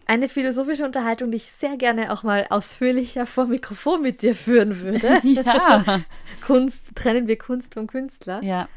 Eine 0.06 0.30
philosophische 0.30 0.86
Unterhaltung, 0.86 1.30
die 1.30 1.36
ich 1.36 1.50
sehr 1.52 1.76
gerne 1.76 2.10
auch 2.12 2.22
mal 2.22 2.46
ausführlicher 2.48 3.26
vor 3.26 3.44
Mikrofon 3.46 4.00
mit 4.00 4.22
dir 4.22 4.34
führen 4.34 4.80
würde. 4.80 5.20
ja. 5.22 6.00
Kunst, 6.46 6.94
trennen 6.96 7.26
wir 7.28 7.36
Kunst 7.36 7.74
vom 7.74 7.86
Künstler. 7.86 8.42
ja. 8.42 8.68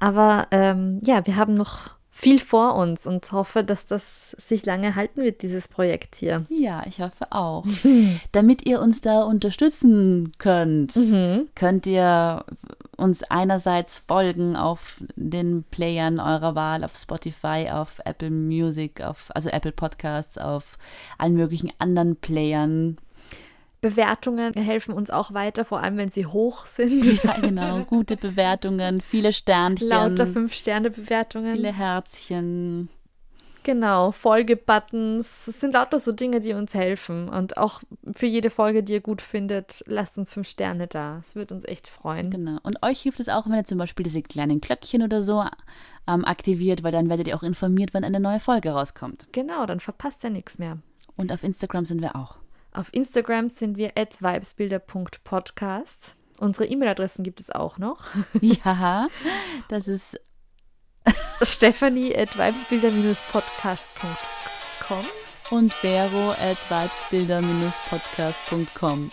Aber 0.00 0.48
ähm, 0.50 1.00
ja, 1.04 1.24
wir 1.24 1.36
haben 1.36 1.54
noch 1.54 1.94
viel 2.10 2.40
vor 2.40 2.74
uns 2.74 3.06
und 3.06 3.30
hoffe, 3.32 3.62
dass 3.64 3.86
das 3.86 4.36
sich 4.38 4.66
lange 4.66 4.94
halten 4.96 5.22
wird, 5.22 5.40
dieses 5.42 5.68
Projekt 5.68 6.16
hier. 6.16 6.46
Ja, 6.48 6.82
ich 6.86 7.00
hoffe 7.00 7.26
auch. 7.30 7.64
Damit 8.32 8.66
ihr 8.66 8.80
uns 8.80 9.00
da 9.00 9.22
unterstützen 9.22 10.32
könnt, 10.38 10.96
Mhm. 10.96 11.48
könnt 11.54 11.86
ihr 11.86 12.44
uns 12.96 13.22
einerseits 13.24 13.98
folgen 13.98 14.56
auf 14.56 15.02
den 15.16 15.64
Playern 15.64 16.20
eurer 16.20 16.54
Wahl, 16.54 16.84
auf 16.84 16.94
Spotify, 16.94 17.68
auf 17.72 18.00
Apple 18.04 18.30
Music, 18.30 19.00
auf, 19.02 19.30
also 19.34 19.48
Apple 19.50 19.72
Podcasts, 19.72 20.38
auf 20.38 20.78
allen 21.18 21.34
möglichen 21.34 21.70
anderen 21.78 22.16
Playern. 22.16 22.98
Bewertungen 23.80 24.54
helfen 24.54 24.94
uns 24.94 25.10
auch 25.10 25.34
weiter, 25.34 25.66
vor 25.66 25.80
allem 25.80 25.98
wenn 25.98 26.08
sie 26.08 26.24
hoch 26.24 26.64
sind. 26.66 27.04
Ja, 27.24 27.34
genau. 27.38 27.84
Gute 27.84 28.16
Bewertungen, 28.16 29.00
viele 29.00 29.32
Sternchen, 29.32 29.88
Lauter 29.88 30.24
5-Sterne-Bewertungen. 30.24 31.54
viele 31.54 31.72
Herzchen. 31.72 32.88
Genau, 33.64 34.12
Folge-Buttons. 34.12 35.46
Das 35.46 35.58
sind 35.58 35.72
lauter 35.72 35.98
so 35.98 36.12
Dinge, 36.12 36.40
die 36.40 36.52
uns 36.52 36.74
helfen. 36.74 37.30
Und 37.30 37.56
auch 37.56 37.82
für 38.12 38.26
jede 38.26 38.50
Folge, 38.50 38.82
die 38.82 38.92
ihr 38.92 39.00
gut 39.00 39.22
findet, 39.22 39.82
lasst 39.86 40.18
uns 40.18 40.32
5 40.32 40.46
Sterne 40.46 40.86
da. 40.86 41.18
Es 41.20 41.34
wird 41.34 41.50
uns 41.50 41.64
echt 41.64 41.88
freuen. 41.88 42.30
Genau. 42.30 42.58
Und 42.62 42.82
euch 42.82 43.00
hilft 43.00 43.20
es 43.20 43.30
auch, 43.30 43.46
wenn 43.46 43.54
ihr 43.54 43.64
zum 43.64 43.78
Beispiel 43.78 44.04
diese 44.04 44.22
kleinen 44.22 44.60
Glöckchen 44.60 45.02
oder 45.02 45.22
so 45.22 45.42
ähm, 46.06 46.24
aktiviert, 46.26 46.82
weil 46.82 46.92
dann 46.92 47.08
werdet 47.08 47.26
ihr 47.26 47.36
auch 47.36 47.42
informiert, 47.42 47.94
wenn 47.94 48.04
eine 48.04 48.20
neue 48.20 48.38
Folge 48.38 48.70
rauskommt. 48.70 49.26
Genau, 49.32 49.64
dann 49.64 49.80
verpasst 49.80 50.22
ihr 50.24 50.30
nichts 50.30 50.58
mehr. 50.58 50.78
Und 51.16 51.32
auf 51.32 51.42
Instagram 51.42 51.86
sind 51.86 52.02
wir 52.02 52.16
auch. 52.16 52.36
Auf 52.72 52.92
Instagram 52.92 53.48
sind 53.48 53.78
wir 53.78 53.92
at 53.96 54.20
vibesbilder.podcast. 54.20 56.16
Unsere 56.40 56.66
E-Mail-Adressen 56.66 57.22
gibt 57.22 57.40
es 57.40 57.50
auch 57.50 57.78
noch. 57.78 58.04
Ja, 58.40 59.08
das 59.68 59.88
ist 59.88 60.20
Stephanie 61.42 62.14
at 62.16 62.36
vibesbilder-podcast.com. 62.36 65.06
und 65.50 65.74
vero 65.74 66.32
at 66.32 66.70
vibesbilder-podcast.com. 66.70 69.10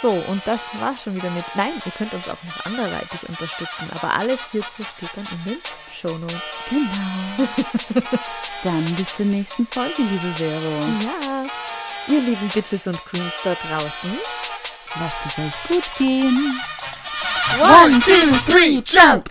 So, 0.00 0.10
und 0.10 0.46
das 0.46 0.60
war 0.78 0.96
schon 0.96 1.16
wieder 1.16 1.30
mit. 1.30 1.44
Nein, 1.56 1.72
ihr 1.84 1.90
könnt 1.92 2.12
uns 2.12 2.28
auch 2.28 2.40
noch 2.44 2.64
anderweitig 2.66 3.28
unterstützen, 3.28 3.90
aber 3.92 4.16
alles 4.16 4.38
hierzu 4.52 4.84
steht 4.84 5.10
dann 5.16 5.26
in 5.32 5.44
den 5.44 5.58
Shownotes. 5.92 6.40
Genau. 6.70 7.48
Dann 8.62 8.84
bis 8.94 9.12
zur 9.16 9.26
nächsten 9.26 9.66
Folge, 9.66 10.02
liebe 10.02 10.32
Vero. 10.36 10.84
Ja, 11.00 11.42
ihr 12.06 12.20
lieben 12.20 12.48
Bitches 12.54 12.86
und 12.86 13.04
Queens 13.04 13.34
da 13.42 13.54
draußen. 13.54 14.16
Lasst 15.00 15.18
es 15.26 15.36
euch 15.38 15.54
gut 15.68 15.84
gehen. 15.96 16.60
One, 17.60 17.98
two, 18.00 18.36
three, 18.48 18.80
jump! 18.84 19.28